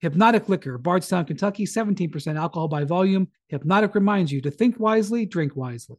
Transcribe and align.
Hypnotic 0.00 0.48
Liquor, 0.48 0.78
Bardstown, 0.78 1.26
Kentucky, 1.26 1.66
17% 1.66 2.36
alcohol 2.36 2.68
by 2.68 2.84
volume. 2.84 3.28
Hypnotic 3.48 3.94
reminds 3.94 4.32
you 4.32 4.40
to 4.40 4.50
think 4.50 4.80
wisely, 4.80 5.26
drink 5.26 5.54
wisely. 5.54 5.98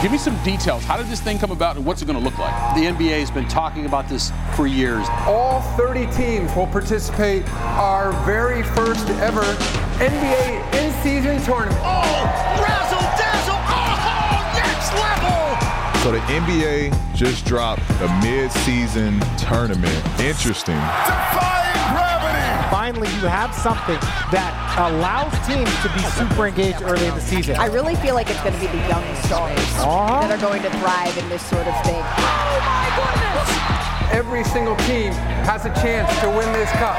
Give 0.00 0.10
me 0.10 0.16
some 0.16 0.42
details. 0.44 0.82
How 0.84 0.96
did 0.96 1.06
this 1.08 1.20
thing 1.20 1.38
come 1.38 1.50
about 1.50 1.76
and 1.76 1.84
what's 1.84 2.00
it 2.00 2.06
going 2.06 2.18
to 2.18 2.24
look 2.24 2.38
like? 2.38 2.74
The 2.74 2.86
NBA 2.86 3.20
has 3.20 3.30
been 3.30 3.48
talking 3.48 3.84
about 3.84 4.08
this 4.08 4.32
for 4.56 4.66
years. 4.66 5.06
All 5.26 5.60
30 5.76 6.06
teams 6.12 6.54
will 6.56 6.66
participate 6.66 7.46
our 7.52 8.12
very 8.24 8.62
first 8.62 9.08
ever 9.20 9.42
NBA 10.00 10.74
in-season 10.74 11.42
tournament. 11.42 11.78
Oh, 11.84 12.62
razzle 12.62 12.98
dazzle! 13.20 13.60
Oh, 13.68 14.52
next 14.56 14.92
level! 14.94 16.00
So 16.02 16.12
the 16.12 16.20
NBA 16.32 17.14
just 17.14 17.44
dropped 17.44 17.82
a 18.00 18.20
mid-season 18.22 19.20
tournament. 19.36 20.02
Interesting. 20.18 20.80
Defying 22.84 23.00
gravity! 23.00 23.08
Finally, 23.08 23.08
you 23.22 23.28
have 23.28 23.54
something 23.54 23.98
that 24.30 24.52
allows 24.76 25.32
teams 25.46 25.72
to 25.82 25.88
be 25.96 26.04
super 26.12 26.46
engaged 26.48 26.82
early 26.82 27.06
in 27.06 27.14
the 27.14 27.20
season. 27.20 27.56
I 27.56 27.66
really 27.66 27.94
feel 27.96 28.14
like 28.14 28.28
it's 28.28 28.40
going 28.42 28.54
to 28.54 28.60
be 28.60 28.66
the 28.66 28.88
young 28.88 29.04
stars 29.24 29.58
Uh-huh. 29.80 30.20
that 30.20 30.30
are 30.30 30.40
going 30.40 30.62
to 30.62 30.70
thrive 30.80 31.16
in 31.16 31.28
this 31.28 31.42
sort 31.46 31.66
of 31.66 31.74
thing. 31.84 32.02
Oh 32.02 32.60
my 32.60 32.88
goodness! 32.96 34.12
Every 34.12 34.44
single 34.44 34.76
team 34.84 35.12
has 35.48 35.64
a 35.64 35.72
chance 35.80 36.12
to 36.20 36.28
win 36.28 36.52
this 36.52 36.70
cup. 36.72 36.96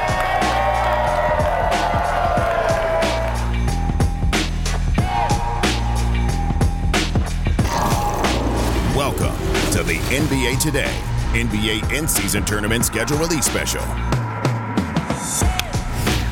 Welcome 8.96 9.36
to 9.72 9.82
the 9.82 9.98
NBA 10.10 10.58
Today, 10.60 10.94
NBA 11.32 11.96
in 11.96 12.08
season 12.08 12.44
tournament 12.44 12.84
schedule 12.84 13.18
release 13.18 13.44
special. 13.44 13.82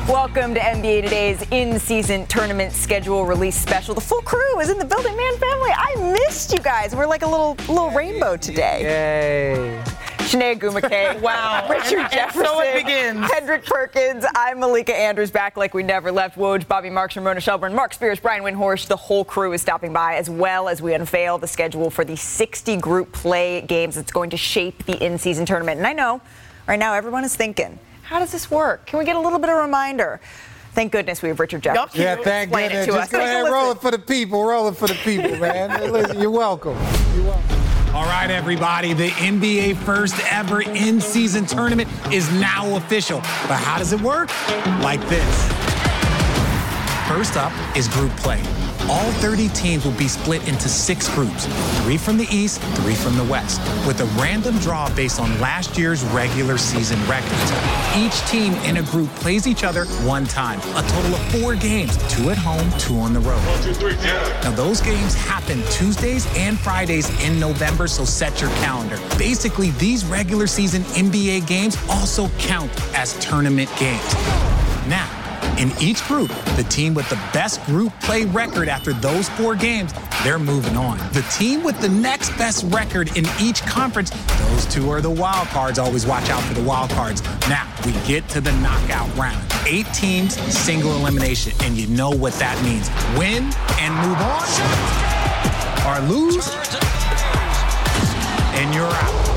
Welcome 0.07 0.53
to 0.53 0.59
NBA 0.59 1.01
Today's 1.03 1.41
in-season 1.49 2.27
tournament 2.27 2.71
schedule 2.73 3.25
release 3.25 3.55
special. 3.55 3.95
The 3.95 4.01
full 4.01 4.21
crew 4.21 4.59
is 4.59 4.69
in 4.69 4.77
the 4.77 4.85
building, 4.85 5.17
man. 5.17 5.33
Family, 5.37 5.71
I 5.75 6.13
missed 6.13 6.53
you 6.53 6.59
guys. 6.59 6.95
We're 6.95 7.07
like 7.07 7.23
a 7.23 7.27
little 7.27 7.55
little 7.67 7.89
rainbow 7.89 8.37
today. 8.37 8.81
Yay. 8.83 9.83
Chiney 10.27 10.55
Ogwumike. 10.55 11.21
wow. 11.21 11.67
Richard 11.69 11.99
And 12.01 12.11
Jefferson. 12.11 12.45
so 12.45 12.59
it 12.61 12.85
begins. 12.85 13.27
Kendrick 13.31 13.65
Perkins. 13.65 14.25
I'm 14.35 14.59
Malika 14.59 14.95
Andrews, 14.95 15.31
back 15.31 15.57
like 15.57 15.73
we 15.73 15.81
never 15.81 16.11
left. 16.11 16.37
Woj, 16.37 16.67
Bobby 16.67 16.91
Marks, 16.91 17.15
Ramona 17.15 17.39
Shelburne, 17.41 17.73
Mark 17.73 17.93
Spears, 17.93 18.19
Brian 18.19 18.43
Windhorst. 18.43 18.85
The 18.87 18.95
whole 18.95 19.25
crew 19.25 19.53
is 19.53 19.61
stopping 19.63 19.91
by, 19.91 20.15
as 20.15 20.29
well 20.29 20.69
as 20.69 20.83
we 20.83 20.93
unveil 20.93 21.39
the 21.39 21.47
schedule 21.47 21.89
for 21.89 22.05
the 22.05 22.15
60 22.15 22.77
group 22.77 23.11
play 23.11 23.61
games 23.61 23.95
that's 23.95 24.11
going 24.11 24.29
to 24.29 24.37
shape 24.37 24.85
the 24.85 25.03
in-season 25.03 25.47
tournament. 25.47 25.79
And 25.79 25.87
I 25.87 25.93
know 25.93 26.21
right 26.67 26.79
now 26.79 26.93
everyone 26.93 27.23
is 27.23 27.35
thinking, 27.35 27.79
how 28.05 28.19
does 28.19 28.31
this 28.31 28.51
work? 28.51 28.85
Can 28.85 28.99
we 28.99 29.05
get 29.05 29.15
a 29.15 29.19
little 29.19 29.39
bit 29.39 29.49
of 29.49 29.57
reminder? 29.57 30.21
Thank 30.73 30.91
goodness 30.91 31.23
we 31.23 31.29
have 31.29 31.39
Richard 31.39 31.63
Jefferson. 31.63 32.01
Yeah, 32.01 32.17
thank 32.17 32.51
goodness. 32.51 32.85
Just 32.85 32.97
us. 32.97 33.09
go 33.11 33.17
ahead, 33.19 33.43
listen. 33.43 33.53
roll 33.53 33.71
it 33.71 33.81
for 33.81 33.89
the 33.89 33.97
people. 33.97 34.43
Roll 34.45 34.67
it 34.67 34.77
for 34.77 34.87
the 34.87 34.93
people, 34.93 35.35
man. 35.39 35.91
Listen, 35.91 36.19
you're 36.19 36.29
welcome. 36.29 36.77
You're 37.15 37.25
welcome. 37.25 37.95
All 37.95 38.05
right, 38.05 38.29
everybody, 38.29 38.93
the 38.93 39.07
NBA 39.09 39.77
first 39.77 40.15
ever 40.31 40.61
in 40.61 41.01
season 41.01 41.45
tournament 41.45 41.89
is 42.11 42.31
now 42.33 42.75
official. 42.75 43.19
But 43.47 43.55
how 43.55 43.79
does 43.79 43.93
it 43.93 44.01
work? 44.01 44.29
Like 44.81 45.01
this. 45.07 45.47
First 47.07 47.37
up 47.37 47.53
is 47.75 47.87
group 47.87 48.11
play. 48.17 48.41
All 48.87 49.11
30 49.13 49.49
teams 49.49 49.83
will 49.83 49.93
be 49.93 50.07
split 50.07 50.47
into 50.47 50.69
six 50.69 51.09
groups 51.09 51.47
three 51.81 51.97
from 51.97 52.17
the 52.17 52.27
East, 52.29 52.61
three 52.77 52.93
from 52.93 53.17
the 53.17 53.23
West, 53.23 53.59
with 53.87 53.99
a 54.01 54.05
random 54.21 54.57
draw 54.59 54.93
based 54.95 55.19
on 55.19 55.39
last 55.39 55.75
year's 55.77 56.03
regular 56.05 56.57
season 56.57 56.99
records. 57.07 57.51
Each 57.97 58.19
team 58.29 58.53
in 58.65 58.77
a 58.77 58.83
group 58.83 59.09
plays 59.15 59.47
each 59.47 59.63
other 59.63 59.85
one 60.05 60.25
time, 60.25 60.59
a 60.75 60.87
total 60.87 61.15
of 61.15 61.21
four 61.31 61.55
games 61.55 61.97
two 62.13 62.29
at 62.29 62.37
home, 62.37 62.69
two 62.77 62.95
on 62.97 63.13
the 63.13 63.19
road. 63.19 63.39
One, 63.47 63.63
two, 63.63 63.73
three, 63.73 63.95
Now, 64.43 64.51
those 64.51 64.81
games 64.81 65.15
happen 65.15 65.63
Tuesdays 65.71 66.27
and 66.37 66.59
Fridays 66.59 67.09
in 67.23 67.39
November, 67.39 67.87
so 67.87 68.05
set 68.05 68.39
your 68.39 68.51
calendar. 68.51 68.99
Basically, 69.17 69.71
these 69.71 70.05
regular 70.05 70.45
season 70.45 70.83
NBA 70.93 71.47
games 71.47 71.75
also 71.89 72.29
count 72.37 72.71
as 72.95 73.13
tournament 73.19 73.69
games. 73.79 74.13
Now, 74.87 75.24
in 75.57 75.71
each 75.79 76.03
group, 76.05 76.29
the 76.57 76.65
team 76.69 76.93
with 76.93 77.09
the 77.09 77.15
best 77.33 77.63
group 77.65 77.93
play 78.01 78.25
record 78.25 78.67
after 78.67 78.93
those 78.93 79.29
four 79.29 79.55
games, 79.55 79.93
they're 80.23 80.39
moving 80.39 80.75
on. 80.75 80.97
The 81.13 81.25
team 81.37 81.63
with 81.63 81.79
the 81.79 81.89
next 81.89 82.29
best 82.37 82.65
record 82.73 83.15
in 83.15 83.25
each 83.39 83.61
conference, 83.61 84.09
those 84.09 84.65
two 84.65 84.89
are 84.89 85.01
the 85.01 85.09
wild 85.09 85.47
cards. 85.49 85.79
Always 85.79 86.05
watch 86.05 86.29
out 86.29 86.43
for 86.43 86.53
the 86.53 86.63
wild 86.63 86.89
cards. 86.91 87.21
Now, 87.47 87.71
we 87.85 87.93
get 88.07 88.27
to 88.29 88.41
the 88.41 88.51
knockout 88.53 89.15
round. 89.17 89.45
Eight 89.65 89.87
teams, 89.93 90.35
single 90.53 90.91
elimination, 90.97 91.53
and 91.61 91.77
you 91.77 91.87
know 91.87 92.09
what 92.09 92.33
that 92.33 92.61
means. 92.63 92.89
Win 93.17 93.51
and 93.79 93.93
move 94.03 94.19
on, 94.21 94.45
or 95.87 95.99
lose, 96.09 96.47
and 98.55 98.73
you're 98.73 98.85
out. 98.85 99.34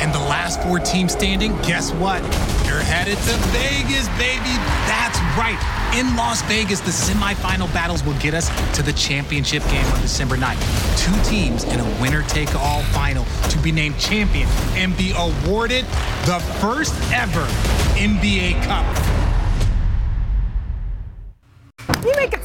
And 0.00 0.14
the 0.14 0.18
last 0.18 0.62
four 0.62 0.78
teams 0.78 1.12
standing, 1.12 1.56
guess 1.58 1.92
what? 1.92 2.22
You're 2.66 2.80
headed 2.80 3.18
to 3.18 3.36
Vegas, 3.52 4.08
baby. 4.16 4.56
That's 4.88 5.18
right. 5.36 5.58
In 5.94 6.16
Las 6.16 6.40
Vegas, 6.42 6.80
the 6.80 6.90
semifinal 6.90 7.72
battles 7.74 8.02
will 8.02 8.18
get 8.18 8.32
us 8.32 8.48
to 8.76 8.82
the 8.82 8.94
championship 8.94 9.62
game 9.64 9.84
on 9.86 10.00
December 10.00 10.36
9th. 10.36 10.60
Two 10.96 11.30
teams 11.30 11.64
in 11.64 11.80
a 11.80 12.00
winner 12.00 12.22
take 12.22 12.54
all 12.54 12.82
final 12.84 13.24
to 13.50 13.58
be 13.58 13.72
named 13.72 13.98
champion 13.98 14.48
and 14.74 14.96
be 14.96 15.12
awarded 15.16 15.84
the 16.24 16.40
first 16.60 16.94
ever 17.12 17.44
NBA 17.98 18.62
Cup. 18.64 19.19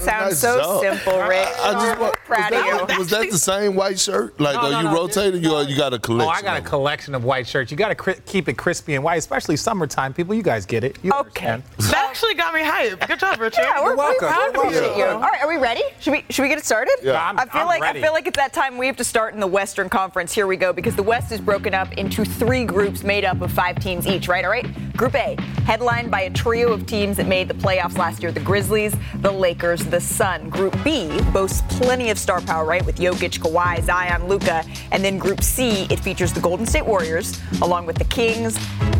You 0.05 0.11
make 0.11 0.21
Nice 0.29 0.39
so 0.39 0.57
job. 0.59 0.81
simple, 0.81 1.19
Rick. 1.23 1.47
I 1.59 1.71
just 1.73 1.99
want, 1.99 2.13
proud 2.25 2.51
was 2.51 2.59
of 2.61 2.65
you. 2.65 2.87
that, 2.87 2.97
was 2.99 3.09
that 3.09 3.29
the 3.31 3.37
same 3.37 3.75
white 3.75 3.99
shirt? 3.99 4.39
Like, 4.39 4.55
No, 4.55 4.61
are 4.61 4.71
no, 4.71 4.77
you 4.79 4.83
no. 4.85 4.93
rotating? 4.93 5.43
You, 5.43 5.55
uh, 5.55 5.61
you 5.63 5.75
got 5.75 5.93
a 5.93 5.99
collection? 5.99 6.21
Oh, 6.21 6.25
collection? 6.31 6.45
I 6.47 6.49
got 6.51 6.55
a 6.57 6.59
of 6.59 6.65
collection 6.69 7.15
of 7.15 7.23
white 7.23 7.47
shirts. 7.47 7.71
You 7.71 7.77
got 7.77 7.89
to 7.89 7.95
cri- 7.95 8.19
keep 8.25 8.47
it 8.49 8.53
crispy 8.57 8.95
and 8.95 9.03
white, 9.03 9.17
especially 9.17 9.55
summertime. 9.57 10.13
People, 10.13 10.33
you 10.35 10.43
guys 10.43 10.65
get 10.65 10.83
it. 10.83 10.97
You 11.03 11.11
Okay. 11.13 11.47
understand. 11.47 11.63
That 11.95 12.09
actually 12.09 12.35
got 12.35 12.53
me 12.53 12.61
hyped. 12.61 13.05
Good 13.07 13.19
job, 13.19 13.39
Richard. 13.39 13.61
Yeah, 13.61 13.81
we're, 13.81 13.89
we're 13.91 13.97
welcome. 13.97 14.27
proud 14.29 14.53
You're 14.53 14.83
of 14.91 14.97
you. 14.97 15.03
All 15.05 15.19
right, 15.19 15.41
are 15.41 15.47
we 15.49 15.57
ready? 15.57 15.81
Should 15.99 16.11
we 16.13 16.23
should 16.29 16.43
we 16.43 16.47
get 16.49 16.57
it 16.57 16.63
started? 16.65 16.95
Yeah. 17.03 17.21
I'm- 17.21 17.37
I 17.37 17.45
feel 17.45 17.61
I'm 17.61 17.67
like 17.67 17.81
ready. 17.81 17.99
I 17.99 18.01
feel 18.03 18.13
like 18.13 18.25
it's 18.25 18.37
that 18.37 18.53
time 18.53 18.77
we 18.77 18.87
have 18.87 18.95
to 18.97 19.03
start 19.03 19.33
in 19.33 19.39
the 19.41 19.47
Western 19.47 19.89
Conference. 19.89 20.33
Here 20.33 20.47
we 20.47 20.55
go 20.55 20.71
because 20.71 20.95
the 20.95 21.03
West 21.03 21.31
is 21.33 21.41
broken 21.41 21.73
up 21.73 21.91
into 21.93 22.23
three 22.23 22.63
groups 22.63 23.03
made 23.03 23.25
up 23.25 23.41
of 23.41 23.51
five 23.51 23.79
teams 23.79 24.07
each. 24.07 24.27
Right? 24.29 24.45
All 24.45 24.51
right. 24.51 24.65
Group 24.95 25.15
A, 25.15 25.35
headlined 25.65 26.09
by 26.09 26.21
a 26.21 26.29
trio 26.29 26.71
of 26.71 26.85
teams 26.85 27.17
that 27.17 27.27
made 27.27 27.49
the 27.49 27.53
playoffs 27.53 27.97
last 27.97 28.23
year: 28.23 28.31
the 28.31 28.39
Grizzlies, 28.39 28.95
the 29.15 29.31
Lakers, 29.31 29.81
the 29.85 29.94
Sun. 29.99 30.49
Group 30.49 30.75
B 30.83 31.19
boasts 31.33 31.61
plenty 31.77 32.09
of 32.09 32.17
star 32.17 32.41
power, 32.41 32.65
right? 32.65 32.85
With 32.85 32.97
Jokic, 32.97 33.39
Kawhi, 33.39 33.83
Zion, 33.83 34.27
Luka, 34.27 34.63
and 34.91 35.03
then 35.03 35.17
Group 35.17 35.43
C, 35.43 35.87
it 35.89 35.99
features 35.99 36.33
the 36.33 36.39
Golden 36.39 36.65
State 36.65 36.85
Warriors 36.85 37.41
along 37.61 37.85
with 37.85 37.97
the 37.97 38.05
Kings, 38.05 38.55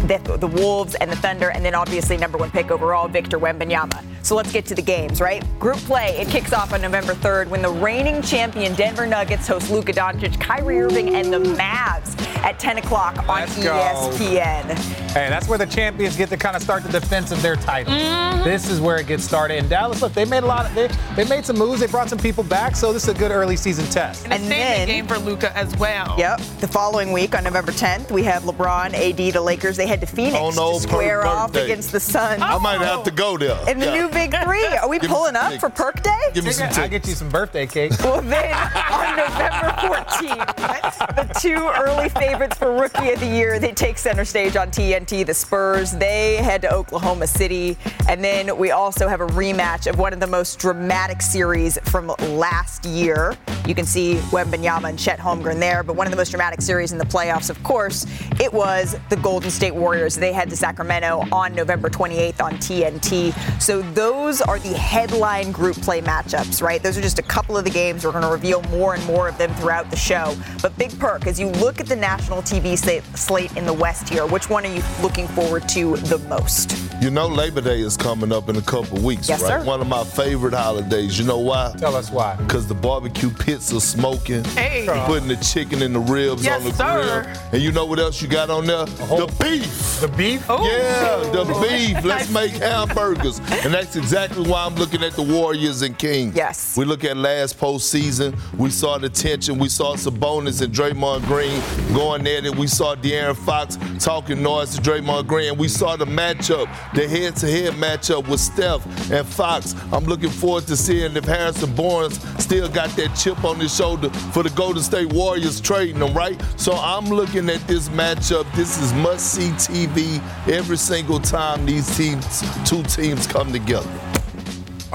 the, 0.08 0.38
the 0.40 0.48
Wolves, 0.48 0.96
and 0.96 1.12
the 1.12 1.16
Thunder, 1.16 1.50
and 1.52 1.64
then 1.64 1.76
obviously 1.76 2.18
number 2.18 2.38
one 2.38 2.52
pick 2.52 2.72
overall, 2.72 3.08
Victor 3.08 3.40
Wembanyama. 3.40 4.04
So 4.22 4.36
let's 4.36 4.52
get 4.52 4.66
to 4.68 4.76
the 4.76 4.82
games, 4.82 5.22
right? 5.22 5.44
Group 5.60 5.78
play, 5.78 6.18
it 6.18 6.28
kicks 6.30 6.52
off 6.52 6.74
on 6.74 6.82
November 6.82 7.14
3rd 7.14 7.48
when 7.50 7.62
the 7.62 7.70
reigning 7.70 8.22
champion 8.22 8.74
Denver 8.74 9.06
Nuggets 9.06 9.48
host 9.48 9.70
Luka 9.70 9.94
Doncic, 9.94 10.40
Kyrie 10.40 10.82
Irving, 10.82 11.16
and 11.16 11.32
the 11.32 11.38
Mavs 11.38 12.20
at 12.44 12.60
10 12.60 12.80
o'clock 12.80 13.18
on 13.30 13.42
Let's 13.42 13.64
go. 13.64 13.72
ESPN. 13.72 14.78
Hey, 15.12 15.30
that's 15.30 15.48
where 15.48 15.58
the 15.58 15.66
champions 15.66 16.16
get 16.16 16.30
to 16.30 16.38
kind 16.38 16.56
of 16.56 16.62
start 16.62 16.84
the 16.84 16.92
defense 16.92 17.32
of 17.32 17.42
their 17.42 17.56
title. 17.56 17.94
Mm-hmm. 17.94 18.44
This 18.44 18.70
is 18.70 18.80
where 18.82 18.98
it 18.98 19.08
gets 19.08 19.24
started. 19.24 19.60
And 19.60 19.70
Dallas, 19.70 20.02
look, 20.02 20.14
they 20.14 20.26
made 20.26 20.44
a 20.44 20.48
lot 20.48 20.66
of 20.66 20.76
they, 20.76 20.85
they 21.16 21.24
made 21.26 21.46
some 21.46 21.58
moves. 21.58 21.80
They 21.80 21.88
brought 21.88 22.10
some 22.10 22.20
people 22.20 22.44
back, 22.44 22.76
so 22.76 22.92
this 22.94 23.04
is 23.04 23.10
a 23.10 23.14
good 23.18 23.32
early 23.32 23.56
season 23.56 23.86
test. 23.88 24.26
And 24.26 24.34
And 24.34 24.52
then- 24.52 24.88
game 24.88 25.08
for 25.08 25.18
Luka 25.18 25.56
as 25.58 25.76
well. 25.78 26.16
Yep. 26.18 26.42
The 26.60 26.68
following 26.68 27.12
week 27.12 27.36
on 27.36 27.44
November 27.44 27.72
10th, 27.72 28.12
we 28.12 28.24
have 28.24 28.44
LeBron, 28.44 28.94
AD, 28.94 29.32
the 29.32 29.42
Lakers. 29.42 29.78
They 29.78 29.88
head 29.88 30.02
to 30.02 30.08
Phoenix 30.08 30.36
Oh, 30.40 30.52
no, 30.52 30.74
to 30.74 30.80
square 30.80 31.22
per 31.22 31.28
off 31.28 31.52
birthday. 31.52 31.66
against 31.66 31.92
the 31.92 32.00
Suns. 32.00 32.42
I 32.42 32.58
might 32.58 32.82
have 32.82 33.04
to 33.04 33.12
go 33.12 33.38
there. 33.38 33.58
in 33.70 33.80
the 33.80 33.86
Yeah. 33.88 33.94
new 33.94 34.10
Big 34.10 34.36
Three. 34.44 34.66
Are 34.82 34.88
we 34.88 35.00
Give 35.00 35.10
pulling 35.10 35.36
up 35.36 35.54
for 35.60 35.70
Perk 35.70 36.02
Day? 36.04 36.12
Give 36.34 36.44
me 36.46 36.52
some 36.52 36.70
I'll 36.76 36.88
get 36.90 37.08
you 37.08 37.14
some 37.16 37.30
birthday 37.30 37.66
cake. 37.68 37.92
Well, 38.04 38.22
then 38.22 38.54
on 38.92 39.16
November 39.18 39.72
14th, 39.82 41.16
the 41.16 41.40
two 41.40 41.68
early 41.78 42.10
favorites 42.10 42.58
for 42.58 42.72
Rookie 42.74 43.12
of 43.12 43.20
the 43.20 43.26
Year, 43.28 43.60
they 43.60 43.72
take 43.72 43.98
center 43.98 44.26
stage 44.26 44.56
on 44.56 44.70
TNT. 44.72 45.26
The 45.26 45.34
Spurs, 45.34 45.92
they 45.92 46.36
head 46.38 46.62
to 46.64 46.74
Oklahoma 46.74 47.28
City. 47.28 47.78
And 48.08 48.24
then 48.24 48.58
we 48.58 48.72
also 48.72 49.08
have 49.08 49.22
a 49.22 49.28
rematch 49.28 49.88
of 49.88 49.98
one 49.98 50.14
of 50.14 50.20
the 50.20 50.28
most 50.28 50.60
dramatic 50.60 50.75
series 51.22 51.78
from 51.90 52.08
last 52.20 52.86
year. 52.86 53.36
You 53.68 53.74
can 53.74 53.86
see 53.86 54.16
Wembanyama 54.32 54.90
and 54.90 55.00
Chet 55.00 55.20
Holmgren 55.20 55.60
there, 55.60 55.82
but 55.84 55.96
one 55.96 56.06
of 56.06 56.12
the 56.12 56.18
most 56.18 56.30
dramatic 56.30 56.62
series 56.62 56.92
in 56.92 56.98
the 56.98 57.06
playoffs, 57.06 57.50
of 57.50 57.62
course, 57.64 58.06
it 58.40 58.52
was 58.54 58.96
the 59.10 59.16
Golden 59.18 59.50
State 59.50 59.74
Warriors. 59.74 60.16
They 60.16 60.34
head 60.34 60.50
to 60.50 60.56
Sacramento 60.58 61.24
on 61.32 61.56
November 61.56 61.90
28th 61.90 62.42
on 62.42 62.54
TNT. 62.56 63.34
So 63.62 63.82
those 63.94 64.42
are 64.42 64.60
the 64.60 64.78
headline 64.78 65.52
group 65.52 65.76
play 65.78 66.02
matchups, 66.02 66.62
right? 66.62 66.82
Those 66.84 66.98
are 66.98 67.02
just 67.02 67.20
a 67.20 67.24
couple 67.24 67.58
of 67.58 67.64
the 67.64 67.72
games. 67.72 68.04
We're 68.06 68.12
going 68.12 68.24
to 68.24 68.30
reveal 68.30 68.62
more 68.64 68.94
and 68.96 69.04
more 69.06 69.28
of 69.30 69.38
them 69.38 69.54
throughout 69.56 69.90
the 69.90 69.98
show. 69.98 70.36
But 70.62 70.78
Big 70.78 70.98
Perk, 71.00 71.26
as 71.28 71.40
you 71.40 71.48
look 71.50 71.80
at 71.80 71.88
the 71.88 71.96
national 71.96 72.42
TV 72.44 72.78
slate, 72.78 73.04
slate 73.18 73.56
in 73.58 73.66
the 73.66 73.74
West 73.74 74.10
here, 74.10 74.26
which 74.28 74.50
one 74.50 74.66
are 74.66 74.74
you 74.74 74.84
looking 75.02 75.28
forward 75.30 75.68
to 75.70 75.96
the 75.98 76.18
most? 76.30 76.78
You 77.02 77.10
know, 77.10 77.28
Labor 77.28 77.62
Day 77.62 77.80
is 77.80 77.98
coming 77.98 78.32
up 78.32 78.50
in 78.50 78.56
a 78.58 78.62
couple 78.62 79.00
weeks, 79.02 79.28
Yes, 79.30 79.42
right? 79.42 79.62
sir. 79.62 79.66
One 79.66 79.82
of 79.82 79.88
my 79.88 80.04
favorite 80.04 80.54
holidays. 80.56 81.18
You 81.20 81.26
know 81.26 81.40
why? 81.40 81.74
Tell 81.78 81.96
us 81.96 82.10
why. 82.12 82.36
Because 82.36 82.68
the 82.68 82.74
barbecue 82.76 83.30
pits 83.30 83.74
are 83.74 83.80
smoking. 83.80 84.44
Hey. 84.46 84.86
You're 84.86 85.06
putting 85.06 85.28
the 85.28 85.36
chicken 85.38 85.82
and 85.82 85.94
the 85.96 86.00
ribs 86.00 86.44
Yes, 86.44 86.62
on 86.62 86.70
the 86.70 86.76
sir. 86.76 87.24
grill. 87.24 87.38
And 87.54 87.62
you 87.62 87.72
know 87.72 87.86
what 87.86 88.00
else 88.00 88.22
you 88.22 88.28
got 88.28 88.50
on 88.50 88.66
there? 88.66 88.86
The 88.86 89.34
beef. 89.40 90.00
The 90.02 90.08
beef? 90.08 90.46
Oh. 90.50 90.66
Yeah, 90.66 91.32
the 91.32 91.46
beef. 91.70 92.04
Let's 92.04 92.30
make 92.30 92.52
hamburgers. 92.52 93.40
And 93.64 93.74
that's 93.74 93.96
exactly 93.96 94.48
why 94.50 94.66
I'm 94.66 94.76
looking 94.76 95.04
at 95.04 95.14
the 95.14 95.24
Warriors 95.24 95.82
and 95.82 95.98
Kings. 95.98 96.36
Yes. 96.36 96.76
We 96.78 96.86
look 96.86 97.04
at 97.04 97.18
last 97.18 97.58
postseason. 97.60 98.38
We 98.58 98.70
saw 98.70 98.98
the 98.98 99.10
tension. 99.10 99.58
We 99.58 99.70
saw 99.70 99.96
Sabonis 99.96 100.62
and 100.62 100.74
Draymond 100.74 101.26
Green 101.26 101.62
going 101.94 102.22
at 102.28 102.46
it. 102.46 102.56
We 102.56 102.68
saw 102.68 102.96
De'Aaron 102.96 103.36
Fox 103.36 103.78
talking 104.04 104.42
noise 104.44 104.76
to 104.76 104.82
Draymond 104.82 105.28
Green. 105.28 105.50
And 105.50 105.58
we 105.60 105.68
saw 105.68 105.96
the 105.96 106.06
matchup, 106.06 106.68
the 106.94 107.08
head-to-head 107.08 107.74
matchup 107.74 108.28
with 108.28 108.40
Steph 108.40 108.86
and 109.12 109.26
Fox. 109.28 109.76
I'm 109.92 110.06
looking 110.06 110.30
forward 110.46 110.68
to 110.68 110.78
seeing 110.78 111.18
if 111.18 111.26
Harrison 111.26 111.74
Barnes 111.74 112.22
still 112.38 112.70
got 112.70 112.92
that 112.92 113.16
chip 113.16 113.44
on 113.44 113.60
his 113.60 113.76
shoulder 113.76 114.12
for 114.12 114.44
the 114.44 114.52
Golden 114.52 114.84
State 114.84 115.12
Warriors 115.12 115.60
trading 115.60 115.98
them, 115.98 116.14
right? 116.14 116.40
So 116.56 116.74
I'm 116.74 117.06
looking 117.06 117.50
at 117.50 117.62
this 117.68 117.90
matchup. 117.90 118.46
This 118.54 118.80
is 118.80 118.94
must-see 118.94 119.50
TV 119.54 120.22
every 120.48 120.78
single 120.78 121.20
time 121.20 121.66
these 121.66 121.98
teams, 121.98 122.44
two 122.70 122.84
teams 122.84 123.26
come 123.26 123.52
together. 123.52 123.90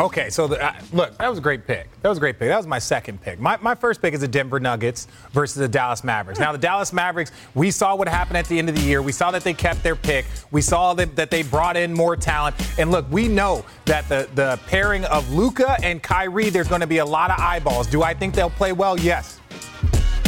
Okay, 0.00 0.30
so 0.30 0.46
the, 0.46 0.64
uh, 0.64 0.72
look, 0.94 1.18
that 1.18 1.28
was 1.28 1.38
a 1.38 1.42
great 1.42 1.66
pick. 1.66 1.86
That 2.00 2.08
was 2.08 2.16
a 2.16 2.20
great 2.22 2.38
pick. 2.38 2.48
That 2.48 2.56
was 2.56 2.66
my 2.66 2.78
second 2.78 3.20
pick. 3.20 3.38
My, 3.38 3.58
my 3.58 3.74
first 3.74 4.00
pick 4.00 4.14
is 4.14 4.20
the 4.20 4.28
Denver 4.28 4.58
Nuggets 4.58 5.06
versus 5.32 5.56
the 5.56 5.68
Dallas 5.68 6.02
Mavericks. 6.02 6.40
Now, 6.40 6.52
the 6.52 6.58
Dallas 6.58 6.90
Mavericks, 6.94 7.32
we 7.54 7.70
saw 7.70 7.94
what 7.94 8.08
happened 8.08 8.38
at 8.38 8.46
the 8.46 8.58
end 8.58 8.70
of 8.70 8.74
the 8.74 8.80
year. 8.80 9.02
We 9.02 9.12
saw 9.12 9.30
that 9.30 9.44
they 9.44 9.52
kept 9.52 9.82
their 9.82 9.96
pick. 9.96 10.24
We 10.50 10.62
saw 10.62 10.94
that, 10.94 11.16
that 11.16 11.30
they 11.30 11.42
brought 11.42 11.76
in 11.76 11.92
more 11.92 12.16
talent. 12.16 12.56
And 12.78 12.90
look, 12.90 13.10
we 13.10 13.28
know 13.28 13.62
that 13.84 14.08
the, 14.08 14.26
the 14.34 14.58
pairing 14.68 15.04
of 15.04 15.30
Luka 15.34 15.76
and 15.82 16.02
Kyrie, 16.02 16.48
there's 16.48 16.68
going 16.68 16.80
to 16.80 16.86
be 16.86 16.98
a 16.98 17.04
lot 17.04 17.30
of 17.30 17.38
eyeballs. 17.38 17.86
Do 17.86 18.02
I 18.02 18.14
think 18.14 18.34
they'll 18.34 18.48
play 18.48 18.72
well? 18.72 18.98
Yes. 18.98 19.39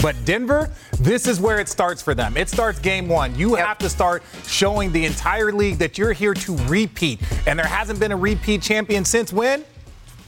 But 0.03 0.17
Denver, 0.25 0.69
this 0.99 1.29
is 1.29 1.41
where 1.41 1.61
it 1.61 1.69
starts 1.69 2.03
for 2.03 2.13
them. 2.13 2.37
It 2.37 2.49
starts 2.49 2.81
game 2.81 3.09
one. 3.09 3.35
You 3.37 3.55
have 3.55 3.79
to 3.79 3.89
start 3.89 4.25
showing 4.49 4.91
the 4.91 5.05
entire 5.07 5.53
league 5.53 5.79
that 5.79 5.97
you're 5.97 6.13
here 6.13 6.35
to 6.35 6.57
repeat. 6.67 7.21
And 7.47 7.57
there 7.57 7.67
hasn't 7.67 8.01
been 8.01 8.11
a 8.11 8.17
repeat 8.17 8.63
champion 8.63 9.05
since 9.05 9.33
when? 9.33 9.65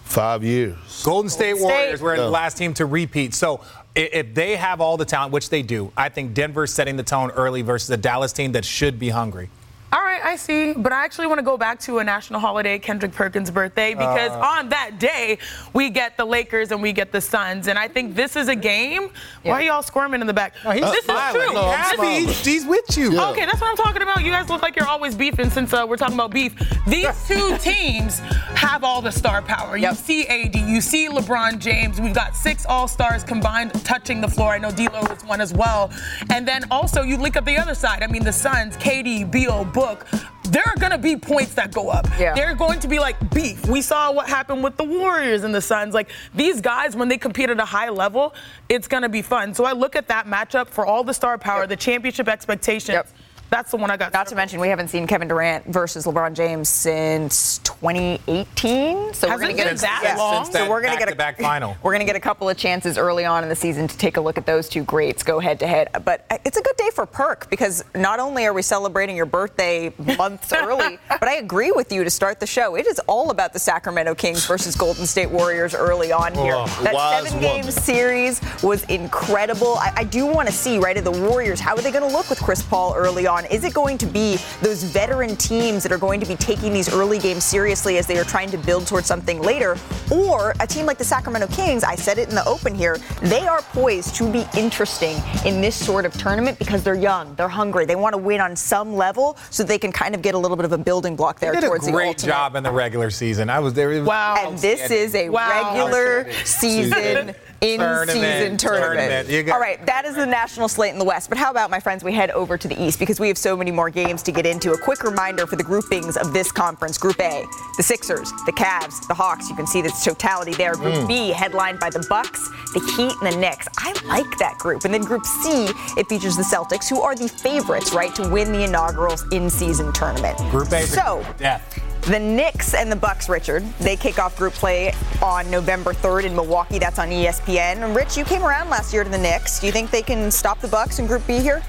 Five 0.05 0.45
years. 0.45 1.03
Golden 1.03 1.29
State 1.29 1.57
State. 1.57 1.65
Warriors 1.65 2.01
were 2.01 2.15
Yeah. 2.15 2.23
the 2.23 2.31
last 2.31 2.57
team 2.57 2.73
to 2.75 2.87
repeat. 2.87 3.35
So 3.35 3.63
if 3.97 4.33
they 4.33 4.55
have 4.55 4.81
all 4.81 4.97
the 4.97 5.05
talent, 5.05 5.33
which 5.33 5.51
they 5.51 5.63
do, 5.63 5.91
I 5.97 6.09
think 6.09 6.35
Denver's 6.35 6.73
setting 6.73 6.97
the 6.97 7.03
tone 7.03 7.33
early 7.33 7.63
versus 7.63 7.91
a 7.91 7.97
Dallas 7.97 8.33
team 8.33 8.53
that 8.53 8.65
should 8.65 9.01
be 9.01 9.09
hungry. 9.09 9.51
All 9.95 10.01
right, 10.03 10.21
I 10.25 10.35
see. 10.35 10.73
But 10.73 10.93
I 10.93 11.05
actually 11.05 11.29
want 11.29 11.39
to 11.39 11.45
go 11.45 11.57
back 11.57 11.79
to 11.81 11.99
a 12.01 12.05
national 12.05 12.41
holiday, 12.41 12.81
Kendrick 12.81 13.13
Perkins' 13.13 13.49
birthday, 13.49 13.95
because 13.95 14.33
Uh. 14.33 14.41
on 14.41 14.69
that 14.71 14.99
day, 14.99 15.39
we 15.73 15.89
get 15.89 16.17
the 16.17 16.25
Lakers 16.25 16.73
and 16.73 16.83
we 16.83 16.93
get 16.93 17.13
the 17.13 17.21
Suns. 17.21 17.69
And 17.69 17.79
I 17.79 17.87
think 17.87 18.17
this 18.17 18.35
is 18.35 18.49
a 18.49 18.57
game. 18.57 19.11
Why 19.45 19.53
are 19.53 19.63
y'all 19.63 19.83
squirming 19.85 20.21
in 20.21 20.27
the 20.27 20.33
back? 20.35 20.55
he's 20.57 20.81
this 20.81 21.05
smiling. 21.05 21.41
is 21.41 21.47
true. 21.47 21.55
No, 21.55 21.69
I'm 21.69 21.97
This. 22.01 22.19
He's- 22.27 22.45
he's 22.45 22.67
with 22.67 22.97
you. 22.97 23.13
Yeah. 23.13 23.29
Okay, 23.31 23.47
that's 23.47 23.61
what 23.61 23.71
I'm 23.71 23.77
talking 23.77 24.03
about. 24.03 24.25
You 24.25 24.33
guys 24.33 24.49
look 24.51 24.63
like 24.63 24.75
you're 24.75 24.89
always 24.89 25.15
beefing 25.15 25.49
since 25.51 25.73
uh, 25.73 25.87
we're 25.89 25.97
talking 25.97 26.15
about 26.17 26.33
beef. 26.33 26.55
These 26.89 27.15
two 27.29 27.57
teams 27.59 28.19
have 28.57 28.83
all 28.83 29.01
the 29.01 29.13
star 29.13 29.43
power. 29.43 29.77
You 29.77 29.83
Yep. 29.85 29.97
see 29.97 30.27
AD, 30.27 30.57
you 30.59 30.81
see 30.81 31.09
LeBron 31.09 31.59
James. 31.61 32.01
We've 32.01 32.15
got 32.15 32.35
six 32.35 32.67
All 32.67 32.89
Stars 32.89 33.23
combined 33.23 33.73
touching 33.85 34.21
the 34.21 34.29
floor. 34.29 34.55
I 34.55 34.59
know 34.59 34.73
D'Lo 34.73 35.03
is 35.13 35.23
one 35.25 35.41
as 35.41 35.53
well. 35.55 35.91
And 36.31 36.49
then 36.49 36.65
also 36.73 37.03
you 37.03 37.17
link 37.17 37.37
up 37.37 37.45
the 37.45 37.59
other 37.59 37.75
side. 37.77 38.03
I 38.03 38.09
mean, 38.09 38.25
the 38.25 38.33
Suns, 38.33 38.77
KD, 38.79 39.31
Beal, 39.31 39.65
Book. 39.85 40.07
There 40.45 40.63
are 40.67 40.77
going 40.77 40.93
to 40.93 40.99
be 40.99 41.17
points 41.17 41.55
that 41.55 41.73
go 41.73 41.89
up. 41.89 42.07
Yeah. 42.19 42.35
They're 42.35 42.55
going 42.55 42.81
to 42.81 42.89
be 42.89 42.99
like 42.99 43.19
beef. 43.35 43.67
We 43.67 43.83
saw 43.83 44.13
what 44.13 44.29
happened 44.29 44.65
with 44.65 44.77
the 44.77 44.85
Warriors 44.85 45.45
and 45.45 45.55
the 45.55 45.61
Suns. 45.61 45.93
Like 45.93 46.11
these 46.35 46.61
guys, 46.61 46.97
when 46.97 47.09
they 47.09 47.19
compete 47.19 47.51
at 47.51 47.61
a 47.61 47.65
high 47.65 47.91
level, 47.91 48.35
it's 48.69 48.89
going 48.89 49.03
to 49.03 49.09
be 49.09 49.21
fun. 49.21 49.53
So 49.53 49.65
I 49.65 49.73
look 49.73 49.95
at 49.95 50.09
that 50.09 50.27
matchup 50.27 50.69
for 50.69 50.87
all 50.87 51.05
the 51.05 51.13
star 51.13 51.37
power, 51.37 51.67
the 51.67 51.77
championship 51.77 52.29
expectations. 52.29 52.95
Yep. 52.95 53.09
That's 53.55 53.71
the 53.71 53.77
one 53.77 53.89
I 53.89 53.97
got. 53.97 54.13
Not 54.13 54.27
to 54.27 54.35
mention, 54.35 54.59
we 54.59 54.67
haven't 54.67 54.89
seen 54.89 55.07
Kevin 55.07 55.29
Durant 55.29 55.65
versus 55.67 56.07
LeBron 56.07 56.33
James 56.35 56.69
since 56.69 57.59
2018. 57.59 59.15
So 59.15 59.29
Has 59.29 59.37
we're 59.37 59.43
gonna 59.43 59.55
get 59.55 59.67
been 59.67 59.77
a, 59.77 59.79
that 59.79 60.01
yeah. 60.03 60.17
long? 60.17 60.45
So 60.51 60.69
we're 60.69 60.83
gonna 60.83 60.99
get 60.99 61.13
a 61.13 61.15
back-to-back 61.15 61.39
final. 61.39 61.77
We're 61.85 61.93
gonna 61.93 62.05
get 62.05 62.17
a 62.17 62.21
couple 62.21 62.51
of 62.51 62.57
chances 62.57 62.99
early 62.99 63.25
on 63.25 63.45
in 63.45 63.49
the 63.49 63.55
season 63.55 63.87
to 63.87 63.97
take 63.97 64.17
a 64.17 64.21
look 64.21 64.39
at 64.39 64.45
those 64.45 64.69
two 64.69 64.83
greats 64.83 65.23
go 65.23 65.39
head 65.39 65.61
to 65.61 65.69
head. 65.69 65.89
But 66.05 66.27
uh, 66.31 66.39
it's 66.45 66.57
a 66.57 66.63
good 66.63 66.77
day 66.77 66.91
for 66.93 67.07
Perk 67.07 67.49
because 67.49 67.85
not 67.95 68.19
only 68.19 68.45
are 68.45 68.53
we 68.53 68.63
celebrating 68.63 69.15
your 69.15 69.27
birthday 69.27 69.95
months 70.19 70.53
early, 70.53 70.99
but 71.09 71.29
I 71.29 71.37
agree 71.37 71.71
with 71.71 71.93
you 71.93 72.03
to 72.03 72.11
start 72.11 72.41
the 72.41 72.49
show. 72.49 72.75
It 72.75 72.89
is 72.89 72.99
all 73.07 73.31
about 73.31 73.53
the 73.53 73.61
Sacramento 73.61 74.17
Kings 74.17 74.45
versus 74.47 74.75
Golden 74.75 75.07
State 75.07 75.31
Warriors 75.31 75.75
early 75.75 76.11
on 76.11 76.35
here. 76.35 76.55
Oh, 76.57 76.67
that 76.83 77.25
seven-game 77.25 77.71
series 77.71 78.41
was 78.65 78.83
incredible. 78.85 79.77
I, 79.77 79.93
I 79.99 80.05
do 80.05 80.27
want 80.27 80.49
to 80.49 80.53
see 80.53 80.79
right 80.79 80.97
at 80.97 81.05
the 81.05 81.13
Warriors. 81.13 81.61
How 81.61 81.77
are 81.77 81.83
they 81.83 81.93
going 81.93 82.09
to 82.09 82.17
look 82.17 82.29
with 82.29 82.41
Chris 82.41 82.61
Paul 82.61 82.95
early 82.97 83.29
on? 83.29 83.44
Is 83.51 83.65
it 83.65 83.75
going 83.75 83.99
to 83.99 84.07
be 84.07 84.39
those 84.63 84.83
veteran 84.83 85.37
teams 85.37 85.83
that 85.83 85.93
are 85.93 85.99
going 85.99 86.21
to 86.21 86.27
be 86.27 86.37
taking 86.37 86.73
these 86.73 86.93
early 86.93 87.19
games 87.19 87.45
seriously 87.45 87.99
as 87.99 88.07
they 88.07 88.19
are 88.19 88.25
trying 88.25 88.51
to 88.51 88.59
build 88.59 88.87
towards 88.87 89.07
something 89.07 89.41
later, 89.41 89.77
or 90.11 90.55
a 90.61 90.67
team 90.67 90.87
like 90.87 90.99
the 90.99 91.05
Sacramento 91.05 91.47
Kings? 91.49 91.85
I 91.85 91.95
said 91.97 92.19
it 92.19 92.29
in 92.29 92.35
the 92.35 92.45
open 92.47 92.75
here. 92.75 92.99
They 93.23 93.47
are 93.47 93.63
poised 93.63 94.15
to 94.17 94.31
be 94.31 94.45
interesting 94.57 95.17
in 95.45 95.61
this 95.61 95.75
sort 95.75 96.05
of 96.07 96.13
tournament 96.15 96.59
because 96.59 96.83
they're 96.83 96.95
young, 96.95 97.35
they're 97.35 97.49
hungry, 97.49 97.85
they 97.87 97.97
want 97.97 98.15
to 98.15 98.19
win 98.19 98.41
on 98.41 98.57
some 98.57 98.95
level, 98.95 99.37
so 99.51 99.63
they 99.63 99.79
can 99.79 99.93
kind 99.93 100.15
of 100.15 100.23
get 100.23 100.35
a 100.35 100.39
little 100.39 100.57
bit 100.57 100.65
of 100.67 100.73
a 100.73 100.79
building 100.79 101.17
block 101.17 101.39
there 101.41 101.53
They 101.53 101.61
did 101.61 101.65
a 101.67 101.69
towards 101.69 101.87
the 101.87 101.93
great 101.93 102.09
ultimate. 102.09 102.33
job 102.33 102.57
in 102.57 102.63
the 102.63 102.71
regular 102.73 103.11
season. 103.11 103.51
I 103.51 103.59
was 103.61 103.75
there. 103.75 103.93
It 103.93 104.01
was 104.01 104.09
Wow. 104.09 104.35
And 104.49 104.59
this 104.59 104.91
is 104.91 105.15
a 105.15 105.29
Wow. 105.29 105.71
regular 105.73 106.33
season 106.45 107.35
in 107.65 107.79
Tournament, 107.79 108.11
season 108.11 108.57
tournament. 108.59 109.29
tournament. 109.29 109.51
All 109.51 109.61
right, 109.61 109.85
that 109.87 110.05
is 110.05 110.15
the 110.17 110.27
national 110.27 110.69
slate 110.69 110.93
in 110.93 110.99
the 110.99 111.05
West. 111.05 111.29
But 111.29 111.39
how 111.39 111.51
about, 111.51 111.71
my 111.71 111.81
friends, 111.81 112.05
we 112.05 112.13
head 112.13 112.31
over 112.31 112.59
to 112.59 112.69
the 112.69 112.81
East 112.83 112.99
because 112.99 113.19
we 113.19 113.29
have 113.29 113.39
so 113.39 113.57
many 113.57 113.71
more 113.71 113.91
games 113.91 114.23
to 114.25 114.33
get 114.33 114.45
into. 114.47 114.73
A 114.73 114.79
quick 114.79 115.03
reminder 115.03 115.47
for 115.47 115.57
the 115.57 115.63
groupings 115.63 116.17
of 116.17 116.33
this 116.33 116.53
conference 116.53 116.99
Group 116.99 117.21
A, 117.21 117.45
the 117.77 117.83
Sixers, 117.83 118.31
the 118.47 118.53
Cavs, 118.53 119.07
the 119.09 119.15
Hawks. 119.15 119.49
You 119.49 119.57
can 119.57 119.67
see 119.67 119.81
this 119.81 120.05
totality 120.05 120.53
there. 120.55 120.75
Group 120.75 120.95
mm. 120.95 121.09
B, 121.09 121.31
headlined 121.31 121.81
by 121.81 121.91
the 121.91 122.05
Bucks, 122.09 122.49
the 122.75 122.81
Heat, 122.97 123.15
and 123.23 123.33
the 123.33 123.39
Knicks. 123.39 123.67
I 123.79 123.93
like 124.07 124.39
that 124.39 124.59
group. 124.59 124.85
And 124.85 124.93
then 124.93 125.03
Group 125.03 125.25
C, 125.25 125.69
it 125.97 126.09
features 126.09 126.37
the 126.37 126.43
Celtics, 126.43 126.89
who 126.89 127.01
are 127.01 127.15
the 127.15 127.29
favorites, 127.29 127.93
right, 127.93 128.15
to 128.17 128.29
win 128.29 128.53
the 128.53 128.65
inaugural 128.65 129.17
in 129.33 129.49
season 129.49 129.93
tournament. 129.93 130.37
Group 130.51 130.73
A. 130.73 130.83
So, 130.83 131.25
death. 131.39 131.81
The 132.07 132.19
Knicks 132.19 132.75
and 132.75 132.93
the 132.93 132.97
Bucks, 132.97 133.29
Richard, 133.29 133.63
they 133.81 133.97
kick 133.97 134.19
off 134.19 134.37
group 134.37 134.53
play 134.53 134.93
on 135.23 135.51
November 135.51 135.93
3rd 135.93 136.25
in 136.25 136.35
Milwaukee. 136.37 136.79
That's 136.79 136.99
on 136.99 137.09
ESPN. 137.09 137.97
Rich, 137.97 138.17
you 138.17 138.25
came 138.25 138.43
around 138.43 138.69
last 138.69 138.93
year 138.93 139.05
to 139.05 139.11
the 139.11 139.19
Knicks. 139.19 139.61
Do 139.61 139.67
you 139.67 139.73
think 139.73 139.91
they 139.91 140.03
can 140.03 140.31
stop 140.31 140.61
the 140.61 140.69
Bucks 140.69 140.99
in 140.99 141.07
Group 141.07 141.27
B 141.27 141.39
here? 141.39 141.63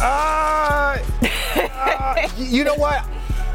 Uh, 0.00 0.98
uh, 1.56 2.28
you 2.36 2.64
know 2.64 2.74
what? 2.74 3.06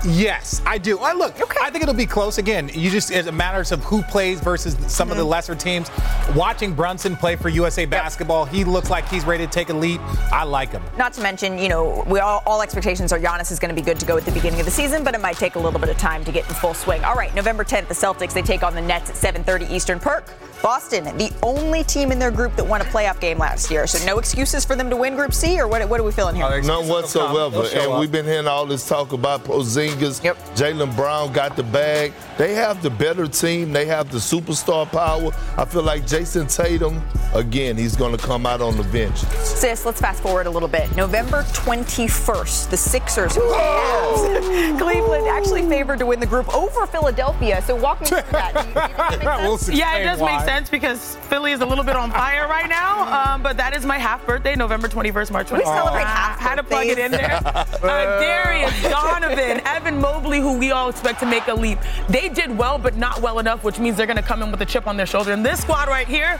Yes, 0.08 0.62
I 0.66 0.78
do. 0.78 1.00
I 1.00 1.14
look, 1.14 1.42
okay. 1.42 1.58
I 1.62 1.72
think 1.72 1.82
it'll 1.82 1.96
be 1.96 2.06
close 2.06 2.38
again. 2.38 2.70
You 2.74 2.92
just 2.92 3.10
it's 3.10 3.28
a 3.28 3.32
matter 3.32 3.62
of 3.74 3.84
who 3.84 4.04
plays 4.04 4.40
versus 4.40 4.76
some 4.88 5.10
of 5.10 5.18
the 5.18 5.24
mm-hmm. 5.24 5.32
lesser 5.32 5.56
teams. 5.56 5.90
Watching 6.36 6.74
Brunson 6.74 7.16
play 7.16 7.36
for 7.36 7.50
USA 7.50 7.86
basketball, 7.86 8.46
he 8.46 8.64
looks 8.64 8.90
like 8.92 9.08
he's 9.08 9.26
ready 9.26 9.46
to 9.46 9.52
take 9.52 9.70
a 9.70 9.74
leap. 9.74 10.02
I 10.32 10.44
like 10.44 10.72
him. 10.72 10.84
Not 10.98 11.14
to 11.14 11.22
mention, 11.22 11.58
you 11.58 11.70
know, 11.70 12.04
we 12.08 12.20
all, 12.20 12.44
all 12.46 12.62
expectations 12.62 13.12
are 13.12 13.20
Giannis 13.20 13.52
is 13.52 13.58
going 13.58 13.74
to 13.74 13.80
be 13.80 13.86
good 13.86 14.00
to 14.00 14.06
go 14.06 14.16
at 14.18 14.26
the 14.26 14.32
beginning 14.32 14.60
of 14.60 14.66
the 14.66 14.72
season, 14.72 15.04
but 15.04 15.16
it 15.16 15.22
might 15.22 15.38
take 15.38 15.56
a 15.56 15.60
little 15.60 15.80
bit 15.80 15.90
of 15.90 15.98
time 15.98 16.24
to 16.26 16.32
get 16.32 16.48
in 16.48 16.54
full 16.56 16.76
swing. 16.76 17.04
All 17.04 17.16
right, 17.16 17.34
November 17.34 17.64
10th, 17.64 17.88
the 17.88 17.96
Celtics 17.96 18.34
they 18.34 18.44
take 18.44 18.62
on 18.62 18.76
the 18.76 18.82
Nets 18.82 19.10
at 19.10 19.36
7:30 19.36 19.72
Eastern. 19.72 20.00
Perk. 20.00 20.32
Boston, 20.62 21.04
the 21.18 21.32
only 21.44 21.84
team 21.84 22.12
in 22.12 22.18
their 22.18 22.32
group 22.32 22.56
that 22.56 22.64
won 22.64 22.82
a 22.82 22.86
playoff 22.86 23.20
game 23.20 23.38
last 23.38 23.70
year, 23.70 23.86
so 23.86 24.04
no 24.04 24.18
excuses 24.18 24.66
for 24.66 24.76
them 24.76 24.90
to 24.90 24.96
win 24.96 25.16
Group 25.16 25.32
C, 25.32 25.60
or 25.60 25.68
what, 25.68 25.88
what 25.88 26.00
are 26.00 26.04
we 26.04 26.12
feeling 26.12 26.36
here? 26.36 26.62
None 26.62 26.88
whatsoever. 26.88 27.62
They'll 27.62 27.84
And 27.84 27.92
up. 27.92 28.00
we've 28.00 28.12
been 28.12 28.26
hearing 28.26 28.48
all 28.48 28.66
this 28.66 28.88
talk 28.88 29.14
about 29.14 29.44
Porzingis 29.44 29.95
Porzingis, 29.96 30.24
yep. 30.24 30.38
Jaylen 30.56 30.96
Brown 30.96 31.32
got 31.32 31.56
the 31.56 31.64
bag. 31.64 32.14
They 32.38 32.54
have 32.54 32.82
the 32.82 32.90
better 32.90 33.28
team. 33.28 33.72
They 33.72 33.86
have 33.86 34.12
the 34.12 34.18
superstar 34.18 34.90
power. 34.90 35.32
I 35.58 35.66
feel 35.66 35.84
like 35.84 36.06
Jayson 36.06 36.48
Tatum, 36.48 37.02
again, 37.34 37.78
he's 37.78 37.96
going 37.96 38.16
to 38.16 38.24
come 38.24 38.46
out 38.46 38.62
on 38.62 38.78
the 38.78 38.84
bench. 38.84 39.18
Sis, 39.44 39.86
let's 39.86 40.02
fast 40.02 40.22
forward 40.22 40.48
a 40.48 40.50
little 40.50 40.68
bit. 40.68 40.94
November 40.96 41.44
21st, 41.54 42.70
the 42.70 42.78
Sixers, 42.78 43.34
Cleveland 44.82 45.28
actually 45.28 45.68
favored 45.68 46.00
to 46.00 46.06
win 46.06 46.20
the 46.20 46.25
group 46.25 46.54
over 46.54 46.86
Philadelphia. 46.88 47.62
So 47.62 47.75
walk 47.75 48.02
me 48.02 48.08
through 48.08 48.22
that. 48.32 49.42
we'll 49.42 49.60
yeah, 49.74 49.98
it 49.98 50.04
does 50.04 50.20
why. 50.20 50.38
make 50.38 50.46
sense 50.46 50.70
because 50.70 51.16
Philly 51.28 51.52
is 51.52 51.62
a 51.62 51.66
little 51.66 51.84
bit 51.84 51.96
on 51.96 52.12
fire 52.12 52.48
right 52.48 52.70
now. 52.70 53.34
Um, 53.34 53.42
but 53.42 53.58
that 53.58 53.75
is 53.75 53.86
my 53.86 53.98
half 53.98 54.25
birthday, 54.25 54.56
November 54.56 54.88
21st, 54.88 55.32
March 55.32 55.48
21st. 55.48 55.58
We 55.58 55.64
celebrate 55.64 56.02
uh, 56.02 56.06
half 56.06 56.40
Had 56.40 56.56
to 56.56 56.64
plug 56.64 56.88
it 56.88 57.00
in 57.00 57.12
there. 57.12 57.40
Uh, 57.46 58.20
Darius, 58.20 58.82
Donovan, 58.90 59.62
Evan 59.66 59.85
Mobley, 59.94 60.39
who 60.39 60.58
we 60.58 60.72
all 60.72 60.89
expect 60.89 61.20
to 61.20 61.25
make 61.25 61.48
a 61.48 61.54
leap. 61.54 61.80
They 62.10 62.30
did 62.30 62.58
well, 62.58 62.77
but 62.77 62.96
not 62.96 63.22
well 63.22 63.39
enough, 63.39 63.63
which 63.63 63.80
means 63.80 63.98
they're 63.98 64.08
going 64.08 64.18
to 64.18 64.24
come 64.24 64.42
in 64.42 64.51
with 64.51 64.62
a 64.62 64.65
chip 64.65 64.88
on 64.88 64.98
their 64.98 65.06
shoulder. 65.06 65.32
And 65.32 65.46
this 65.46 65.62
squad 65.62 65.88
right 65.88 66.08
here, 66.08 66.39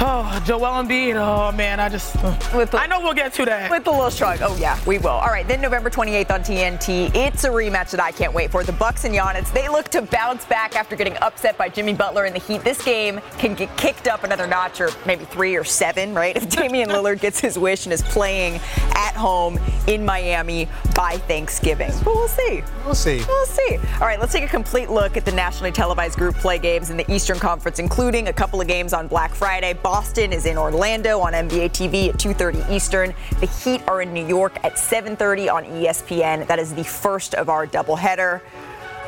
oh, 0.00 0.42
Joel 0.44 0.82
Embiid, 0.82 1.14
oh 1.14 1.52
man, 1.56 1.78
I 1.80 1.88
just, 1.88 2.14
with 2.54 2.70
the, 2.72 2.80
I 2.80 2.86
know 2.86 3.00
we'll 3.00 3.14
get 3.14 3.32
to 3.34 3.44
that. 3.44 3.70
With 3.70 3.84
the 3.84 3.90
little 3.90 4.10
shrug. 4.10 4.40
Oh 4.42 4.56
yeah, 4.56 4.78
we 4.86 4.98
will. 4.98 5.08
All 5.08 5.28
right, 5.28 5.46
then 5.46 5.60
November 5.60 5.90
28th 5.90 6.30
on 6.30 6.40
TNT, 6.40 7.14
it's 7.14 7.44
a 7.44 7.48
rematch 7.48 7.90
that 7.90 8.00
I 8.00 8.10
can't 8.12 8.32
wait 8.32 8.50
for. 8.50 8.64
The 8.64 8.72
Bucks 8.72 9.04
and 9.04 9.14
Giannis, 9.14 9.52
they 9.52 9.68
look 9.68 9.88
to 9.90 10.02
bounce 10.02 10.44
back 10.44 10.76
after 10.76 10.96
getting 10.96 11.16
upset 11.18 11.56
by 11.56 11.68
Jimmy 11.68 11.94
Butler 11.94 12.26
in 12.26 12.32
the 12.32 12.38
Heat. 12.40 12.62
This 12.64 12.82
game 12.84 13.20
can 13.38 13.54
get 13.54 13.74
kicked 13.76 14.08
up 14.08 14.24
another 14.24 14.46
notch, 14.46 14.80
or 14.80 14.90
maybe 15.06 15.24
three 15.26 15.56
or 15.56 15.64
seven, 15.64 16.14
right? 16.14 16.36
If 16.40 16.48
Damian 16.48 16.88
Lillard 16.90 17.20
gets 17.20 17.38
his 17.38 17.58
wish 17.58 17.84
and 17.84 17.92
is 17.92 18.02
playing 18.02 18.60
at 18.94 19.14
home 19.14 19.58
in 19.86 20.04
Miami 20.04 20.68
by 20.94 21.16
Thanksgiving. 21.18 21.92
But 22.02 22.14
we'll 22.14 22.28
see. 22.28 22.62
We'll 22.84 22.94
see. 22.94 23.22
We'll 23.26 23.46
see. 23.46 23.78
All 23.94 24.06
right, 24.06 24.18
let's 24.18 24.32
take 24.32 24.44
a 24.44 24.48
complete 24.48 24.90
look 24.90 25.16
at 25.16 25.24
the 25.24 25.32
nationally 25.32 25.72
televised 25.72 26.18
group 26.18 26.34
play 26.36 26.58
games 26.58 26.90
in 26.90 26.96
the 26.96 27.10
Eastern 27.12 27.38
Conference, 27.38 27.78
including 27.78 28.28
a 28.28 28.32
couple 28.32 28.60
of 28.60 28.66
games 28.66 28.92
on 28.92 29.06
Black 29.06 29.34
Friday. 29.34 29.74
Boston 29.74 30.32
is 30.32 30.46
in 30.46 30.56
Orlando 30.56 31.20
on 31.20 31.32
NBA 31.32 31.70
TV 31.70 32.08
at 32.08 32.18
2:30 32.18 32.70
Eastern. 32.70 33.14
The 33.40 33.46
Heat 33.46 33.82
are 33.86 34.02
in 34.02 34.12
New 34.12 34.26
York 34.26 34.56
at 34.64 34.78
7:30 34.78 35.48
on 35.48 35.64
ESPN. 35.64 36.46
That 36.46 36.58
is 36.58 36.74
the 36.74 36.84
first 36.84 37.34
of 37.34 37.48
our 37.48 37.66
doubleheader. 37.66 38.40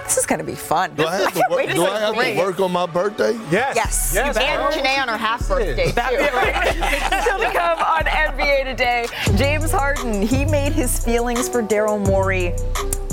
This 0.05 0.19
is 0.19 0.27
going 0.27 0.41
to 0.41 0.45
be 0.45 0.57
fun. 0.57 0.95
Do 0.95 1.07
I 1.07 1.17
have, 1.17 1.33
to, 1.33 1.45
work, 1.51 1.71
do 1.71 1.85
I 1.87 2.01
have 2.01 2.15
to 2.15 2.39
work 2.39 2.61
on 2.61 2.73
my 2.73 2.87
birthday? 2.87 3.33
Yes. 3.51 3.77
Yes. 3.77 4.13
yes. 4.15 4.37
And 4.37 4.75
Chiney 4.75 4.99
on 4.99 5.09
her 5.09 5.17
half 5.17 5.47
birthday, 5.49 5.87
too. 5.87 5.91
Still 5.93 7.39
to 7.39 7.53
come 7.53 7.79
on 7.79 8.05
NBA 8.05 8.63
Today, 8.73 9.07
James 9.37 9.71
Harden, 9.71 10.23
he 10.23 10.47
made 10.47 10.73
his 10.73 11.05
feelings 11.05 11.47
for 11.47 11.63
Daryl 11.63 12.03
Morey 12.07 12.55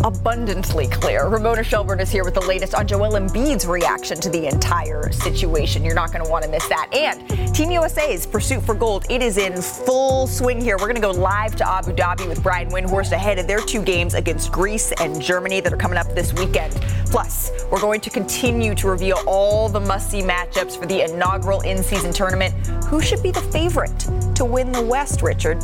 abundantly 0.03 0.87
clear. 0.87 1.27
Ramona 1.27 1.63
Shelburne 1.63 1.99
is 1.99 2.11
here 2.11 2.23
with 2.23 2.33
the 2.33 2.41
latest 2.41 2.75
on 2.75 2.87
Joel 2.87 3.13
Embiid's 3.13 3.65
reaction 3.65 4.19
to 4.21 4.29
the 4.29 4.47
entire 4.47 5.11
situation. 5.11 5.83
You're 5.83 5.95
not 5.95 6.11
going 6.11 6.23
to 6.23 6.29
want 6.29 6.43
to 6.43 6.49
miss 6.49 6.67
that. 6.67 6.89
And 6.93 7.53
Team 7.53 7.71
USA's 7.71 8.25
pursuit 8.25 8.63
for 8.63 8.73
gold, 8.75 9.05
it 9.09 9.21
is 9.21 9.37
in 9.37 9.61
full 9.61 10.27
swing 10.27 10.61
here. 10.61 10.77
We're 10.77 10.91
going 10.91 10.95
to 10.95 11.01
go 11.01 11.11
live 11.11 11.55
to 11.57 11.67
Abu 11.67 11.91
Dhabi 11.91 12.27
with 12.27 12.41
Brian 12.41 12.69
Windhorst 12.69 13.11
ahead 13.11 13.39
of 13.39 13.47
their 13.47 13.59
two 13.59 13.81
games 13.81 14.13
against 14.13 14.51
Greece 14.51 14.91
and 14.99 15.21
Germany 15.21 15.59
that 15.61 15.73
are 15.73 15.77
coming 15.77 15.97
up 15.97 16.13
this 16.15 16.33
weekend. 16.33 16.73
Plus, 17.09 17.51
we're 17.71 17.81
going 17.81 17.99
to 18.01 18.09
continue 18.11 18.75
to 18.75 18.87
reveal 18.87 19.17
all 19.25 19.67
the 19.67 19.79
must-see 19.79 20.21
matchups 20.21 20.77
for 20.77 20.85
the 20.85 21.01
inaugural 21.01 21.61
in-season 21.61 22.13
tournament. 22.13 22.53
Who 22.85 23.01
should 23.01 23.23
be 23.23 23.31
the 23.31 23.41
favorite 23.41 23.97
to 24.35 24.45
win 24.45 24.71
the 24.71 24.81
West, 24.81 25.23
Richard? 25.23 25.63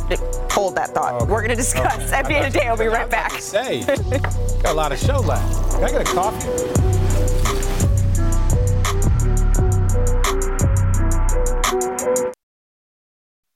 Hold 0.50 0.74
that 0.74 0.90
thought. 0.90 1.14
Okay. 1.22 1.30
We're 1.30 1.40
going 1.40 1.50
to 1.50 1.56
discuss. 1.56 1.94
Okay. 2.12 2.22
NBA 2.22 2.46
Today 2.46 2.68
will 2.68 2.76
be 2.76 2.86
right 2.86 3.08
back. 3.08 3.30
Say. 3.32 3.84
Got 3.84 4.66
a 4.66 4.72
lot 4.72 4.90
of 4.90 4.98
show 4.98 5.20
left. 5.20 5.72
Can 5.72 5.84
I 5.84 5.90
get 5.90 6.00
a 6.00 6.12
coffee? 6.12 6.48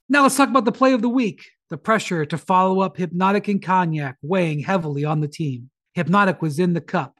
Now 0.09 0.23
let's 0.23 0.37
talk 0.37 0.49
about 0.49 0.65
the 0.65 0.73
play 0.73 0.93
of 0.93 1.03
the 1.03 1.09
week. 1.09 1.51
The 1.71 1.77
pressure 1.77 2.25
to 2.25 2.37
follow 2.37 2.81
up 2.81 2.97
Hypnotic 2.97 3.47
and 3.47 3.63
Cognac 3.63 4.17
weighing 4.23 4.61
heavily 4.61 5.05
on 5.05 5.21
the 5.21 5.29
team. 5.29 5.71
Hypnotic 5.95 6.43
was 6.43 6.59
in 6.59 6.73
the 6.73 6.81
cup, 6.81 7.20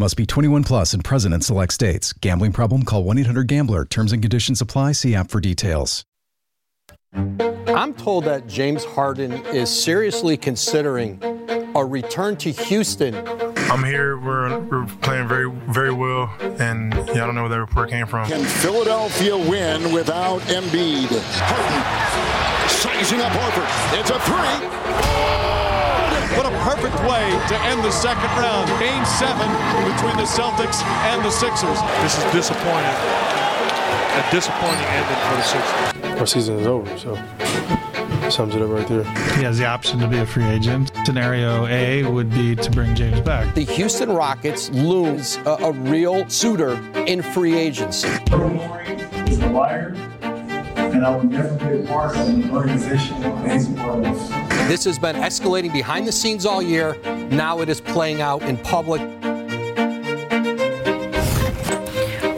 Must 0.00 0.16
be 0.16 0.24
21 0.24 0.64
plus 0.64 0.94
and 0.94 1.04
present 1.04 1.34
in 1.34 1.42
select 1.42 1.74
states. 1.74 2.14
Gambling 2.14 2.52
problem? 2.52 2.84
Call 2.84 3.04
1 3.04 3.18
800 3.18 3.46
GAMBLER. 3.46 3.84
Terms 3.84 4.12
and 4.12 4.22
conditions 4.22 4.62
apply. 4.62 4.92
See 4.92 5.14
app 5.14 5.30
for 5.30 5.40
details. 5.40 6.06
I'm 7.12 7.92
told 7.92 8.24
that 8.24 8.46
James 8.46 8.82
Harden 8.82 9.32
is 9.48 9.68
seriously 9.68 10.38
considering 10.38 11.22
a 11.74 11.84
return 11.84 12.38
to 12.38 12.50
Houston. 12.50 13.14
I'm 13.70 13.84
here. 13.84 14.16
We're, 14.16 14.60
we're 14.60 14.86
playing 15.02 15.28
very, 15.28 15.50
very 15.68 15.92
well, 15.92 16.34
and 16.58 16.94
yeah, 16.94 17.00
I 17.00 17.26
don't 17.26 17.34
know 17.34 17.42
where 17.42 17.50
that 17.50 17.60
report 17.60 17.90
came 17.90 18.06
from. 18.06 18.26
Can 18.26 18.42
Philadelphia 18.42 19.36
win 19.36 19.92
without 19.92 20.40
Embiid? 20.42 21.08
Harden 21.10 22.68
sizing 22.70 23.20
up 23.20 23.32
Horford. 23.32 24.00
It's 24.00 24.08
a 24.08 24.18
three. 24.20 25.29
What 26.36 26.46
a 26.46 26.56
perfect 26.62 26.94
way 27.10 27.26
to 27.48 27.56
end 27.66 27.82
the 27.82 27.90
second 27.90 28.30
round. 28.38 28.68
Game 28.78 29.04
seven 29.04 29.48
between 29.90 30.16
the 30.16 30.28
Celtics 30.28 30.82
and 31.10 31.24
the 31.24 31.30
Sixers. 31.30 31.80
This 32.02 32.16
is 32.18 32.24
disappointing. 32.32 32.96
A 34.14 34.28
disappointing 34.30 34.84
ending 34.84 35.20
for 35.26 35.36
the 35.36 35.42
Sixers. 35.42 36.20
Our 36.20 36.26
season 36.26 36.58
is 36.60 36.66
over, 36.66 36.98
so 36.98 37.16
sums 38.30 38.54
it 38.54 38.62
up 38.62 38.70
right 38.70 38.86
there. 38.86 39.02
He 39.36 39.42
has 39.42 39.58
the 39.58 39.66
option 39.66 39.98
to 39.98 40.06
be 40.06 40.18
a 40.18 40.26
free 40.26 40.44
agent. 40.44 40.92
Scenario 41.04 41.66
A 41.66 42.04
would 42.04 42.30
be 42.30 42.54
to 42.54 42.70
bring 42.70 42.94
James 42.94 43.20
back. 43.20 43.52
The 43.54 43.64
Houston 43.64 44.10
Rockets 44.10 44.70
lose 44.70 45.36
a, 45.38 45.56
a 45.62 45.72
real 45.72 46.28
suitor 46.28 46.80
in 46.94 47.22
free 47.22 47.56
agency. 47.56 48.08
is 48.08 49.40
a 49.40 49.48
liar, 49.48 49.96
and 50.92 51.06
I 51.06 51.16
would 51.16 51.30
never 51.30 51.54
be 51.56 51.82
a 51.82 51.86
part 51.86 52.16
of 52.16 52.28
an 52.28 52.50
organization 52.50 53.20
based 53.42 53.70
on 53.78 54.02
this 54.70 54.84
has 54.84 54.98
been 54.98 55.16
escalating 55.16 55.72
behind 55.72 56.06
the 56.06 56.12
scenes 56.12 56.46
all 56.46 56.62
year. 56.62 56.96
Now 57.30 57.60
it 57.60 57.68
is 57.68 57.80
playing 57.80 58.20
out 58.20 58.42
in 58.42 58.56
public. 58.58 59.00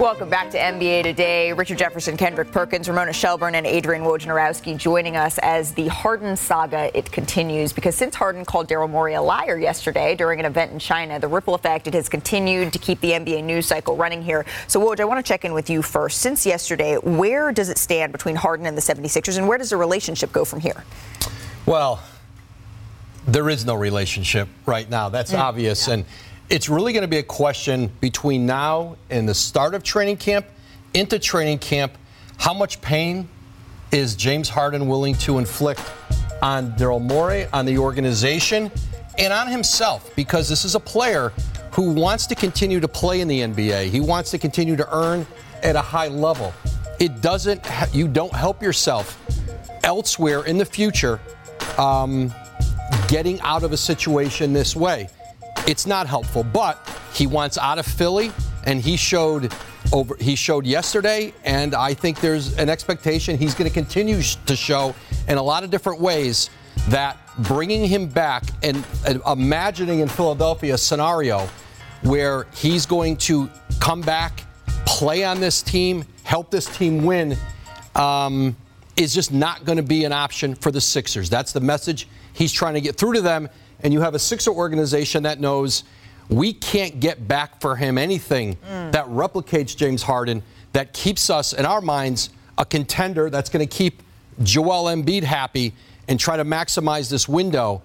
Welcome 0.03 0.31
back 0.31 0.51
to 0.51 0.59
NBA 0.59 1.05
Today. 1.05 1.53
Richard 1.53 1.79
Jefferson, 1.79 2.17
Kendrick 2.17 2.51
Perkins, 2.51 2.89
Ramona 2.89 3.13
Shelburne, 3.13 3.55
and 3.55 3.65
Adrian 3.65 4.03
Wojnarowski 4.03 4.77
joining 4.77 5.15
us 5.15 5.39
as 5.39 5.75
the 5.75 5.87
Harden 5.87 6.37
saga 6.37 6.91
it 6.99 7.13
continues. 7.13 7.73
Because 7.73 7.95
since 7.95 8.17
Harden 8.17 8.45
called 8.45 8.67
Daryl 8.67 8.91
Morey 8.91 9.15
a 9.15 9.23
liar 9.23 9.57
yesterday 9.57 10.17
during 10.17 10.41
an 10.41 10.45
event 10.45 10.73
in 10.73 10.81
China, 10.81 11.21
the 11.21 11.29
ripple 11.29 11.55
effect 11.55 11.87
it 11.87 11.95
has 11.95 12.09
continued 12.09 12.73
to 12.73 12.81
keep 12.81 13.01
the 13.01 13.13
NBA 13.13 13.45
news 13.45 13.67
cycle 13.67 13.97
running 13.97 14.23
here. 14.23 14.45
So, 14.67 14.81
Woj, 14.81 14.99
I 14.99 15.05
want 15.05 15.25
to 15.25 15.29
check 15.29 15.45
in 15.45 15.53
with 15.53 15.71
you 15.71 15.83
first. 15.83 16.19
Since 16.19 16.45
yesterday, 16.45 16.97
where 16.97 17.53
does 17.53 17.69
it 17.69 17.79
stand 17.79 18.11
between 18.11 18.35
Harden 18.35 18.67
and 18.67 18.77
the 18.77 18.83
76ers, 18.83 19.39
and 19.39 19.47
where 19.47 19.57
does 19.57 19.71
the 19.71 19.77
relationship 19.77 20.33
go 20.33 20.45
from 20.45 20.59
here? 20.59 20.83
Well, 21.65 22.03
there 23.25 23.49
is 23.49 23.65
no 23.65 23.77
relationship 23.77 24.49
right 24.67 24.91
now. 24.91 25.11
That's 25.11 25.33
mm. 25.33 25.39
obvious. 25.39 25.87
Yeah. 25.87 25.95
And 25.95 26.05
it's 26.53 26.69
really 26.69 26.93
going 26.93 27.03
to 27.03 27.09
be 27.09 27.17
a 27.17 27.23
question 27.23 27.91
between 28.03 28.45
now 28.45 28.95
and 29.09 29.27
the 29.27 29.35
start 29.35 29.75
of 29.75 29.83
training 29.83 30.19
camp 30.19 30.45
into 30.93 31.19
training 31.19 31.59
camp. 31.59 31.97
How 32.37 32.53
much 32.53 32.79
pain 32.83 33.27
is 33.91 34.15
James 34.15 34.51
Harden 34.51 34.87
willing 34.87 35.15
to 35.15 35.39
inflict 35.39 35.81
on 36.43 36.73
Daryl 36.73 37.01
Morey, 37.01 37.47
on 37.55 37.65
the 37.65 37.79
organization, 37.79 38.71
and 39.17 39.33
on 39.33 39.49
himself? 39.49 40.15
Because 40.15 40.47
this 40.47 40.67
is 40.67 40.75
a 40.75 40.81
player 40.81 41.33
who 41.73 41.91
wants 41.91 42.27
to 42.27 42.35
continue 42.35 42.81
to 42.81 42.89
play 42.89 43.23
in 43.23 43.29
the 43.29 43.41
NBA. 43.41 43.87
He 43.87 44.01
wants 44.01 44.31
to 44.33 44.39
continue 44.39 44.77
to 44.77 44.95
earn 44.95 45.27
at 45.63 45.75
a 45.75 45.81
high 45.81 46.09
level. 46.09 46.53
it 47.01 47.23
doesn't. 47.23 47.67
You 47.95 48.09
don't 48.09 48.35
help 48.35 48.63
yourself 48.63 49.19
elsewhere 49.85 50.45
in 50.45 50.59
the 50.59 50.67
future 50.67 51.19
um, 51.79 52.31
getting 53.09 53.41
out 53.41 53.63
of 53.63 53.73
a 53.73 53.77
situation 53.79 54.53
this 54.53 54.77
way. 54.77 55.09
It's 55.67 55.87
not 55.87 56.07
helpful, 56.07 56.43
but 56.43 56.89
he 57.15 57.27
wants 57.27 57.57
out 57.57 57.79
of 57.79 57.87
Philly, 57.87 58.33
and 58.65 58.81
he 58.81 58.97
showed 58.97 59.53
over. 59.93 60.17
He 60.19 60.35
showed 60.35 60.67
yesterday, 60.67 61.33
and 61.45 61.75
I 61.75 61.95
think 61.95 62.21
there's 62.21 62.57
an 62.59 62.69
expectation 62.69 63.39
he's 63.39 63.55
going 63.55 63.69
to 63.69 63.75
continue 63.75 64.23
to 64.23 64.57
show 64.57 64.95
in 65.29 65.39
a 65.39 65.43
lot 65.43 65.63
of 65.65 65.71
different 65.71 66.01
ways 66.01 66.51
that 66.89 67.17
bringing 67.39 67.87
him 67.87 68.09
back 68.09 68.45
and, 68.63 68.85
imagining 69.27 70.01
in 70.01 70.09
Philadelphia 70.09 70.75
a 70.75 70.79
scenario 70.79 71.49
where 72.03 72.47
he's 72.55 72.87
going 72.87 73.17
to 73.17 73.49
come 73.81 74.01
back, 74.01 74.45
play 74.85 75.23
on 75.23 75.39
this 75.39 75.63
team, 75.63 76.05
help 76.25 76.51
this 76.51 76.67
team 76.77 77.05
win. 77.05 77.37
Um, 77.95 78.57
is 78.97 79.15
just 79.15 79.33
not 79.33 79.65
going 79.65 79.77
to 79.77 79.83
be 79.83 80.05
an 80.05 80.13
option 80.13 80.55
for 80.55 80.71
the 80.71 80.81
Sixers. 80.81 81.31
That's 81.31 81.53
the 81.53 81.61
message 81.61 82.09
he's 82.35 82.53
trying 82.53 82.75
to 82.75 82.81
get 82.81 82.97
through 82.97 83.15
to 83.15 83.23
them. 83.23 83.49
And 83.83 83.93
you 83.93 84.01
have 84.01 84.15
a 84.15 84.19
Sixer 84.19 84.51
organization 84.51 85.23
that 85.25 85.41
knows 85.41 85.85
we 86.29 86.53
can't 86.53 87.01
get 87.01 87.27
back 87.27 87.61
for 87.61 87.77
him 87.77 87.99
anything 87.99 88.57
mm. 88.57 88.93
that 88.93 89.07
replicates 89.07 89.77
James 89.77 90.03
Harden, 90.03 90.43
that 90.73 90.93
keeps 90.93 91.31
us, 91.31 91.53
in 91.53 91.67
our 91.67 91.81
minds, 91.81 92.31
a 92.57 92.65
contender 92.65 93.29
that's 93.29 93.51
going 93.51 93.67
to 93.67 93.77
keep 93.77 94.03
Joel 94.43 94.85
Embiid 94.85 95.25
happy 95.25 95.75
and 96.09 96.19
try 96.19 96.37
to 96.37 96.45
maximize 96.45 97.11
this 97.11 97.29
window. 97.29 97.83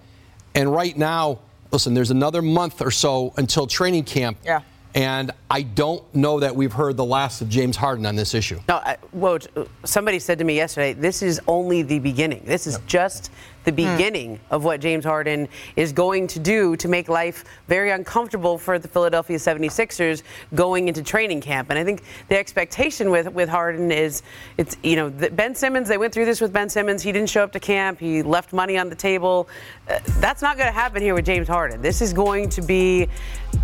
And 0.54 0.72
right 0.72 0.96
now, 0.96 1.40
listen, 1.70 1.94
there's 1.94 2.10
another 2.10 2.42
month 2.42 2.80
or 2.80 2.90
so 2.90 3.34
until 3.36 3.66
training 3.66 4.04
camp. 4.04 4.38
Yeah. 4.44 4.62
And 4.94 5.32
I 5.50 5.62
don't 5.62 6.02
know 6.14 6.40
that 6.40 6.54
we've 6.54 6.72
heard 6.72 6.96
the 6.96 7.04
last 7.04 7.40
of 7.40 7.48
James 7.48 7.76
Harden 7.76 8.04
on 8.04 8.16
this 8.16 8.34
issue. 8.34 8.60
No, 8.68 8.76
I, 8.76 8.98
Woj, 9.16 9.68
somebody 9.84 10.18
said 10.18 10.38
to 10.38 10.44
me 10.44 10.54
yesterday, 10.56 10.92
this 10.92 11.22
is 11.22 11.40
only 11.48 11.82
the 11.82 11.98
beginning. 12.00 12.42
This 12.44 12.66
is 12.66 12.78
just 12.86 13.30
the 13.64 13.70
hmm. 13.70 13.96
beginning 13.96 14.36
mm. 14.36 14.40
of 14.50 14.64
what 14.64 14.80
James 14.80 15.04
Harden 15.04 15.48
is 15.76 15.92
going 15.92 16.26
to 16.28 16.38
do 16.38 16.76
to 16.76 16.88
make 16.88 17.08
life 17.08 17.44
very 17.66 17.90
uncomfortable 17.90 18.56
for 18.56 18.78
the 18.78 18.88
Philadelphia 18.88 19.36
76ers 19.36 20.22
going 20.54 20.88
into 20.88 21.02
training 21.02 21.40
camp. 21.40 21.70
And 21.70 21.78
I 21.78 21.84
think 21.84 22.02
the 22.28 22.38
expectation 22.38 23.10
with, 23.10 23.30
with 23.32 23.48
Harden 23.48 23.90
is 23.92 24.22
it's, 24.56 24.76
you 24.82 24.96
know, 24.96 25.10
Ben 25.10 25.54
Simmons, 25.54 25.88
they 25.88 25.98
went 25.98 26.14
through 26.14 26.24
this 26.24 26.40
with 26.40 26.52
Ben 26.52 26.68
Simmons. 26.68 27.02
He 27.02 27.12
didn't 27.12 27.28
show 27.28 27.42
up 27.42 27.52
to 27.52 27.60
camp, 27.60 27.98
he 27.98 28.22
left 28.22 28.52
money 28.52 28.78
on 28.78 28.88
the 28.88 28.96
table. 28.96 29.48
Uh, 29.88 29.98
that's 30.18 30.40
not 30.40 30.56
going 30.56 30.68
to 30.68 30.72
happen 30.72 31.02
here 31.02 31.14
with 31.14 31.26
James 31.26 31.48
Harden. 31.48 31.82
This 31.82 32.00
is 32.00 32.12
going 32.12 32.48
to 32.50 32.62
be 32.62 33.08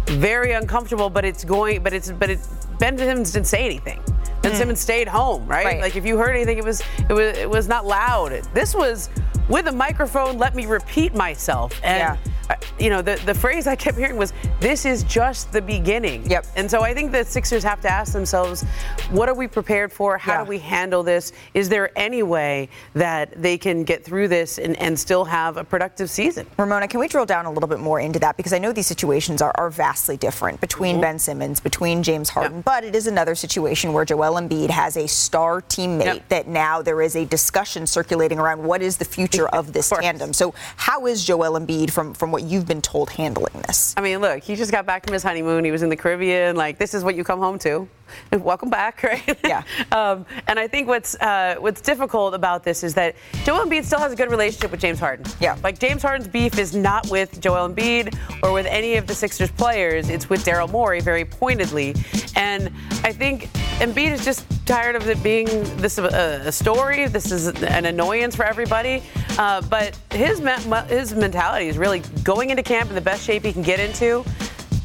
very 0.07 0.53
uncomfortable, 0.53 1.09
but 1.09 1.25
it's 1.25 1.45
going, 1.45 1.74
but 1.79 1.93
it's, 1.93 2.11
but 2.11 2.31
it, 2.31 2.41
Ben 2.79 2.97
Simmons 2.99 3.33
didn't 3.33 3.47
say 3.47 3.65
anything. 3.65 4.01
Ben 4.43 4.53
mm. 4.53 4.57
Simmons 4.57 4.81
stayed 4.81 5.09
home, 5.09 5.47
right? 5.47 5.65
right? 5.65 5.81
Like 5.81 5.97
if 5.97 6.05
you 6.05 6.19
heard 6.19 6.35
anything, 6.35 6.59
it 6.59 6.65
was 6.65 6.83
it 7.09 7.13
was 7.13 7.39
it 7.39 7.49
was 7.49 7.69
not 7.69 7.87
loud. 7.87 8.33
This 8.53 8.75
was 8.75 9.09
with 9.49 9.67
a 9.67 9.73
microphone. 9.73 10.39
Let 10.39 10.55
me 10.55 10.67
repeat 10.67 11.15
myself. 11.15 11.79
And 11.83 11.99
yeah 11.99 12.33
you 12.79 12.91
know, 12.91 13.03
the, 13.03 13.21
the 13.25 13.35
phrase 13.35 13.67
I 13.67 13.77
kept 13.77 13.97
hearing 13.97 14.17
was, 14.17 14.33
this 14.61 14.85
is 14.85 15.05
just 15.05 15.53
the 15.53 15.63
beginning. 15.63 16.29
Yep. 16.31 16.47
And 16.57 16.71
so 16.71 16.83
I 16.83 16.93
think 16.93 17.13
the 17.13 17.25
Sixers 17.25 17.63
have 17.63 17.81
to 17.83 17.91
ask 17.91 18.13
themselves, 18.13 18.65
what 19.11 19.29
are 19.29 19.35
we 19.35 19.47
prepared 19.47 19.93
for? 19.93 20.19
How 20.19 20.33
yeah. 20.33 20.45
do 20.45 20.49
we 20.49 20.59
handle 20.59 21.03
this? 21.03 21.33
Is 21.55 21.69
there 21.69 21.91
any 21.97 22.23
way 22.23 22.69
that 22.95 23.41
they 23.41 23.57
can 23.57 23.85
get 23.85 24.05
through 24.05 24.29
this 24.29 24.59
and, 24.59 24.77
and 24.77 24.99
still 24.99 25.25
have 25.25 25.57
a 25.57 25.65
productive 25.65 26.11
season? 26.11 26.47
Ramona, 26.59 26.89
can 26.89 27.01
we 27.01 27.09
drill 27.09 27.27
down 27.27 27.47
a 27.47 27.51
little 27.51 27.69
bit 27.69 27.81
more 27.81 28.01
into 28.01 28.19
that? 28.19 28.37
Because 28.37 28.53
I 28.53 28.59
know 28.59 28.73
these 28.73 28.87
situations 28.87 29.41
are, 29.41 29.53
are 29.57 29.71
vastly 29.71 30.17
different 30.17 30.61
between 30.61 30.97
mm-hmm. 30.97 31.03
Ben 31.03 31.19
Simmons, 31.19 31.61
between 31.61 32.03
James 32.03 32.29
Harden, 32.29 32.57
yep. 32.57 32.65
but 32.65 32.85
it 32.85 32.95
is 32.95 33.07
another 33.07 33.35
situation 33.35 33.93
where 33.93 34.05
Joel 34.05 34.41
Embiid 34.41 34.71
has 34.71 34.97
a 34.97 35.07
star 35.07 35.63
teammate 35.63 36.05
yep. 36.05 36.29
that 36.29 36.49
now 36.49 36.83
there 36.83 37.01
is 37.01 37.15
a 37.17 37.25
discussion 37.25 37.87
circulating 37.87 38.39
around 38.39 38.63
what 38.63 38.83
is 38.83 38.97
the 38.97 39.05
future 39.05 39.34
of 39.43 39.73
this 39.73 39.93
of 39.93 40.01
tandem. 40.01 40.33
So 40.33 40.55
how 40.77 41.07
is 41.07 41.25
Joel 41.25 41.59
Embiid 41.59 41.91
from, 41.91 42.15
from 42.15 42.33
what 42.33 42.45
you've 42.45 42.67
been 42.67 42.83
told 42.83 43.11
handling 43.11 43.55
this? 43.67 43.95
I 43.97 44.01
mean, 44.01 44.21
look, 44.21 44.43
he 44.43 44.57
just 44.57 44.73
got 44.73 44.87
back 44.87 45.05
from 45.05 45.13
his 45.13 45.23
honeymoon. 45.23 45.65
He 45.65 45.71
was 45.71 45.83
in 45.83 45.89
the 45.89 45.97
Caribbean. 45.97 46.57
Like, 46.57 46.79
this 46.79 46.95
is 46.95 47.05
what 47.05 47.17
you 47.17 47.25
come 47.25 47.39
home 47.39 47.59
to. 47.61 47.89
Welcome 48.33 48.71
back, 48.71 49.03
right? 49.03 49.39
Yeah. 49.45 49.63
um, 49.93 50.27
and 50.47 50.59
I 50.59 50.67
think 50.69 50.89
what's 50.89 51.15
uh, 51.17 51.57
what's 51.59 51.81
difficult 51.81 52.35
about 52.35 52.65
this 52.65 52.83
is 52.83 52.95
that 52.95 53.15
Joel 53.45 53.67
Embiid 53.67 53.85
still 53.85 53.99
has 53.99 54.13
a 54.13 54.17
good 54.17 54.31
relationship 54.31 54.71
with 54.71 54.81
James 54.81 54.99
Harden. 54.99 55.27
Yeah. 55.41 55.57
Like 55.63 55.79
James 55.79 56.03
Harden's 56.03 56.29
beef 56.29 56.59
is 56.59 56.75
not 56.75 57.09
with 57.11 57.41
Joel 57.41 57.69
Embiid 57.69 58.17
or 58.43 58.53
with 58.53 58.67
any 58.67 58.97
of 58.97 59.07
the 59.07 59.15
Sixers 59.15 59.51
players. 59.51 60.09
It's 60.09 60.29
with 60.29 60.45
Daryl 60.45 60.71
Morey, 60.71 61.01
very 61.01 61.25
pointedly. 61.25 61.95
And 62.37 62.71
I 63.03 63.13
think 63.13 63.51
Embiid 63.79 64.13
is 64.13 64.25
just 64.25 64.45
tired 64.67 64.97
of 64.97 65.09
it 65.09 65.23
being 65.23 65.47
this 65.77 65.99
uh, 65.99 66.43
a 66.45 66.53
story. 66.53 67.07
This 67.07 67.31
is 67.31 67.49
an 67.63 67.87
annoyance 67.87 68.35
for 68.37 68.45
everybody. 68.45 69.03
Uh, 69.39 69.61
but 69.63 69.97
his 70.11 70.41
his 70.89 71.15
mentality 71.15 71.69
is 71.69 71.79
really 71.79 72.01
going 72.23 72.51
into 72.51 72.63
camp 72.63 72.89
in 72.89 72.95
the 72.95 73.01
best 73.01 73.25
shape 73.25 73.45
he 73.45 73.53
can 73.53 73.63
get 73.63 73.81
into. 73.81 74.25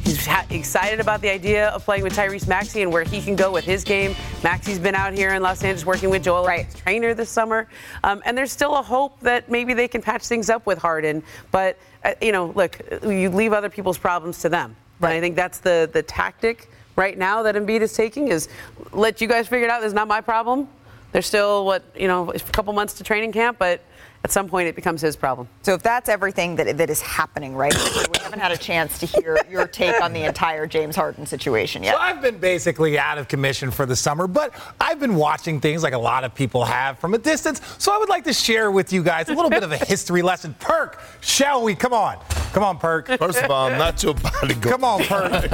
He's 0.10 0.28
excited 0.50 1.00
about 1.00 1.22
the 1.22 1.30
idea 1.30 1.70
of 1.70 1.86
playing 1.86 2.02
with 2.02 2.16
Tyrese 2.16 2.48
Maxey 2.48 2.82
and 2.82 2.92
where 2.92 3.04
he 3.04 3.22
can 3.22 3.36
go 3.36 3.52
with 3.52 3.64
his 3.64 3.84
game. 3.84 4.16
Maxey's 4.44 4.80
been 4.80 4.96
out 4.96 5.14
here 5.14 5.36
in 5.36 5.44
Los 5.44 5.64
Angeles 5.64 5.86
working 5.86 6.10
with 6.10 6.24
Joel 6.24 6.46
right. 6.46 6.66
trainer 6.78 7.14
this 7.14 7.30
summer. 7.30 7.68
Um, 8.04 8.24
and 8.26 8.36
there's 8.36 8.52
still 8.52 8.76
a 8.76 8.82
hope 8.82 9.20
that 9.20 9.52
maybe 9.52 9.76
they 9.76 9.88
can 9.88 10.02
patch 10.02 10.26
things 10.26 10.50
up 10.50 10.66
with 10.66 10.80
Harden. 10.80 11.22
But, 11.52 11.78
uh, 12.04 12.16
you 12.24 12.32
know, 12.32 12.48
look, 12.56 12.80
you 13.04 13.30
leave 13.30 13.54
other 13.54 13.70
people's 13.70 14.00
problems 14.00 14.40
to 14.40 14.50
them. 14.50 14.76
Right. 15.00 15.12
And 15.12 15.18
I 15.18 15.22
think 15.22 15.36
that's 15.36 15.60
the, 15.60 15.88
the 15.94 16.02
tactic 16.02 16.72
right 16.96 17.16
now 17.16 17.44
that 17.44 17.54
Embiid 17.54 17.82
is 17.82 17.94
taking 17.94 18.30
is 18.30 18.50
let 18.92 19.22
you 19.22 19.28
guys 19.28 19.48
figure 19.48 19.68
it 19.68 19.72
out. 19.72 19.82
This 19.82 19.90
is 19.90 19.94
not 19.94 20.08
my 20.08 20.22
problem. 20.22 20.68
There's 21.12 21.28
still, 21.28 21.66
what, 21.66 21.84
you 21.96 22.08
know, 22.08 22.32
a 22.32 22.40
couple 22.40 22.74
months 22.74 22.94
to 22.96 23.04
training 23.04 23.32
camp, 23.32 23.60
but 23.60 23.82
at 24.24 24.32
some 24.32 24.50
point 24.50 24.68
it 24.68 24.76
becomes 24.76 25.02
his 25.02 25.16
problem. 25.16 25.48
So 25.62 25.74
if 25.74 25.82
that's 25.82 26.10
everything 26.10 26.56
that, 26.58 26.78
that 26.78 26.90
is 26.90 27.02
happening, 27.02 27.56
right? 27.56 27.74
we 27.74 28.20
haven't 28.20 28.40
had 28.40 28.52
a 28.52 28.58
chance 28.58 29.00
to 29.00 29.06
hear 29.06 29.38
your 29.50 29.66
take 29.66 30.02
on 30.02 30.14
the 30.14 30.24
entire 30.24 30.68
James 30.68 30.96
Harden 30.96 31.26
situation 31.26 31.84
yet. 31.84 31.96
So 31.96 32.02
I've 32.02 32.22
been 32.22 32.38
basically 32.38 33.00
out 33.00 33.18
of 33.18 33.28
commission 33.28 33.72
for 33.72 33.86
the 33.86 33.96
summer, 33.96 34.28
but 34.28 34.54
I've 34.80 35.00
been 35.00 35.16
watching 35.16 35.62
things 35.62 35.84
like 35.84 35.94
a 35.94 35.98
lot 35.98 36.24
of 36.24 36.36
people 36.36 36.66
have 36.66 37.00
from 37.00 37.14
a 37.14 37.18
distance. 37.18 37.62
So 37.78 37.94
I 37.94 37.98
would 37.98 38.10
like 38.10 38.26
to 38.26 38.34
share 38.34 38.72
with 38.72 38.92
you 38.92 39.04
guys 39.04 39.30
a 39.30 39.34
little 39.34 39.50
bit 39.50 39.64
of 39.64 39.72
a 39.72 39.78
history 39.78 40.22
lesson. 40.22 40.54
Perk, 40.60 41.02
shall 41.22 41.64
we? 41.64 41.76
Come 41.76 41.94
on. 41.94 42.20
Come 42.52 42.64
on, 42.64 42.78
Perk. 42.78 43.08
First 43.20 43.42
of 43.42 43.52
all, 43.52 43.70
I'm 43.70 43.78
not 43.78 44.02
your 44.04 44.16
bodyguard. 44.16 44.62
Come 44.62 44.84
on, 44.84 45.04
Perk. 45.04 45.50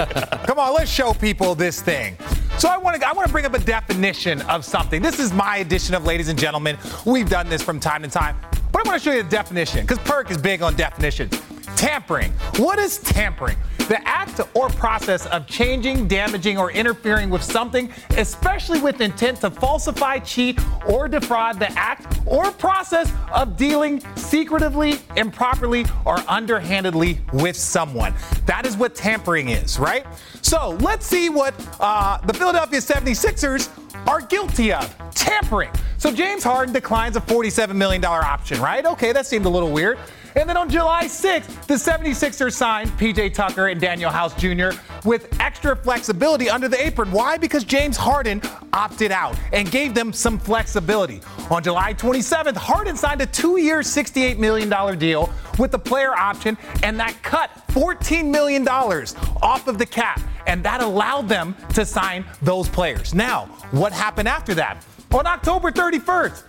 Come 0.48 0.60
on, 0.60 0.74
let's 0.74 0.90
show 0.90 1.14
people 1.14 1.54
this 1.54 1.82
thing. 1.82 2.18
So 2.58 2.70
I 2.70 2.78
want 2.78 3.00
to 3.00 3.08
I 3.08 3.12
want 3.12 3.28
to 3.28 3.32
bring 3.32 3.46
up 3.46 3.54
a 3.54 3.60
definition 3.60 4.42
of 4.44 4.64
something. 4.64 5.02
This 5.02 5.20
is 5.20 5.34
my 5.34 5.58
edition 5.58 5.94
of 5.94 6.06
ladies 6.06 6.30
and 6.30 6.40
gentlemen. 6.40 6.78
We've 7.06 7.30
done 7.30 7.50
this 7.50 7.62
from 7.62 7.80
time 7.82 8.02
to 8.04 8.08
time. 8.08 8.38
But 8.76 8.86
I 8.86 8.90
want 8.90 9.02
to 9.02 9.10
show 9.10 9.16
you 9.16 9.24
the 9.24 9.30
definition 9.30 9.86
because 9.86 10.00
Perk 10.00 10.30
is 10.32 10.38
big 10.38 10.62
on 10.62 10.76
definitions. 10.76 11.42
Tampering. 11.78 12.34
What 12.58 12.78
is 12.78 12.98
tampering? 12.98 13.56
The 13.88 14.02
act 14.08 14.42
or 14.56 14.70
process 14.70 15.26
of 15.28 15.46
changing, 15.48 16.08
damaging, 16.08 16.58
or 16.58 16.72
interfering 16.72 17.30
with 17.30 17.44
something, 17.44 17.92
especially 18.18 18.82
with 18.82 19.00
intent 19.02 19.42
to 19.42 19.52
falsify, 19.52 20.20
cheat, 20.20 20.60
or 20.88 21.08
defraud 21.08 21.60
the 21.60 21.72
act 21.74 22.20
or 22.26 22.52
process 22.52 23.14
of 23.34 23.58
dealing 23.58 24.02
secretively, 24.16 25.00
improperly, 25.16 25.86
or 26.06 26.18
underhandedly 26.28 27.20
with 27.34 27.56
someone. 27.56 28.14
That 28.46 28.66
is 28.66 28.76
what 28.76 28.96
tampering 28.96 29.50
is, 29.50 29.78
right? 29.78 30.06
So 30.42 30.72
let's 30.82 31.06
see 31.06 31.30
what 31.30 31.54
uh, 31.80 32.18
the 32.26 32.34
Philadelphia 32.34 32.80
76ers 32.80 33.70
are 34.08 34.22
guilty 34.22 34.74
of 34.74 34.94
tampering. 35.12 35.72
So 35.98 36.12
James 36.12 36.44
Harden 36.44 36.74
declines 36.74 37.16
a 37.16 37.22
$47 37.22 37.76
million 37.76 38.04
option, 38.04 38.62
right? 38.62 38.86
Okay, 38.86 39.12
that 39.12 39.26
seemed 39.26 39.46
a 39.46 39.50
little 39.50 39.72
weird. 39.72 39.98
And 40.38 40.50
then 40.50 40.58
on 40.58 40.70
July 40.70 41.06
6th, 41.06 41.66
the 41.66 41.76
76ers 41.76 42.54
signed 42.54 42.90
PJ 42.92 43.34
Tucker 43.34 43.68
and 43.68 43.80
Danuel 43.80 44.12
House 44.12 44.36
Jr. 44.36 44.78
with 45.08 45.34
extra 45.40 45.76
flexibility 45.78 46.50
under 46.50 46.68
the 46.68 46.86
apron. 46.86 47.10
Why? 47.12 47.38
Because 47.38 47.64
James 47.64 47.96
Harden 47.96 48.42
opted 48.74 49.12
out 49.12 49.38
and 49.54 49.72
gave 49.72 49.94
them 49.94 50.12
some 50.12 50.38
flexibility. 50.38 51.22
On 51.50 51.64
July 51.64 51.94
27th, 51.94 52.58
Harden 52.58 52.98
signed 52.98 53.22
a 53.22 53.26
two 53.26 53.58
year, 53.58 53.80
$68 53.80 54.38
million 54.38 55.00
deal 55.00 55.32
with 55.58 55.72
the 55.72 55.80
player 55.80 56.14
option, 56.14 56.58
and 56.84 57.00
that 57.00 57.16
cut 57.24 57.50
$14 57.70 58.30
million 58.30 58.68
off 58.68 59.68
of 59.70 59.78
the 59.78 59.86
cap. 59.86 60.20
And 60.48 60.64
that 60.66 60.82
allowed 60.82 61.30
them 61.30 61.56
to 61.74 61.86
sign 61.86 62.26
those 62.42 62.68
players. 62.68 63.14
Now, 63.14 63.46
what 63.72 63.94
happened 63.94 64.28
after 64.28 64.54
that? 64.56 64.86
On 65.14 65.26
October 65.26 65.72
31st, 65.72 66.44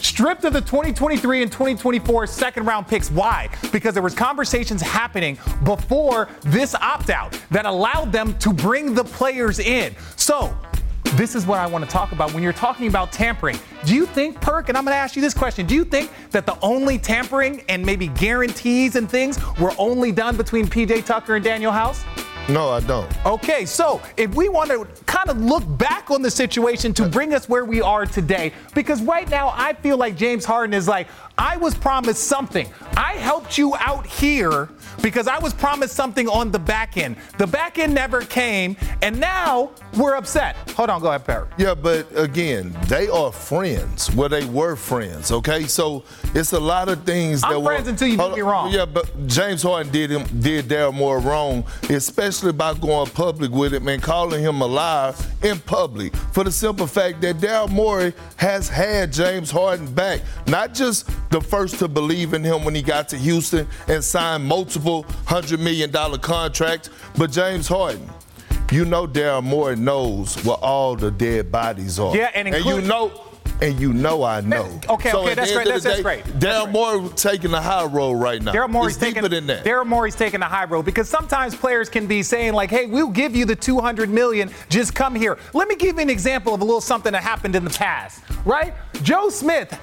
stripped 0.00 0.44
of 0.44 0.52
the 0.52 0.60
2023 0.60 1.42
and 1.42 1.50
2024 1.50 2.26
second 2.26 2.64
round 2.64 2.88
picks. 2.88 3.10
Why? 3.10 3.48
Because 3.72 3.94
there 3.94 4.02
was 4.02 4.14
conversations 4.14 4.82
happening 4.82 5.38
before 5.64 6.28
this 6.42 6.74
opt 6.74 7.10
out 7.10 7.40
that 7.50 7.66
allowed 7.66 8.12
them 8.12 8.36
to 8.38 8.52
bring 8.52 8.94
the 8.94 9.04
players 9.04 9.58
in. 9.58 9.94
So, 10.16 10.56
this 11.14 11.34
is 11.34 11.46
what 11.46 11.58
I 11.58 11.66
want 11.66 11.84
to 11.84 11.90
talk 11.90 12.12
about 12.12 12.34
when 12.34 12.42
you're 12.42 12.52
talking 12.52 12.86
about 12.86 13.12
tampering. 13.12 13.58
Do 13.84 13.94
you 13.94 14.06
think, 14.06 14.40
Perk, 14.40 14.68
and 14.68 14.76
I'm 14.76 14.84
going 14.84 14.92
to 14.92 14.98
ask 14.98 15.16
you 15.16 15.22
this 15.22 15.34
question, 15.34 15.66
do 15.66 15.74
you 15.74 15.84
think 15.84 16.10
that 16.30 16.44
the 16.44 16.58
only 16.60 16.98
tampering 16.98 17.62
and 17.68 17.84
maybe 17.84 18.08
guarantees 18.08 18.96
and 18.96 19.10
things 19.10 19.38
were 19.58 19.72
only 19.78 20.12
done 20.12 20.36
between 20.36 20.66
PJ 20.66 21.06
Tucker 21.06 21.36
and 21.36 21.44
Danuel 21.44 21.72
House? 21.72 22.04
No, 22.48 22.70
I 22.70 22.80
don't. 22.80 23.10
Okay, 23.26 23.66
so 23.66 24.00
if 24.16 24.34
we 24.34 24.48
want 24.48 24.70
to 24.70 24.86
kind 25.04 25.28
of 25.28 25.38
look 25.38 25.62
back 25.76 26.10
on 26.10 26.22
the 26.22 26.30
situation 26.30 26.94
to 26.94 27.06
bring 27.06 27.34
us 27.34 27.46
where 27.46 27.66
we 27.66 27.82
are 27.82 28.06
today, 28.06 28.54
because 28.74 29.02
right 29.02 29.28
now 29.28 29.52
I 29.54 29.74
feel 29.74 29.98
like 29.98 30.16
James 30.16 30.46
Harden 30.46 30.72
is 30.72 30.88
like, 30.88 31.08
I 31.36 31.58
was 31.58 31.74
promised 31.74 32.24
something. 32.24 32.66
I 32.96 33.12
helped 33.12 33.58
you 33.58 33.74
out 33.76 34.06
here 34.06 34.70
because 35.02 35.28
I 35.28 35.38
was 35.38 35.54
promised 35.54 35.94
something 35.94 36.28
on 36.28 36.50
the 36.50 36.58
back 36.58 36.96
end. 36.96 37.16
The 37.38 37.46
back 37.46 37.78
end 37.78 37.94
never 37.94 38.22
came, 38.22 38.76
and 39.02 39.18
now 39.18 39.70
we're 39.96 40.16
upset. 40.16 40.56
Hold 40.72 40.90
on, 40.90 41.00
go 41.00 41.08
ahead, 41.08 41.24
Perry. 41.24 41.48
Yeah, 41.56 41.74
but 41.74 42.06
again, 42.16 42.76
they 42.86 43.08
are 43.08 43.32
friends. 43.32 44.14
Well, 44.14 44.28
they 44.28 44.44
were 44.44 44.76
friends. 44.76 45.32
Okay, 45.32 45.64
so 45.64 46.04
it's 46.34 46.52
a 46.52 46.60
lot 46.60 46.88
of 46.88 47.04
things. 47.04 47.42
I'm 47.44 47.52
that 47.52 47.64
friends 47.64 47.84
were, 47.84 47.90
until 47.90 48.08
you 48.08 48.16
do 48.16 48.36
me 48.36 48.40
wrong. 48.42 48.72
Yeah, 48.72 48.84
but 48.84 49.26
James 49.26 49.62
Harden 49.62 49.92
did 49.92 50.10
him 50.10 50.24
did 50.40 50.66
Daryl 50.66 50.94
Morey 50.94 51.22
wrong, 51.22 51.64
especially 51.90 52.52
by 52.52 52.74
going 52.74 53.10
public 53.10 53.50
with 53.50 53.74
him 53.74 53.88
and 53.88 54.02
calling 54.02 54.42
him 54.42 54.60
a 54.60 54.66
liar 54.66 55.14
in 55.42 55.58
public 55.60 56.14
for 56.32 56.44
the 56.44 56.52
simple 56.52 56.86
fact 56.86 57.20
that 57.20 57.36
Daryl 57.36 57.70
Morey 57.70 58.12
has 58.36 58.68
had 58.68 59.12
James 59.12 59.50
Harden 59.50 59.92
back, 59.92 60.20
not 60.46 60.74
just 60.74 61.08
the 61.30 61.40
first 61.40 61.78
to 61.78 61.88
believe 61.88 62.34
in 62.34 62.42
him 62.42 62.64
when 62.64 62.74
he 62.74 62.82
got 62.82 63.08
to 63.10 63.16
Houston 63.16 63.66
and 63.86 64.02
signed 64.02 64.44
multiple 64.44 64.87
hundred 65.26 65.60
million 65.60 65.90
dollar 65.90 66.18
contracts, 66.18 66.90
but 67.16 67.30
James 67.30 67.68
Harden. 67.68 68.08
You 68.70 68.84
know 68.84 69.06
Daryl 69.06 69.42
Morey 69.42 69.76
knows 69.76 70.36
where 70.44 70.56
all 70.56 70.94
the 70.94 71.10
dead 71.10 71.50
bodies 71.50 71.98
are. 71.98 72.14
Yeah, 72.14 72.30
and 72.34 72.48
you 72.66 72.82
know 72.82 73.24
and 73.62 73.80
you 73.80 73.92
know 73.92 74.22
I 74.22 74.40
know. 74.42 74.78
Okay, 74.88 75.10
So 75.10 75.22
okay, 75.22 75.34
that's 75.34 75.52
great, 75.52 75.66
end 75.66 75.76
of 75.76 75.82
the 75.82 75.88
that's- 75.88 75.96
day, 75.96 76.02
great, 76.02 76.24
that's 76.24 76.44
Daryl 76.44 76.70
Morey 76.70 77.08
taking 77.16 77.50
the 77.50 77.60
high 77.60 77.84
road 77.86 78.12
right 78.12 78.40
now. 78.42 78.52
Daryl 78.52 78.68
Morey's 78.68 78.96
it's 79.02 79.14
deeper 79.14 79.26
than 79.28 79.46
that. 79.46 79.64
Daryl 79.64 79.86
Morey's 79.86 80.14
taking 80.14 80.40
the 80.40 80.46
high 80.46 80.66
road 80.66 80.84
because 80.84 81.08
sometimes 81.08 81.54
players 81.56 81.88
can 81.88 82.06
be 82.06 82.22
saying 82.22 82.52
like, 82.52 82.70
"Hey, 82.70 82.84
we'll 82.86 83.08
give 83.08 83.34
you 83.34 83.44
the 83.46 83.56
200 83.56 84.10
million. 84.10 84.50
Just 84.68 84.94
come 84.94 85.14
here." 85.14 85.38
Let 85.54 85.66
me 85.68 85.74
give 85.76 85.96
you 85.96 86.02
an 86.02 86.10
example 86.10 86.54
of 86.54 86.60
a 86.60 86.64
little 86.64 86.80
something 86.82 87.12
that 87.12 87.22
happened 87.22 87.56
in 87.56 87.64
the 87.64 87.70
past. 87.70 88.20
Right? 88.44 88.74
Joe 89.02 89.30
Smith. 89.30 89.76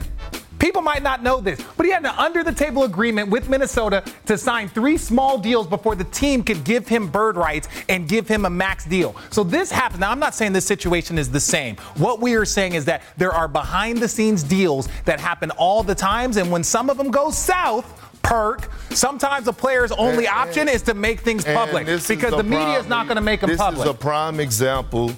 People 0.60 0.82
might 0.82 1.04
not 1.04 1.22
know 1.22 1.42
this, 1.42 1.62
but 1.78 1.86
he 1.86 1.92
had 1.92 2.04
an 2.06 2.14
under 2.18 2.44
the 2.44 2.52
table 2.52 2.84
agreement 2.84 3.30
with 3.30 3.50
Minnesota 3.50 4.04
to 4.26 4.38
sign 4.38 4.68
three 4.70 4.98
small 4.98 5.38
deals 5.38 5.68
before 5.68 5.96
the 5.96 6.04
team 6.06 6.44
could 6.44 6.64
give 6.64 6.88
him 6.88 7.08
bird 7.08 7.36
rights 7.36 7.68
and 7.90 8.08
give 8.08 8.28
him 8.28 8.46
a 8.46 8.50
max 8.50 8.86
deal. 8.86 9.16
So 9.32 9.44
this 9.44 9.70
happens. 9.72 10.00
Now, 10.00 10.12
I'm 10.12 10.20
not 10.20 10.34
saying 10.34 10.54
this 10.54 10.66
situation 10.66 11.18
is 11.18 11.30
the 11.30 11.40
same. 11.40 11.76
What 11.98 12.22
we 12.22 12.36
are 12.36 12.46
saying 12.46 12.74
is 12.74 12.86
that 12.86 13.04
there 13.18 13.32
are 13.32 13.48
behind 13.48 13.98
the 14.00 14.08
scenes 14.08 14.44
deals 14.44 14.88
that 15.06 15.20
happen 15.20 15.52
all 15.52 15.84
the 15.84 15.96
times, 15.96 16.38
and 16.38 16.50
when 16.52 16.64
some 16.64 16.90
of 16.90 16.98
them 16.98 17.12
go 17.12 17.32
south, 17.32 18.02
perk. 18.24 18.72
Sometimes 18.90 19.48
a 19.48 19.54
player's 19.54 19.92
only 19.92 20.26
And- 20.26 20.36
option 20.36 20.68
is 20.68 20.82
to 20.84 20.94
make 20.96 21.20
things 21.20 21.44
public 21.44 21.86
because 21.86 22.08
the 22.32 22.44
media 22.44 22.80
is 22.80 22.88
not 22.88 23.06
going 23.06 23.18
to 23.18 23.22
make 23.22 23.42
them 23.42 23.52
this 23.52 23.60
public. 23.60 23.86
is 23.86 23.92
a 23.92 23.94
prime 23.94 24.40
example 24.40 25.12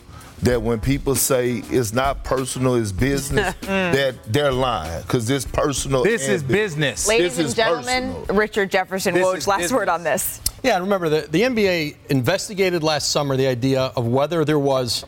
that 0.43 0.61
when 0.61 0.79
people 0.79 1.15
say 1.15 1.63
it's 1.69 1.93
not 1.93 2.23
personal, 2.23 2.75
it's 2.75 2.91
business, 2.91 3.55
that 3.61 4.15
they're 4.31 4.51
lying 4.51 5.01
because 5.01 5.27
this 5.27 5.45
personal. 5.45 6.03
This 6.03 6.25
and 6.25 6.33
is 6.33 6.43
bu- 6.43 6.53
business. 6.53 7.07
Ladies 7.07 7.31
This 7.31 7.39
and 7.39 7.47
is 7.47 7.53
gentlemen, 7.55 8.13
personal. 8.13 8.35
Richard 8.37 8.71
Jefferson 8.71 9.13
This 9.13 9.25
Woj, 9.25 9.47
last 9.47 9.57
business. 9.59 9.71
word 9.71 9.89
on 9.89 10.03
this. 10.03 10.41
Yeah, 10.63 10.75
and 10.75 10.83
remember 10.83 11.09
the, 11.09 11.21
the 11.29 11.41
NBA 11.41 11.95
investigated 12.09 12.83
last 12.83 13.11
summer 13.11 13.35
the 13.35 13.47
idea 13.47 13.81
of 13.95 14.05
whether 14.07 14.45
there 14.45 14.59
was 14.59 15.05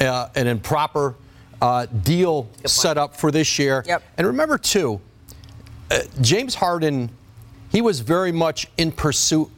uh, 0.00 0.28
an 0.34 0.46
improper 0.46 1.14
uh, 1.60 1.86
deal 1.86 2.48
set 2.66 2.98
up 2.98 3.16
for 3.16 3.30
this 3.30 3.58
year. 3.58 3.84
Yep. 3.86 4.02
And 4.18 4.26
remember 4.26 4.58
too, 4.58 5.00
uh, 5.90 6.00
James 6.20 6.54
Harden, 6.56 7.10
he 7.70 7.80
was 7.80 8.00
very 8.00 8.32
much 8.32 8.66
in 8.78 8.90
pursuit 8.90 9.48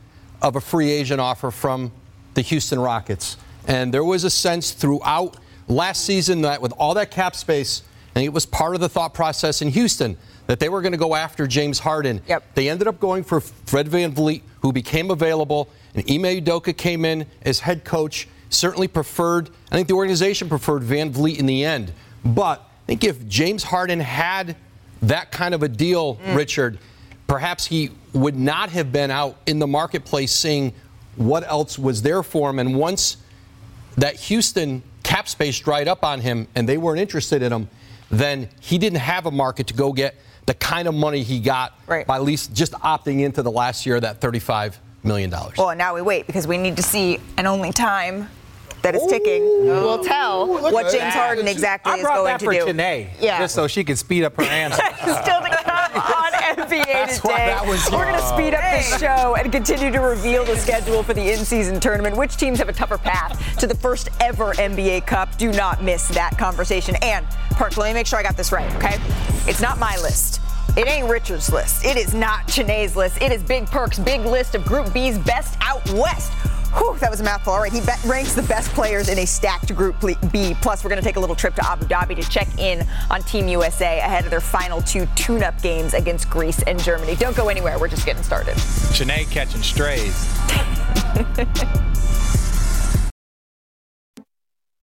of 0.43 0.57
a 0.57 0.61
free 0.61 0.91
agent 0.91 1.21
offer 1.21 1.51
from 1.51 1.93
the 2.35 2.43
Houston 2.43 2.79
Rockets, 2.79 3.37
and 3.67 3.93
there 3.93 4.05
was 4.05 4.25
a 4.25 4.31
sense 4.31 4.73
throughout 4.73 5.37
last 5.69 6.05
season 6.05 6.43
that 6.43 6.61
with 6.61 6.73
all 6.73 6.95
that 6.95 7.11
cap 7.11 7.35
space, 7.37 7.83
and 8.15 8.25
it 8.25 8.33
was 8.33 8.47
part 8.47 8.75
of 8.75 8.81
the 8.81 8.89
thought 8.89 9.15
process 9.15 9.63
in 9.63 9.69
Houston 9.69 10.17
that 10.47 10.61
they 10.61 10.69
were 10.69 10.83
going 10.83 10.93
to 10.93 10.99
go 10.99 11.15
after 11.15 11.47
James 11.47 11.79
Harden. 11.79 12.21
Yep. 12.29 12.55
They 12.55 12.69
ended 12.69 12.87
up 12.87 13.01
going 13.01 13.25
for 13.25 13.41
Fred 13.41 13.89
VanVleet, 13.89 14.43
who 14.61 14.73
became 14.73 15.11
available, 15.11 15.69
and 15.95 16.05
Ime 16.11 16.43
Udoka 16.43 16.77
came 16.77 17.05
in 17.05 17.27
as 17.43 17.61
head 17.61 17.85
coach. 17.85 18.29
Certainly 18.51 18.89
preferred, 18.89 19.51
I 19.73 19.77
think 19.77 19.89
the 19.89 19.95
organization 19.95 20.49
preferred 20.49 20.83
Van 20.85 21.11
Vliet 21.11 21.39
in 21.39 21.47
the 21.47 21.65
end. 21.65 21.93
But 22.25 22.61
I 22.61 22.87
think 22.87 23.05
if 23.05 23.27
James 23.27 23.65
Harden 23.65 24.01
had 24.01 24.57
that 25.03 25.33
kind 25.33 25.55
of 25.55 25.63
a 25.63 25.69
deal, 25.69 26.17
mm. 26.17 26.37
Richard, 26.37 26.79
perhaps 27.27 27.67
he 27.67 27.91
would 28.13 28.37
not 28.37 28.71
have 28.71 28.93
been 28.93 29.11
out 29.11 29.37
in 29.47 29.59
the 29.59 29.67
marketplace 29.67 30.33
seeing 30.33 30.73
what 31.17 31.43
else 31.49 31.79
was 31.79 32.03
there 32.03 32.23
for 32.23 32.51
him. 32.51 32.59
And 32.59 32.77
once 32.77 33.17
that 33.97 34.17
Houston 34.17 34.83
cap 35.03 35.29
space 35.29 35.59
dried 35.59 35.89
up 35.89 36.05
on 36.05 36.21
him 36.21 36.49
and 36.55 36.69
they 36.69 36.79
weren't 36.79 37.01
interested 37.01 37.43
in 37.43 37.53
him, 37.53 37.69
then 38.11 38.49
he 38.61 38.79
didn't 38.79 38.99
have 39.01 39.27
a 39.27 39.31
market 39.31 39.67
to 39.69 39.75
go 39.75 39.93
get 39.93 40.15
the 40.47 40.55
kind 40.55 40.87
of 40.89 40.95
money 40.95 41.23
he 41.23 41.41
got 41.41 41.73
Right. 41.87 42.07
by 42.07 42.17
at 42.17 42.23
least 42.23 42.53
just 42.55 42.73
opting 42.75 43.21
into 43.23 43.43
the 43.43 43.51
last 43.51 43.87
year 43.87 43.97
of 43.97 44.03
that 44.03 44.21
$35 44.21 44.77
million. 45.03 45.31
Well, 45.57 45.71
and 45.71 45.79
now 45.79 45.95
we 45.95 46.03
wait 46.03 46.27
because 46.27 46.47
we 46.47 46.59
need 46.59 46.77
to 46.77 46.83
see, 46.83 47.19
and 47.37 47.47
only 47.47 47.73
time 47.73 48.29
that 48.83 48.95
is 48.95 49.03
ticking 49.07 49.43
will 49.67 50.05
tell 50.05 50.47
what 50.47 50.83
James 50.85 50.99
that. 50.99 51.13
Harden 51.15 51.49
exactly 51.49 51.93
I 51.93 51.97
is 51.97 52.03
brought 52.03 52.17
going 52.17 52.27
that 52.27 52.41
to 52.41 52.45
for 52.45 52.53
do. 52.53 52.65
Chiney, 52.67 53.09
Yeah. 53.21 53.39
just 53.39 53.55
so 53.55 53.67
she 53.67 53.85
could 53.85 53.97
speed 53.99 54.25
up 54.25 54.37
her 54.37 54.43
answer. 54.43 54.83
Still 55.01 55.41
to 55.41 55.49
come 55.63 55.71
on 55.71 55.91
NBA 56.69 56.85
That's 56.87 57.23
why 57.23 57.33
today. 57.33 57.47
that 57.47 57.67
was 57.67 57.91
We're 57.91 58.05
going 58.05 58.15
to 58.15 58.27
speed 58.27 58.55
up 58.55 58.63
the 58.63 58.99
show 58.99 59.37
and 59.37 59.53
continue 59.53 59.91
to 59.93 60.01
reveal 60.01 60.45
the 60.45 60.57
schedule 60.57 61.03
for 61.03 61.15
the 61.15 61.33
in-season 61.33 61.81
tournament. 61.81 62.17
Which 62.17 62.37
teams 62.37 62.59
have 62.59 62.69
a 62.69 62.73
tougher 62.73 62.99
path 62.99 63.59
to 63.59 63.67
the 63.67 63.75
first 63.75 64.09
ever 64.21 64.55
NBA 64.55 65.07
Cup? 65.07 65.37
Do 65.37 65.53
not 65.53 65.83
miss 65.83 66.09
that 66.09 66.39
conversation. 66.39 66.97
And 67.03 67.27
Perk, 67.51 67.77
let 67.77 67.89
me 67.89 67.95
make 67.95 68.07
sure 68.07 68.19
I 68.19 68.23
got 68.23 68.37
this 68.37 68.53
right, 68.53 68.73
okay? 68.77 68.97
It's 69.49 69.61
not 69.61 69.79
my 69.79 69.97
list. 69.97 70.41
It 70.77 70.89
ain't 70.89 71.09
Richard's 71.09 71.53
list. 71.53 71.85
It 71.85 71.97
is 71.97 72.15
not 72.15 72.49
Chiney's 72.49 72.97
list. 72.97 73.23
It 73.23 73.31
is 73.31 73.43
Big 73.43 73.67
Perk's 73.67 73.99
big 73.99 74.23
list 74.23 74.55
of 74.55 74.65
Group 74.65 74.93
B's 74.93 75.19
best 75.19 75.57
out 75.61 75.89
west. 75.93 76.33
Whew, 76.77 76.97
that 76.99 77.11
was 77.11 77.21
a 77.21 77.25
mouthful. 77.25 77.53
All 77.53 77.61
right, 77.61 77.73
he 77.73 77.81
be- 77.81 78.09
ranks 78.09 78.35
the 78.35 78.43
best 78.43 78.71
players 78.71 79.09
in 79.09 79.19
a 79.19 79.27
stacked 79.27 79.75
Group 79.75 79.97
B. 80.33 80.55
Plus, 80.61 80.83
we're 80.83 80.91
going 80.91 81.01
to 81.01 81.07
take 81.07 81.17
a 81.17 81.21
little 81.21 81.37
trip 81.37 81.55
to 81.55 81.67
Abu 81.67 81.87
Dhabi 81.87 82.17
to 82.17 82.29
check 82.29 82.49
in 82.59 82.85
on 83.11 83.23
Team 83.23 83.49
USA 83.49 83.99
ahead 83.99 84.25
of 84.25 84.31
their 84.31 84.41
final 84.41 84.81
two 84.83 85.07
tune-up 85.15 85.61
games 85.63 85.95
against 85.95 86.29
Greece 86.29 86.63
and 86.63 86.83
Germany. 86.83 87.17
Don't 87.17 87.37
go 87.37 87.49
anywhere. 87.49 87.79
We're 87.79 87.89
just 87.89 88.07
getting 88.07 88.23
started. 88.23 88.57
Chiney 88.93 89.25
catching 89.27 89.63
strays. 89.63 90.29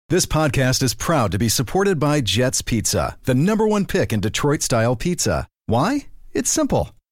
This 0.09 0.25
podcast 0.25 0.81
is 0.81 0.95
proud 0.95 1.31
to 1.33 1.37
be 1.37 1.49
supported 1.49 1.99
by 1.99 2.21
Jets 2.21 2.63
Pizza, 2.63 3.19
the 3.25 3.35
number 3.35 3.67
one 3.67 3.85
pick 3.85 4.11
in 4.11 4.19
Detroit 4.19 4.63
style 4.63 4.95
pizza. 4.95 5.47
Why? 5.67 6.07
It's 6.33 6.49
simple. 6.49 6.89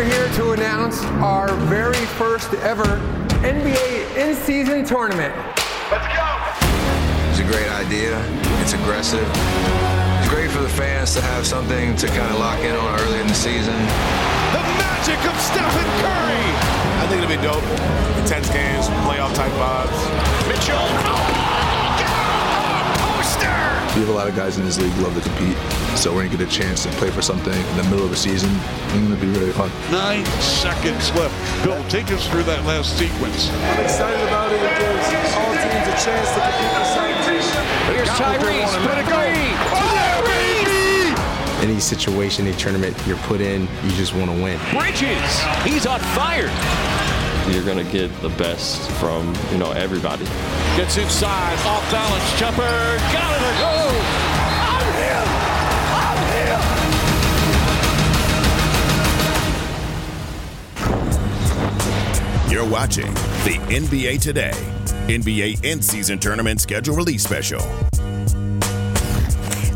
We're 0.00 0.06
here 0.06 0.32
to 0.36 0.52
announce 0.52 1.02
our 1.20 1.54
very 1.66 2.06
first 2.16 2.54
ever 2.54 2.86
NBA 3.44 4.16
in-season 4.16 4.86
tournament. 4.86 5.36
Let's 5.90 6.08
go! 6.16 6.24
It's 7.28 7.38
a 7.38 7.44
great 7.44 7.68
idea. 7.68 8.18
It's 8.62 8.72
aggressive. 8.72 9.28
It's 9.28 10.28
great 10.30 10.50
for 10.50 10.62
the 10.62 10.70
fans 10.70 11.12
to 11.16 11.20
have 11.20 11.46
something 11.46 11.94
to 11.96 12.06
kind 12.06 12.32
of 12.32 12.38
lock 12.38 12.60
in 12.60 12.74
on 12.74 13.00
early 13.00 13.20
in 13.20 13.26
the 13.26 13.34
season. 13.34 13.76
The 13.76 14.64
magic 14.80 15.20
of 15.28 15.38
Stephen 15.38 15.90
Curry. 16.00 16.48
I 16.96 17.06
think 17.10 17.22
it'll 17.22 17.36
be 17.36 17.42
dope. 17.42 17.62
Intense 18.24 18.48
games, 18.48 18.86
playoff 19.04 19.34
type 19.34 19.52
vibes. 19.52 20.48
Mitchell. 20.48 20.78
Oh! 20.80 21.49
We 23.94 24.02
have 24.02 24.10
a 24.10 24.12
lot 24.12 24.28
of 24.28 24.36
guys 24.36 24.56
in 24.56 24.64
this 24.64 24.78
league 24.78 24.92
who 24.92 25.02
love 25.02 25.14
to 25.20 25.20
compete, 25.20 25.56
so 25.98 26.14
when 26.14 26.24
you 26.24 26.30
get 26.30 26.46
a 26.46 26.50
chance 26.50 26.84
to 26.84 26.90
play 27.02 27.10
for 27.10 27.22
something 27.22 27.52
in 27.52 27.76
the 27.76 27.82
middle 27.90 28.04
of 28.04 28.10
the 28.10 28.16
season, 28.16 28.48
it's 28.54 28.92
going 28.94 29.10
to 29.10 29.16
be 29.16 29.26
really 29.26 29.50
fun. 29.50 29.68
Nine 29.90 30.24
seconds 30.38 31.10
left. 31.18 31.34
Bill, 31.64 31.82
take 31.88 32.06
us 32.12 32.24
through 32.30 32.44
that 32.44 32.64
last 32.64 32.96
sequence. 32.96 33.50
I'm 33.50 33.82
excited 33.82 34.22
about 34.28 34.52
it. 34.52 34.62
It 34.62 34.78
gives 34.78 35.34
all 35.34 35.50
teams 35.58 35.90
a 35.90 35.96
chance 36.06 36.30
to 36.30 36.38
compete 36.38 36.70
for 36.70 36.86
something. 36.86 37.18
Here's 37.90 38.08
Tyrese, 38.14 38.78
pedigree. 38.86 39.50
Any 41.66 41.80
situation, 41.80 42.46
any 42.46 42.56
tournament 42.56 42.96
you're 43.06 43.18
put 43.26 43.40
in, 43.40 43.68
you 43.82 43.90
just 43.98 44.14
want 44.14 44.30
to 44.30 44.40
win. 44.40 44.58
Bridges, 44.70 45.42
he's 45.64 45.84
on 45.84 45.98
fire. 46.14 46.48
You're 47.48 47.64
going 47.64 47.84
to 47.84 47.92
get 47.92 48.10
the 48.20 48.28
best 48.30 48.90
from, 48.92 49.34
you 49.50 49.58
know, 49.58 49.72
everybody. 49.72 50.24
Gets 50.76 50.98
inside, 50.98 51.58
off 51.66 51.90
balance, 51.90 52.38
jumper, 52.38 52.62
got 53.12 53.40
it, 53.40 53.58
go! 53.58 53.90
I'm 54.70 54.86
him! 55.02 55.26
I'm 55.96 56.18
him! 62.46 62.52
You're 62.52 62.68
watching 62.68 63.12
the 63.44 63.58
NBA 63.68 64.20
Today, 64.20 64.52
NBA 65.08 65.64
in 65.64 65.82
season 65.82 66.18
tournament 66.18 66.60
schedule 66.60 66.94
release 66.94 67.24
special. 67.24 67.89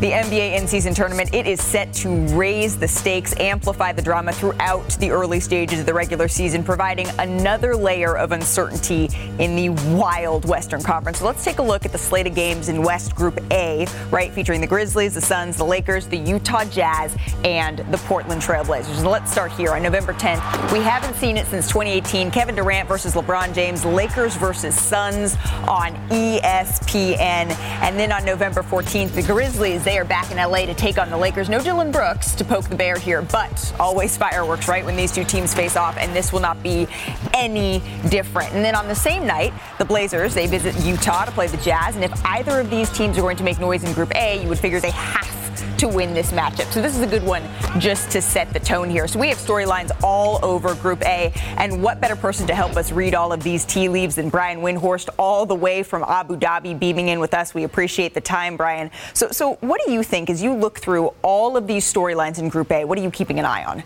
The 0.05 0.11
NBA 0.11 0.59
in-season 0.59 0.93
tournament, 0.93 1.33
it 1.33 1.47
is 1.47 1.59
set 1.59 1.91
to 1.93 2.09
raise 2.35 2.77
the 2.77 2.87
stakes, 2.87 3.33
amplify 3.39 3.91
the 3.91 4.03
drama 4.03 4.33
throughout 4.33 4.87
the 4.99 5.09
early 5.09 5.39
stages 5.39 5.79
of 5.79 5.87
the 5.87 5.95
regular 5.95 6.27
season, 6.27 6.63
providing 6.63 7.07
another 7.17 7.75
layer 7.75 8.15
of 8.15 8.31
uncertainty 8.31 9.09
in 9.39 9.55
the 9.55 9.69
wild 9.95 10.45
Western 10.47 10.83
Conference. 10.83 11.17
So 11.17 11.25
let's 11.25 11.43
take 11.43 11.57
a 11.57 11.63
look 11.63 11.85
at 11.87 11.91
the 11.91 11.97
slate 11.97 12.27
of 12.27 12.35
games 12.35 12.69
in 12.69 12.83
West 12.83 13.15
Group 13.15 13.39
A, 13.51 13.87
right, 14.11 14.31
featuring 14.31 14.61
the 14.61 14.67
Grizzlies, 14.67 15.15
the 15.15 15.21
Suns, 15.21 15.57
the 15.57 15.65
Lakers, 15.65 16.05
the 16.05 16.19
Utah 16.19 16.65
Jazz, 16.65 17.17
and 17.43 17.79
the 17.91 17.97
Portland 17.97 18.43
Trailblazers. 18.43 18.99
And 18.99 19.07
let's 19.07 19.31
start 19.31 19.51
here 19.53 19.71
on 19.71 19.81
November 19.81 20.13
10th. 20.13 20.71
We 20.71 20.81
haven't 20.81 21.15
seen 21.15 21.35
it 21.35 21.47
since 21.47 21.67
2018. 21.69 22.29
Kevin 22.29 22.53
Durant 22.53 22.87
versus 22.87 23.15
LeBron 23.15 23.55
James, 23.55 23.83
Lakers 23.83 24.35
versus 24.35 24.79
Suns 24.79 25.35
on 25.67 25.95
ESPN. 26.09 27.49
And 27.81 27.97
then 27.97 28.11
on 28.11 28.23
November 28.23 28.61
14th, 28.61 29.13
the 29.13 29.23
Grizzlies 29.23 29.83
they 29.83 29.94
are 29.97 30.05
back 30.05 30.31
in 30.31 30.37
LA 30.37 30.65
to 30.65 30.73
take 30.73 30.97
on 30.97 31.09
the 31.09 31.17
Lakers. 31.17 31.49
No 31.49 31.61
Dillon 31.61 31.91
Brooks 31.91 32.33
to 32.35 32.43
poke 32.43 32.67
the 32.67 32.75
bear 32.75 32.97
here, 32.97 33.21
but 33.21 33.73
always 33.79 34.17
fireworks, 34.17 34.67
right, 34.67 34.83
when 34.83 34.95
these 34.95 35.11
two 35.11 35.23
teams 35.23 35.53
face 35.53 35.75
off, 35.75 35.97
and 35.97 36.13
this 36.15 36.33
will 36.33 36.39
not 36.39 36.61
be 36.61 36.87
any 37.33 37.81
different. 38.09 38.53
And 38.53 38.63
then 38.63 38.75
on 38.75 38.87
the 38.87 38.95
same 38.95 39.25
night, 39.25 39.53
the 39.77 39.85
Blazers, 39.85 40.33
they 40.33 40.47
visit 40.47 40.75
Utah 40.85 41.25
to 41.25 41.31
play 41.31 41.47
the 41.47 41.57
Jazz, 41.57 41.95
and 41.95 42.03
if 42.03 42.25
either 42.25 42.59
of 42.59 42.69
these 42.69 42.89
teams 42.89 43.17
are 43.17 43.21
going 43.21 43.37
to 43.37 43.43
make 43.43 43.59
noise 43.59 43.83
in 43.83 43.93
Group 43.93 44.13
A, 44.15 44.41
you 44.41 44.49
would 44.49 44.59
figure 44.59 44.79
they 44.79 44.91
have 44.91 45.34
to 45.77 45.87
win 45.87 46.13
this 46.13 46.31
matchup. 46.31 46.71
So 46.71 46.81
this 46.81 46.95
is 46.95 47.01
a 47.01 47.07
good 47.07 47.23
one 47.23 47.43
just 47.79 48.11
to 48.11 48.21
set 48.21 48.51
the 48.53 48.59
tone 48.59 48.89
here. 48.89 49.07
So 49.07 49.19
we 49.19 49.29
have 49.29 49.37
storylines 49.37 49.91
all 50.03 50.43
over 50.43 50.75
Group 50.75 51.03
A, 51.03 51.31
and 51.57 51.81
what 51.81 52.01
better 52.01 52.15
person 52.15 52.47
to 52.47 52.55
help 52.55 52.75
us 52.75 52.91
read 52.91 53.15
all 53.15 53.31
of 53.31 53.43
these 53.43 53.65
tea 53.65 53.89
leaves 53.89 54.15
than 54.15 54.29
Brian 54.29 54.59
Windhorst, 54.59 55.09
all 55.17 55.45
the 55.45 55.55
way 55.55 55.83
from 55.83 56.03
Abu 56.03 56.37
Dhabi, 56.37 56.77
beaming 56.77 57.09
in 57.09 57.19
with 57.19 57.33
us. 57.33 57.53
We 57.53 57.63
appreciate 57.63 58.13
the 58.13 58.21
time, 58.21 58.57
Brian. 58.57 58.91
So, 59.13 59.29
so 59.31 59.55
what 59.55 59.81
do 59.85 59.91
you 59.91 60.03
think 60.03 60.29
as 60.29 60.41
you 60.41 60.53
look 60.53 60.79
through 60.79 61.13
all 61.21 61.57
of 61.57 61.67
these 61.67 61.91
storylines 61.91 62.39
in 62.39 62.49
Group 62.49 62.71
A? 62.71 62.85
What 62.85 62.97
are 62.97 63.01
you 63.01 63.11
keeping 63.11 63.39
an 63.39 63.45
eye 63.45 63.65
on? 63.65 63.83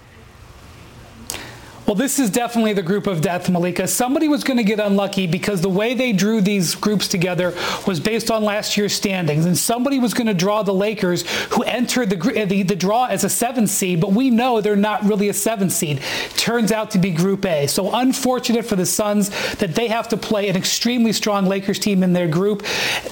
Well, 1.90 1.96
this 1.96 2.20
is 2.20 2.30
definitely 2.30 2.74
the 2.74 2.84
group 2.84 3.08
of 3.08 3.20
death, 3.20 3.50
Malika. 3.50 3.88
Somebody 3.88 4.28
was 4.28 4.44
going 4.44 4.58
to 4.58 4.64
get 4.64 4.80
unlucky 4.80 5.26
because 5.26 5.62
the 5.62 5.70
way 5.70 5.96
they 5.96 6.14
drew 6.14 6.40
these 6.40 6.76
groups 6.76 7.08
together 7.08 7.56
was 7.88 8.00
based 8.00 8.30
on 8.30 8.44
last 8.44 8.78
year's 8.78 8.94
standings, 8.94 9.48
and 9.48 9.58
somebody 9.58 9.98
was 9.98 10.14
going 10.14 10.28
to 10.28 10.36
draw 10.36 10.62
the 10.62 10.72
Lakers, 10.72 11.24
who 11.48 11.64
entered 11.64 12.12
the, 12.12 12.46
the, 12.46 12.62
the 12.62 12.76
draw 12.76 13.06
as 13.06 13.24
a 13.24 13.30
seven 13.30 13.66
seed, 13.66 14.00
but 14.00 14.12
we 14.12 14.30
know 14.30 14.62
they're 14.62 14.76
not 14.76 15.04
really 15.04 15.30
a 15.30 15.34
seven 15.34 15.68
seed. 15.72 16.00
Turns 16.38 16.72
out 16.72 16.92
to 16.92 17.00
be 17.00 17.10
Group 17.10 17.44
A. 17.44 17.66
So 17.66 17.92
unfortunate 17.92 18.66
for 18.68 18.76
the 18.76 18.86
Suns 18.86 19.30
that 19.56 19.74
they 19.74 19.88
have 19.88 20.08
to 20.10 20.18
play 20.18 20.48
an 20.48 20.56
extremely 20.56 21.12
strong 21.12 21.48
Lakers 21.48 21.80
team 21.80 22.04
in 22.04 22.14
their 22.14 22.28
group. 22.28 22.62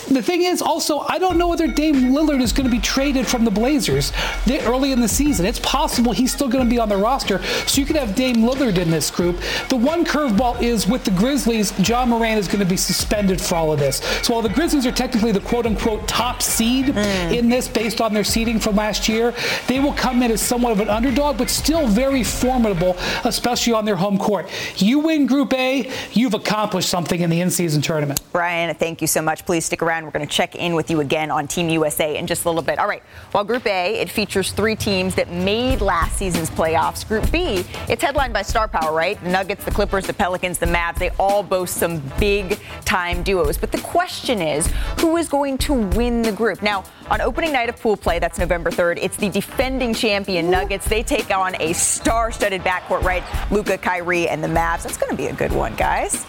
The 0.07 0.21
thing 0.21 0.43
is, 0.43 0.61
also, 0.61 0.99
I 0.99 1.17
don't 1.17 1.39
know 1.39 1.47
whether 1.47 1.65
Dame 1.65 2.13
Lillard 2.13 2.43
is 2.43 2.53
going 2.53 2.69
to 2.69 2.75
be 2.75 2.81
traded 2.81 3.25
from 3.25 3.43
the 3.43 3.49
Blazers 3.49 4.11
early 4.47 4.91
in 4.91 5.01
the 5.01 5.07
season. 5.07 5.47
It's 5.47 5.61
possible 5.61 6.11
he's 6.11 6.31
still 6.31 6.47
going 6.47 6.63
to 6.63 6.69
be 6.69 6.77
on 6.77 6.89
the 6.89 6.97
roster, 6.97 7.41
so 7.65 7.81
you 7.81 7.87
could 7.87 7.95
have 7.95 8.13
Dame 8.13 8.35
Lillard 8.35 8.66
in 8.75 8.91
this 8.91 9.09
group. 9.09 9.39
The 9.69 9.77
one 9.77 10.03
curveball 10.03 10.61
is 10.61 10.87
with 10.87 11.03
the 11.03 11.11
Grizzlies, 11.11 11.71
Ja 11.87 12.05
Morant 12.05 12.39
is 12.39 12.47
going 12.47 12.59
to 12.59 12.65
be 12.65 12.75
suspended 12.75 13.39
for 13.39 13.55
all 13.55 13.71
of 13.71 13.79
this. 13.79 13.97
So 14.23 14.33
while 14.33 14.41
the 14.41 14.49
Grizzlies 14.49 14.85
are 14.85 14.91
technically 14.91 15.31
the 15.31 15.39
quote 15.39 15.65
unquote 15.65 16.07
top 16.07 16.41
seed 16.41 16.87
mm. 16.87 17.37
in 17.37 17.47
this 17.47 17.67
based 17.67 18.01
on 18.01 18.13
their 18.13 18.23
seeding 18.23 18.59
from 18.59 18.75
last 18.75 19.07
year, 19.07 19.33
they 19.67 19.79
will 19.79 19.93
come 19.93 20.21
in 20.23 20.31
as 20.31 20.41
somewhat 20.41 20.71
of 20.71 20.79
an 20.79 20.89
underdog, 20.89 21.37
but 21.37 21.49
still 21.49 21.87
very 21.87 22.23
formidable, 22.23 22.97
especially 23.23 23.73
on 23.73 23.85
their 23.85 23.95
home 23.95 24.17
court. 24.17 24.49
You 24.77 24.99
win 24.99 25.27
Group 25.27 25.53
A, 25.53 25.91
you've 26.11 26.33
accomplished 26.33 26.89
something 26.89 27.21
in 27.21 27.29
the 27.29 27.41
in 27.41 27.51
season 27.51 27.81
tournament. 27.81 28.21
Brian, 28.31 28.73
thank 28.75 29.01
you 29.01 29.07
so 29.07 29.21
much. 29.21 29.45
Please 29.45 29.65
stick 29.65 29.81
around. 29.81 30.05
We're 30.05 30.11
going 30.11 30.27
to 30.27 30.33
check 30.33 30.55
in 30.55 30.75
with 30.75 30.89
you 30.89 30.99
again 30.99 31.31
on 31.31 31.47
Team 31.47 31.69
USA 31.69 32.17
in 32.17 32.27
just 32.27 32.45
a 32.45 32.49
little 32.49 32.63
bit. 32.63 32.79
All 32.79 32.87
right. 32.87 33.03
While 33.31 33.43
Group 33.43 33.65
A, 33.67 33.99
it 33.99 34.09
features 34.09 34.51
three 34.51 34.75
teams 34.75 35.15
that 35.15 35.31
made 35.31 35.81
last 35.81 36.17
season's 36.17 36.49
playoffs. 36.49 37.07
Group 37.07 37.31
B, 37.31 37.65
it's 37.87 38.03
headlined 38.03 38.33
by 38.33 38.41
star 38.57 38.67
power, 38.67 38.91
right? 38.91 39.23
The 39.23 39.29
Nuggets, 39.29 39.65
the 39.65 39.69
Clippers, 39.69 40.07
the 40.07 40.13
Pelicans, 40.13 40.57
the 40.57 40.65
Mavs, 40.65 40.97
they 40.97 41.11
all 41.19 41.43
boast 41.43 41.77
some 41.77 42.01
big 42.19 42.59
time 42.85 43.21
duos. 43.21 43.55
But 43.55 43.71
the 43.71 43.77
question 43.81 44.41
is, 44.41 44.65
who 44.99 45.17
is 45.17 45.29
going 45.29 45.59
to 45.59 45.73
win 45.73 46.23
the 46.23 46.31
group? 46.31 46.63
Now, 46.63 46.83
on 47.11 47.21
opening 47.21 47.53
night 47.53 47.69
of 47.69 47.79
pool 47.79 47.95
play, 47.95 48.17
that's 48.17 48.39
November 48.39 48.71
3rd, 48.71 48.97
it's 48.99 49.15
the 49.15 49.29
defending 49.29 49.93
champion 49.93 50.49
Nuggets. 50.49 50.87
They 50.87 51.03
take 51.03 51.29
on 51.29 51.53
a 51.61 51.73
star-studded 51.73 52.61
backcourt, 52.61 53.03
right? 53.03 53.23
Luka, 53.51 53.77
Kyrie, 53.77 54.27
and 54.27 54.43
the 54.43 54.47
Mavs. 54.47 54.81
That's 54.81 54.97
going 54.97 55.11
to 55.11 55.17
be 55.17 55.27
a 55.27 55.33
good 55.33 55.51
one, 55.51 55.75
guys. 55.75 56.25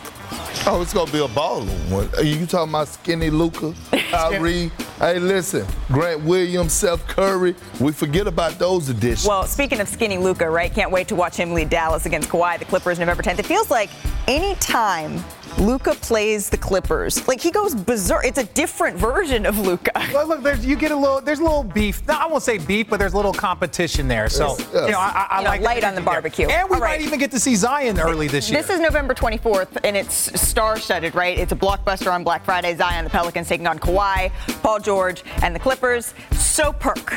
Oh, 0.67 0.81
it's 0.83 0.93
gonna 0.93 1.11
be 1.11 1.23
a 1.25 1.29
ball 1.29 1.62
one. 1.88 2.09
Are 2.17 2.23
you 2.23 2.45
talking 2.47 2.71
about 2.71 2.88
skinny 2.88 3.31
Luka, 3.31 3.75
Kyrie? 4.11 4.71
hey, 4.99 5.19
listen, 5.19 5.67
Grant 5.88 6.23
Williams, 6.25 6.73
Seth 6.73 7.07
Curry. 7.09 7.55
We 7.81 7.93
forget 7.93 8.27
about 8.27 8.59
those 8.59 8.88
additions. 8.91 9.27
Well, 9.27 9.45
speaking 9.45 9.81
of 9.81 9.88
skinny 9.88 10.19
Luka, 10.19 10.49
right? 10.51 10.73
Can't 10.73 10.91
wait 10.91 11.09
to 11.09 11.14
watch 11.14 11.37
him 11.37 11.53
lead 11.55 11.71
Dallas 11.71 12.05
against 12.07 12.29
Kawhi, 12.29 12.59
the 12.59 12.64
Clippers, 12.67 12.99
November 12.99 13.23
10th. 13.23 13.38
It 13.38 13.47
feels 13.47 13.71
like 13.71 13.88
any 14.27 14.55
time 14.57 15.23
Luka 15.59 15.94
plays 15.97 16.49
the 16.49 16.57
Clippers. 16.57 17.27
Like 17.27 17.40
he 17.40 17.51
goes 17.51 17.75
berserk. 17.75 18.25
It's 18.25 18.38
a 18.38 18.44
different 18.44 18.97
version 18.97 19.44
of 19.47 19.59
Luka. 19.59 19.92
Well, 20.18 20.27
look, 20.27 20.42
there's 20.42 20.64
you 20.64 20.75
get 20.75 20.90
a 20.90 20.97
little 20.97 21.21
there's 21.21 21.38
a 21.38 21.42
little 21.42 21.62
beef. 21.62 22.07
No, 22.09 22.14
I 22.14 22.27
won't 22.27 22.42
say 22.42 22.59
beef, 22.59 22.88
but 22.88 22.99
there's 22.99 23.12
a 23.12 23.16
little 23.16 23.33
competition 23.33 24.09
there. 24.09 24.29
So 24.29 24.49
yes, 24.49 24.71
yes. 24.73 24.87
you 24.87 24.92
know, 24.92 24.99
I, 24.99 25.27
I 25.31 25.40
you 25.40 25.47
like 25.47 25.61
know, 25.61 25.66
light 25.66 25.85
on 25.85 25.94
the 25.94 26.01
barbecue. 26.01 26.47
There. 26.47 26.61
And 26.61 26.71
we 26.71 26.77
All 26.77 26.81
might 26.81 27.03
even 27.03 27.18
get 27.18 27.31
to 27.33 27.40
see 27.40 27.55
Zion 27.55 28.01
early 28.01 28.27
this 28.27 28.51
year. 28.51 28.61
This 28.61 28.71
is 28.71 28.81
November 28.81 29.14
24th, 29.14 29.79
and 29.85 29.97
it's 29.97 30.40
star-studded, 30.40 31.14
right? 31.14 31.38
It's 31.38 31.53
a 31.53 31.57
blockbuster 31.57 32.12
on 32.12 32.25
Black 32.25 32.44
Friday. 32.44 32.75
Zion, 32.75 33.05
the 33.05 33.11
Pelicans 33.11 33.49
taking 33.49 33.66
on 33.66 33.79
Kawhi, 33.79 34.33
Paul 34.62 34.81
George, 34.81 35.23
and 35.42 35.55
the 35.55 35.61
Clippers. 35.61 36.14
So 36.33 36.73
perk. 36.73 37.14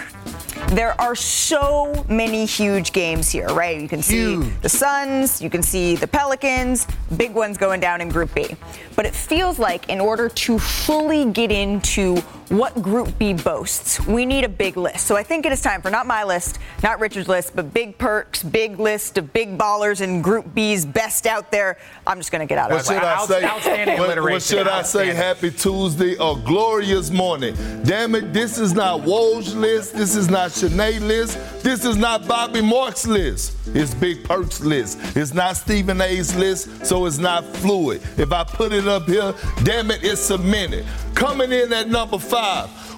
There 0.69 0.99
are 1.01 1.15
so 1.15 2.05
many 2.07 2.45
huge 2.45 2.93
games 2.93 3.29
here, 3.29 3.47
right? 3.47 3.79
You 3.79 3.89
can 3.89 4.01
see 4.01 4.35
huge. 4.35 4.61
the 4.61 4.69
Suns, 4.69 5.41
you 5.41 5.49
can 5.49 5.61
see 5.61 5.95
the 5.95 6.07
Pelicans, 6.07 6.87
big 7.17 7.33
ones 7.33 7.57
going 7.57 7.81
down 7.81 7.99
in 7.99 8.09
Group 8.09 8.33
B. 8.33 8.55
But 8.95 9.05
it 9.05 9.13
feels 9.13 9.59
like 9.59 9.89
in 9.89 9.99
order 9.99 10.29
to 10.29 10.59
fully 10.59 11.25
get 11.25 11.51
into 11.51 12.23
what 12.51 12.81
Group 12.81 13.17
B 13.17 13.33
boasts. 13.33 14.05
We 14.05 14.25
need 14.25 14.43
a 14.43 14.49
big 14.49 14.75
list. 14.75 15.07
So 15.07 15.15
I 15.15 15.23
think 15.23 15.45
it 15.45 15.53
is 15.53 15.61
time 15.61 15.81
for 15.81 15.89
not 15.89 16.05
my 16.05 16.25
list, 16.25 16.59
not 16.83 16.99
Richard's 16.99 17.29
list, 17.29 17.55
but 17.55 17.73
big 17.73 17.97
perks, 17.97 18.43
big 18.43 18.77
list 18.77 19.17
of 19.17 19.31
big 19.31 19.57
ballers 19.57 20.01
and 20.01 20.21
Group 20.21 20.53
B's 20.53 20.85
best 20.85 21.25
out 21.25 21.49
there. 21.49 21.77
I'm 22.05 22.17
just 22.17 22.29
going 22.29 22.45
to 22.45 22.45
get 22.45 22.57
out 22.57 22.69
what 22.69 22.81
of 22.81 22.85
it. 22.85 22.93
Should 22.93 23.03
I 23.03 23.25
say, 23.25 23.45
Outstanding 23.45 23.99
what, 23.99 24.21
what 24.21 24.41
should 24.41 24.67
I 24.67 24.81
say? 24.81 25.13
Happy 25.13 25.49
Tuesday 25.49 26.17
or 26.17 26.37
glorious 26.39 27.09
morning. 27.09 27.55
Damn 27.83 28.15
it, 28.15 28.33
this 28.33 28.57
is 28.57 28.73
not 28.73 29.01
Woj 29.01 29.55
list. 29.55 29.93
This 29.93 30.17
is 30.17 30.29
not 30.29 30.51
Chiney 30.51 30.99
list. 30.99 31.63
This 31.63 31.85
is 31.85 31.95
not 31.95 32.27
Bobby 32.27 32.61
Marks 32.61 33.07
list. 33.07 33.55
It's 33.67 33.93
Big 33.93 34.25
Perks 34.25 34.59
list. 34.59 34.99
It's 35.15 35.33
not 35.33 35.55
Stephen 35.55 36.01
A's 36.01 36.35
list, 36.35 36.85
so 36.85 37.05
it's 37.05 37.17
not 37.17 37.45
fluid. 37.45 38.01
If 38.17 38.33
I 38.33 38.43
put 38.43 38.73
it 38.73 38.87
up 38.89 39.05
here, 39.05 39.33
damn 39.63 39.89
it, 39.91 40.03
it's 40.03 40.19
cemented. 40.19 40.85
Coming 41.13 41.51
in 41.51 41.71
at 41.71 41.87
number 41.87 42.17
five, 42.17 42.40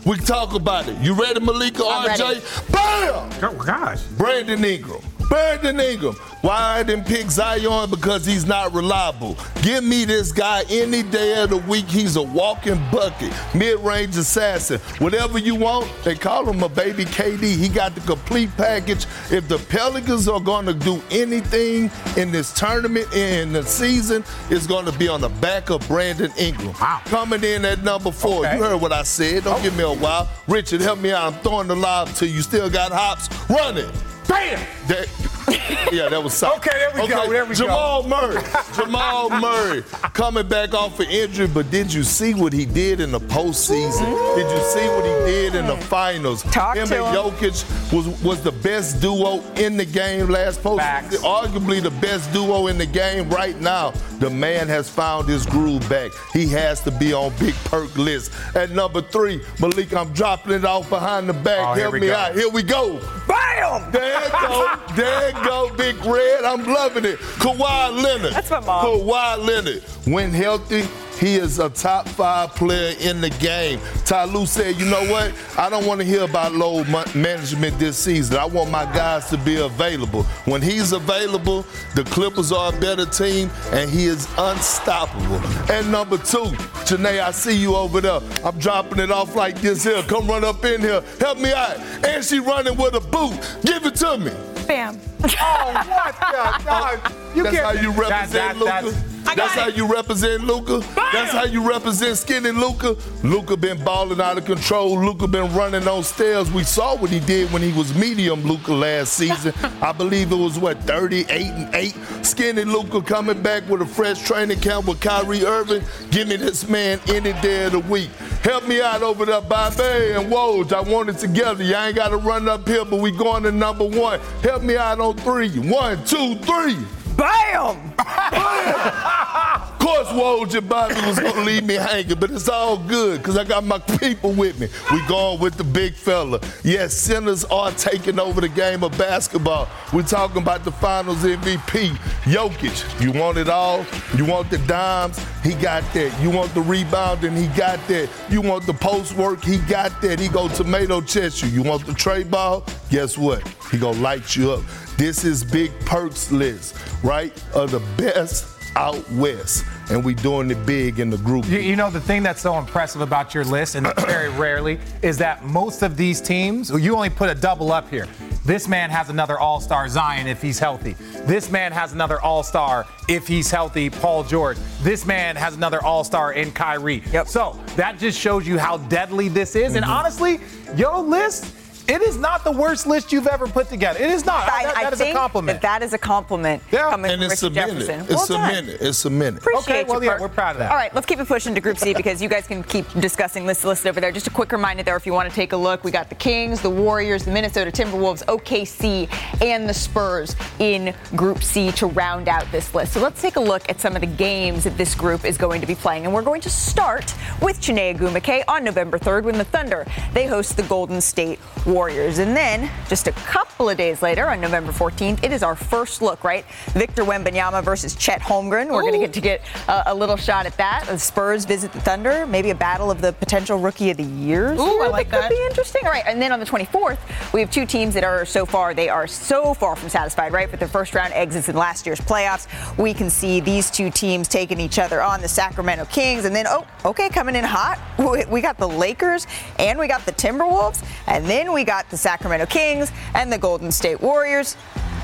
we 0.06 0.18
talk 0.18 0.54
about 0.54 0.88
it. 0.88 0.98
You 1.00 1.14
ready, 1.14 1.40
Malika 1.40 1.84
I'm 1.86 2.10
RJ? 2.10 2.20
Ready. 2.20 2.42
Bam! 2.72 3.30
Oh, 3.44 3.64
gosh. 3.66 4.02
Brandon 4.18 4.64
Ingram. 4.64 5.02
Brandon 5.34 5.80
Ingram. 5.80 6.14
Why 6.42 6.78
I 6.78 6.84
didn't 6.84 7.08
pick 7.08 7.32
Zion? 7.32 7.90
Because 7.90 8.24
he's 8.24 8.46
not 8.46 8.72
reliable. 8.72 9.36
Give 9.64 9.84
me 9.84 10.06
this 10.06 10.32
guy 10.32 10.62
any 10.70 11.02
day 11.02 11.42
of 11.42 11.50
the 11.50 11.58
week. 11.58 11.88
He's 11.88 12.18
a 12.18 12.22
walking 12.22 12.80
bucket, 12.92 13.34
mid-range 13.56 14.16
assassin. 14.16 14.80
Whatever 15.00 15.40
you 15.40 15.56
want, 15.56 15.92
they 16.04 16.14
call 16.14 16.48
him 16.48 16.62
a 16.62 16.70
baby 16.70 17.06
KD. 17.06 17.58
He 17.58 17.68
got 17.68 17.96
the 17.96 18.02
complete 18.02 18.56
package. 18.58 19.08
If 19.32 19.48
the 19.48 19.58
Pelicans 19.70 20.28
are 20.28 20.40
going 20.40 20.68
to 20.68 20.74
do 20.76 21.02
anything 21.10 21.90
in 22.16 22.32
this 22.32 22.54
tournament 22.54 23.12
in 23.12 23.54
the 23.54 23.64
season, 23.64 24.24
it's 24.52 24.68
going 24.68 24.86
to 24.86 24.96
be 25.00 25.08
on 25.08 25.20
the 25.20 25.30
back 25.30 25.72
of 25.72 25.88
Brandon 25.88 26.32
Ingram. 26.38 26.74
Wow. 26.80 27.02
Coming 27.06 27.44
in 27.44 27.66
at 27.66 27.82
number 27.82 28.12
four. 28.12 28.46
Okay. 28.46 28.58
You 28.58 28.64
heard 28.64 28.80
what 28.80 28.92
I 28.92 29.02
said. 29.02 29.46
Don't 29.46 29.60
oh. 29.60 29.64
give 29.64 29.76
me 29.76 29.84
a 29.84 29.92
while. 29.92 30.30
Richard, 30.48 30.82
help 30.82 31.00
me 31.00 31.12
out. 31.12 31.34
I'm 31.34 31.40
throwing 31.40 31.70
the 31.70 31.76
lob 31.76 32.10
to 32.18 32.28
you. 32.28 32.44
Still 32.44 32.70
got 32.70 32.92
hops. 32.92 33.30
Run 33.50 33.80
it. 33.80 33.90
Bam! 34.28 34.60
That, 34.88 35.08
yeah, 35.92 36.10
that 36.10 36.22
was 36.24 36.34
solid. 36.34 36.58
Okay, 36.58 36.72
there 36.74 36.92
we 37.02 37.08
go, 37.08 37.30
there 37.30 37.46
we 37.46 37.56
go. 37.56 37.66
Jamal 37.66 38.08
Murray. 38.08 38.42
Jamal 38.76 39.30
Murray 39.30 39.84
coming 40.14 40.48
back 40.48 40.74
off 40.74 41.00
an 41.00 41.10
injury, 41.10 41.48
but 41.48 41.70
did 41.72 41.94
you 41.94 42.04
see 42.04 42.34
what 42.34 42.54
he 42.54 42.66
did 42.66 43.00
in 43.00 43.12
the 43.12 43.20
postseason? 43.20 44.36
Did 44.36 44.50
you 44.50 44.64
see 44.66 44.88
what 44.90 45.06
he 45.06 45.32
did 45.32 45.56
in 45.56 45.68
the 45.68 45.78
finals? 45.78 46.44
Talk 46.44 46.76
him 46.78 46.88
to 46.88 47.06
and 47.06 47.16
him. 47.16 47.24
Jokic 47.24 47.94
was, 47.94 48.08
was 48.24 48.42
the 48.42 48.52
best 48.52 49.02
duo 49.02 49.42
in 49.56 49.78
the 49.78 49.86
game 49.86 50.30
last 50.30 50.62
postseason. 50.64 51.10
Arguably 51.24 51.82
the 51.82 51.92
best 51.92 52.32
duo 52.34 52.68
in 52.68 52.78
the 52.78 52.86
game 52.86 53.30
right 53.30 53.60
now. 53.60 53.92
The 54.20 54.30
man 54.30 54.68
has 54.70 54.90
found 54.90 55.28
his 55.28 55.46
groove 55.46 55.88
back. 55.90 56.12
He 56.32 56.48
has 56.50 56.80
to 56.82 56.92
be 56.92 57.14
on 57.14 57.34
Big 57.40 57.56
Perk 57.66 57.96
list. 57.98 58.32
At 58.56 58.72
number 58.72 59.02
three, 59.02 59.42
Malik, 59.60 59.94
I'm 59.94 60.14
dropping 60.14 60.54
it 60.54 60.66
off 60.66 60.90
behind 60.90 61.28
the 61.28 61.34
back. 61.34 61.68
Oh, 61.68 61.74
here 61.74 61.84
Help 61.84 61.94
we 61.94 62.00
me 62.02 62.08
go. 62.08 62.16
out. 62.16 62.36
Here 62.36 62.50
we 62.50 62.64
go. 62.64 63.00
Bam! 63.28 63.92
There 63.92 64.24
you 64.24 64.32
go. 64.32 64.80
There 64.96 65.32
go, 65.44 65.72
Big 65.76 65.98
Red. 66.06 66.44
I'm 66.44 66.64
loving 66.66 67.06
it. 67.06 67.20
Kawhi 67.20 68.04
Leonard. 68.04 68.34
That's 68.34 68.50
my 68.50 68.60
mom. 68.60 68.86
Kawhi 68.86 69.46
Leonard. 69.46 69.84
When 70.06 70.32
healthy, 70.32 70.84
he 71.20 71.36
is 71.36 71.60
a 71.60 71.70
top 71.70 72.08
five 72.10 72.50
player 72.56 72.96
in 73.00 73.22
the 73.22 73.30
game. 73.30 73.80
Ty 74.06 74.26
Lue 74.26 74.46
said, 74.46 74.78
you 74.78 74.86
know 74.86 75.04
what? 75.12 75.34
I 75.58 75.70
don't 75.70 75.86
want 75.86 76.02
to 76.02 76.06
hear 76.06 76.24
about 76.24 76.54
load 76.54 76.88
management 77.16 77.80
this 77.80 77.98
season. 77.98 78.38
I 78.38 78.46
want 78.46 78.72
my 78.72 78.86
guys 78.86 79.30
to 79.30 79.38
be 79.38 79.58
available. 79.58 80.24
When 80.46 80.62
he's 80.62 80.92
available, 80.92 81.66
the 81.96 82.04
Clippers 82.04 82.52
are 82.52 82.74
a 82.74 82.80
better 82.80 83.06
team, 83.06 83.50
and 83.72 83.90
he 83.90 84.06
is 84.06 84.28
unstoppable. 84.38 85.38
And 85.72 85.92
number 85.92 86.18
two, 86.18 86.52
Janae, 86.86 87.22
I 87.22 87.32
see 87.32 87.56
you 87.56 87.76
over 87.76 88.02
there. 88.02 88.20
I'm 88.44 88.58
dropping 88.60 89.00
it 89.00 89.12
off 89.12 89.36
like 89.36 89.62
this 89.62 89.84
here. 89.84 90.02
Come 90.04 90.28
run 90.28 90.44
up 90.44 90.66
in 90.66 90.82
here. 90.82 91.02
Help 91.20 91.38
me 91.38 91.54
out. 91.54 91.78
And 92.06 92.24
she 92.24 92.40
running 92.40 92.76
with 92.76 92.96
a 92.96 93.02
boot. 93.02 93.40
Give 93.64 93.86
it 93.86 93.96
to 93.96 94.18
me. 94.18 94.53
Bam. 94.74 95.00
Oh, 95.24 95.84
what 95.88 96.16
the? 96.20 96.66
God. 96.66 97.14
You 97.36 97.42
That's 97.44 97.56
can't- 97.56 97.66
how 97.66 97.82
you 97.82 97.92
That- 97.94 98.10
represent 98.10 98.60
that- 98.66 98.84
Luka. 98.86 99.04
That's- 99.24 99.52
how 99.54 99.68
you 99.68 99.86
represent 99.86 100.44
Luka. 100.44 100.80
That's 101.14 101.32
how 101.32 101.46
you 101.46 101.68
represent 101.68 102.18
skinny 102.18 102.52
Luka. 102.52 102.96
Luka 103.24 103.56
been 103.58 103.84
balling 103.84 104.20
out 104.20 104.38
of 104.38 104.46
control. 104.46 105.00
Luka 105.00 105.28
been 105.28 105.54
running 105.54 105.88
on 105.88 106.04
stairs. 106.04 106.52
We 106.52 106.64
saw 106.64 106.96
what 106.96 107.10
he 107.10 107.20
did 107.20 107.52
when 107.52 107.62
he 107.62 107.72
was 107.74 107.94
medium 107.96 108.44
Luka 108.44 108.74
last 108.74 109.14
season. 109.14 109.54
I 109.82 109.92
believe 109.92 110.32
it 110.32 110.36
was 110.36 110.60
what 110.60 110.80
38 110.82 111.30
and 111.30 111.74
8. 111.76 111.96
Skinny 112.24 112.66
Luka 112.66 113.02
coming 113.02 113.42
back 113.42 113.68
with 113.70 113.82
a 113.82 113.86
fresh 113.86 114.22
training 114.24 114.60
camp 114.60 114.88
with 114.88 115.00
Kyrie 115.00 115.46
Irving. 115.46 115.84
Give 116.12 116.28
me 116.28 116.36
this 116.36 116.68
man 116.68 117.00
any 117.08 117.34
day 117.42 117.66
of 117.66 117.74
the 117.74 117.80
week. 117.80 118.10
Help 118.44 118.68
me 118.68 118.82
out 118.82 119.02
over 119.04 119.26
there, 119.26 119.42
Bobby 119.42 119.84
and 119.84 120.32
Woj. 120.32 120.74
I 120.74 120.82
want 120.82 121.10
it 121.10 121.18
together. 121.18 121.64
Y'all 121.64 121.84
ain't 121.84 121.96
got 121.96 122.10
to 122.10 122.18
run 122.18 122.50
up 122.50 122.68
here, 122.68 122.84
but 122.86 123.00
we 123.00 123.12
going 123.12 123.44
to 123.44 123.52
number 123.52 123.86
one. 123.86 124.20
Help 124.42 124.64
me 124.64 124.76
out 124.76 125.00
on 125.00 125.16
three. 125.18 125.50
One, 125.60 126.04
two, 126.06 126.36
three. 126.38 126.78
Bam! 127.16 127.78
course, 129.84 130.08
Woj 130.08 130.70
Bobby 130.70 130.96
was 131.06 131.20
gonna 131.20 131.42
leave 131.42 131.66
me 131.66 131.74
hanging, 131.74 132.18
but 132.18 132.32
it's 132.32 132.48
all 132.48 132.78
good 132.78 133.18
because 133.18 133.38
I 133.38 133.44
got 133.44 133.66
my 133.66 133.80
people 133.80 134.32
with 134.32 134.58
me. 134.58 134.70
We 134.92 135.06
going 135.08 135.40
with 135.40 135.56
the 135.56 135.64
big 135.66 135.94
fella. 135.94 136.40
Yes, 136.64 136.94
sinners 136.94 137.44
are 137.46 137.72
taking 137.72 138.18
over 138.18 138.40
the 138.40 138.48
game 138.48 138.84
of 138.84 138.98
basketball. 138.98 139.68
We're 139.92 140.04
talking 140.04 140.42
about 140.42 140.64
the 140.64 140.72
Finals 140.72 141.24
MVP, 141.24 141.90
Jokic. 142.24 143.02
You 143.02 143.12
want 143.12 143.38
it 143.38 143.50
all? 143.50 143.86
You 144.16 144.26
want 144.26 144.50
the 144.50 144.60
dimes? 144.60 145.20
He 145.44 145.54
got 145.56 145.84
that. 145.94 146.18
You 146.22 146.30
want 146.30 146.54
the 146.54 146.62
rebounding? 146.62 147.36
He 147.36 147.48
got 147.48 147.86
that. 147.90 148.10
You 148.30 148.42
want 148.42 148.66
the 148.66 148.74
post 148.74 149.14
work? 149.18 149.44
He 149.44 149.58
got 149.58 150.02
that. 150.02 150.18
He 150.18 150.30
go 150.30 150.48
tomato 150.48 151.02
chest 151.02 151.44
you. 151.44 151.50
You 151.50 151.62
want 151.62 151.86
the 151.86 151.94
tray 151.94 152.24
ball? 152.24 152.66
Guess 152.90 153.18
what? 153.18 153.46
He 153.70 153.78
gonna 153.78 154.00
light 154.00 154.36
you 154.36 154.54
up. 154.54 154.62
This 154.98 155.26
is 155.26 155.44
Big 155.44 155.78
Perks 155.82 156.32
list, 156.32 156.78
right? 157.04 157.34
Of 157.54 157.72
the 157.72 157.82
best 157.98 158.46
out 158.76 159.10
west, 159.12 159.66
and 159.94 160.04
we 160.04 160.16
doing 160.16 160.50
it 160.50 160.66
big 160.66 161.00
in 161.00 161.12
the 161.12 161.18
group. 161.18 161.46
You, 161.48 161.60
you 161.60 161.76
know, 161.76 161.92
the 161.92 162.02
thing 162.02 162.24
that's 162.24 162.42
so 162.42 162.58
impressive 162.58 163.02
about 163.02 163.36
your 163.36 163.46
list, 163.46 163.76
and 163.76 163.88
very 164.02 164.30
rarely, 164.30 164.80
is 165.04 165.18
that 165.20 165.46
most 165.46 165.84
of 165.84 165.96
these 165.96 166.20
teams, 166.20 166.72
you 166.72 166.96
only 166.96 167.12
put 167.12 167.30
a 167.30 167.36
double 167.36 167.72
up 167.72 167.90
here. 167.90 168.08
This 168.44 168.68
man 168.68 168.90
has 168.90 169.10
another 169.10 169.40
all 169.40 169.62
star 169.62 169.88
Zion 169.88 170.28
if 170.28 170.42
he's 170.42 170.60
healthy. 170.60 170.94
This 171.26 171.50
man 171.52 171.72
has 171.72 171.94
another 171.94 172.20
all 172.20 172.44
star 172.44 172.86
if 173.08 173.28
he's 173.28 173.50
healthy, 173.52 173.90
Paul 173.90 174.24
George. 174.24 174.58
This 174.82 175.06
man 175.06 175.36
has 175.36 175.56
another 175.56 175.82
all 175.82 176.04
star 176.04 176.34
in 176.34 176.52
Kyrie. 176.52 177.04
Yep. 177.12 177.28
So 177.28 177.60
that 177.76 178.00
just 178.00 178.20
shows 178.20 178.48
you 178.48 178.58
how 178.58 178.78
deadly 178.78 179.30
this 179.30 179.56
is. 179.56 179.76
And 179.76 179.86
mm-hmm. 179.86 179.94
honestly, 179.94 180.40
your 180.76 181.00
list, 181.00 181.56
it 181.88 182.02
is 182.02 182.18
not 182.18 182.44
the 182.44 182.52
worst 182.52 182.88
list 182.88 183.12
you've 183.12 183.28
ever 183.28 183.48
put 183.48 183.68
together. 183.70 184.00
It 184.02 184.10
is 184.12 184.26
not. 184.26 184.48
I, 184.50 184.64
that, 184.64 184.78
I 184.78 184.84
that 184.84 184.94
is 184.94 185.00
think 185.00 185.16
a 185.16 185.18
compliment. 185.20 185.62
that 185.62 185.80
that 185.80 185.86
is 185.86 185.94
a 185.94 185.98
compliment 185.98 186.64
coming 186.72 187.12
and 187.12 187.22
from 187.22 187.32
it's 187.32 187.44
Richard 187.44 187.58
a 187.58 187.68
minute. 187.68 187.86
Jefferson. 187.88 188.00
It's 188.02 188.10
well 188.10 188.24
a 188.24 188.28
done. 188.28 188.66
minute. 188.66 188.82
It's 188.82 189.06
a 189.06 189.10
minute. 189.10 189.38
Appreciate 189.42 189.64
Okay, 189.82 189.84
well, 189.84 190.04
you, 190.04 190.10
yeah, 190.10 190.20
we're 190.20 190.30
proud 190.30 190.52
of 190.52 190.60
that. 190.60 190.72
All 190.72 190.78
right, 190.78 190.94
let's 190.96 191.06
keep 191.06 191.20
it 191.20 191.28
pushing 191.28 191.54
to 191.56 191.62
Group 191.62 191.78
C 191.78 191.94
because 191.94 192.22
you 192.22 192.30
guys 192.30 192.48
can 192.48 192.64
keep 192.64 192.90
discussing 192.94 193.46
this 193.46 193.64
list 193.66 193.86
over 193.86 194.00
there. 194.00 194.12
Just 194.12 194.28
a 194.28 194.30
quick 194.30 194.52
reminder 194.52 194.84
there 194.84 194.96
if 194.96 195.06
you 195.06 195.14
want 195.14 195.30
to 195.30 195.36
take 195.36 195.52
a 195.52 195.58
look. 195.58 195.84
We 195.84 195.92
got 195.92 196.08
the 196.10 196.16
Kings, 196.16 196.62
the 196.62 196.70
Warriors, 196.70 197.26
the 197.26 197.32
Minnesota 197.32 197.70
Timberwolves, 197.70 198.24
OKC, 198.26 199.10
and 199.42 199.68
the 199.68 199.74
Spurs 199.74 200.36
in 200.60 200.94
Group 201.18 201.44
C 201.44 201.72
to 201.74 201.88
round 201.88 202.30
out 202.30 202.50
this 202.52 202.74
list. 202.74 202.94
So 202.94 203.02
let's 203.02 203.22
take 203.22 203.36
a 203.36 203.42
look 203.42 203.70
at 203.70 203.82
some 203.82 203.96
of 203.96 204.02
the 204.02 204.08
games 204.08 204.64
that 204.64 204.78
this 204.78 204.96
group 204.96 205.26
is 205.26 205.38
going 205.38 205.60
to 205.60 205.68
be 205.68 205.76
playing. 205.76 206.06
And 206.06 206.14
we're 206.14 206.22
going 206.22 206.42
to 206.42 206.50
start 206.50 207.14
with 207.42 207.60
Chiney 207.60 207.94
Ogwumike 207.94 208.44
on 208.48 208.64
November 208.64 208.98
3rd 208.98 209.24
when 209.24 209.38
the 209.38 209.44
Thunder, 209.44 209.86
they 210.14 210.28
host 210.28 210.56
the 210.56 210.64
Golden 210.64 211.02
State 211.02 211.40
Warriors. 211.66 211.73
And 211.74 212.38
then 212.38 212.70
just 212.88 213.08
a 213.08 213.12
couple 213.14 213.68
of 213.68 213.78
days 213.78 214.04
later 214.04 214.28
on 214.30 214.40
November 214.40 214.72
14th, 214.72 215.24
it 215.24 215.32
is 215.32 215.42
our 215.42 215.56
first 215.56 216.04
look, 216.04 216.24
right? 216.24 216.46
Victor 216.74 217.04
Wembanyama 217.04 217.64
versus 217.64 217.96
Chet 217.96 218.22
Holmgren. 218.22 218.72
We're 218.72 218.82
going 218.82 218.94
to 218.94 219.00
get 219.00 219.14
to 219.14 219.22
get 219.22 219.42
uh, 219.68 219.84
a 219.88 219.96
little 219.96 220.16
shot 220.16 220.46
at 220.46 220.56
that. 220.58 220.86
The 220.86 221.00
Spurs 221.00 221.46
visit 221.46 221.74
the 221.74 221.80
Thunder, 221.82 222.28
maybe 222.28 222.52
a 222.52 222.56
battle 222.56 222.92
of 222.92 223.02
the 223.02 223.12
potential 223.14 223.58
rookie 223.58 223.90
of 223.90 223.98
the 223.98 224.04
years. 224.04 224.60
Ooh, 224.60 224.82
I 224.84 224.88
like 224.90 225.10
could 225.10 225.22
that. 225.22 225.32
be 225.32 225.44
interesting. 225.50 225.82
All 225.86 225.92
right, 225.92 226.04
and 226.06 226.22
then 226.22 226.32
on 226.32 226.40
the 226.40 226.46
24th, 226.46 227.00
we 227.34 227.40
have 227.40 227.50
two 227.50 227.66
teams 227.66 227.96
that 227.96 228.04
are 228.04 228.24
so 228.24 228.46
far, 228.46 228.76
they 228.76 228.88
are 228.90 229.08
so 229.08 229.56
far 229.56 229.76
from 229.76 229.90
satisfied, 229.90 230.32
right? 230.32 230.50
With 230.52 230.60
their 230.60 230.70
first 230.70 230.94
round 230.94 231.12
exits 231.14 231.50
in 231.50 231.56
last 231.56 231.88
year's 231.88 232.00
playoffs. 232.00 232.48
We 232.78 232.94
can 232.94 233.10
see 233.10 233.40
these 233.40 233.72
two 233.72 233.90
teams 233.90 234.28
taking 234.28 234.60
each 234.60 234.78
other 234.78 235.02
on 235.02 235.22
the 235.22 235.28
Sacramento 235.28 235.86
Kings. 235.86 236.26
And 236.26 236.36
then, 236.36 236.46
oh, 236.48 236.68
okay, 236.86 237.10
coming 237.10 237.36
in 237.36 237.44
hot. 237.44 237.80
We- 237.98 238.26
We 238.26 238.42
got 238.42 238.58
the 238.60 238.68
Lakers 238.68 239.26
and 239.58 239.80
we 239.80 239.88
got 239.88 240.06
the 240.06 240.12
Timberwolves. 240.12 240.84
And 241.08 241.26
then 241.26 241.52
we 241.54 241.63
got 241.64 241.90
the 241.90 241.98
Sacramento 241.98 242.46
Kings 242.46 242.92
and 243.14 243.32
the 243.32 243.38
Golden 243.38 243.72
State 243.72 244.02
Warriors. 244.02 244.56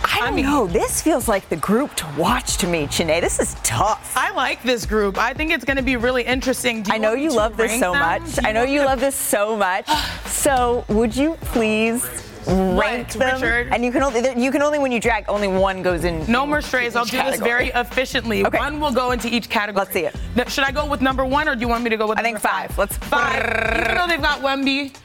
I 0.03 0.19
don't 0.21 0.41
know. 0.41 0.65
This 0.65 1.01
feels 1.01 1.27
like 1.27 1.49
the 1.49 1.55
group 1.57 1.93
to 1.95 2.07
watch 2.17 2.57
to 2.57 2.67
me, 2.67 2.87
Chiney. 2.87 3.19
This 3.19 3.39
is 3.39 3.55
tough. 3.63 4.13
I 4.15 4.31
like 4.31 4.63
this 4.63 4.85
group. 4.85 5.17
I 5.17 5.33
think 5.33 5.51
it's 5.51 5.65
going 5.65 5.77
to 5.77 5.83
be 5.83 5.97
really 5.97 6.23
interesting. 6.23 6.85
I 6.89 6.97
know 6.97 7.13
you 7.13 7.31
love 7.35 7.57
this 7.57 7.77
so 7.79 7.91
them? 7.91 7.99
much. 8.01 8.39
I 8.43 8.51
know 8.51 8.63
you 8.63 8.79
to- 8.79 8.85
love 8.85 8.99
this 8.99 9.15
so 9.15 9.55
much. 9.55 9.87
So 10.39 10.85
would 10.87 11.13
you 11.15 11.35
please 11.41 12.01
rank 12.47 13.09
them? 13.11 13.41
Richard? 13.41 13.73
And 13.73 13.83
you 13.83 13.91
can 13.91 14.01
only 14.03 14.41
you 14.41 14.51
can 14.51 14.61
only 14.61 14.79
when 14.79 14.89
you 14.89 15.01
drag 15.01 15.25
only 15.27 15.49
one 15.49 15.81
goes 15.81 16.05
in. 16.05 16.25
No 16.31 16.45
more 16.47 16.61
strays. 16.61 16.95
I'll 16.95 17.03
do 17.03 17.17
this 17.17 17.41
very 17.41 17.67
efficiently. 17.75 18.45
Okay. 18.45 18.57
One 18.57 18.79
will 18.79 18.93
go 18.93 19.11
into 19.11 19.27
each 19.27 19.49
category. 19.49 19.79
Let's 19.83 19.91
see 19.91 20.05
it. 20.05 20.49
Should 20.49 20.63
I 20.63 20.71
go 20.71 20.85
with 20.85 21.01
number 21.01 21.25
one 21.25 21.49
or 21.49 21.55
do 21.55 21.61
you 21.61 21.67
want 21.67 21.83
me 21.83 21.89
to 21.89 21.97
go 21.97 22.07
with 22.07 22.17
I 22.19 22.21
think 22.21 22.39
five. 22.39 22.75
Let's 22.77 22.95
five. 22.97 23.81
Even 23.81 23.97
though 23.97 24.07
they've 24.07 24.21
got 24.21 24.39
Wemby, 24.39 24.95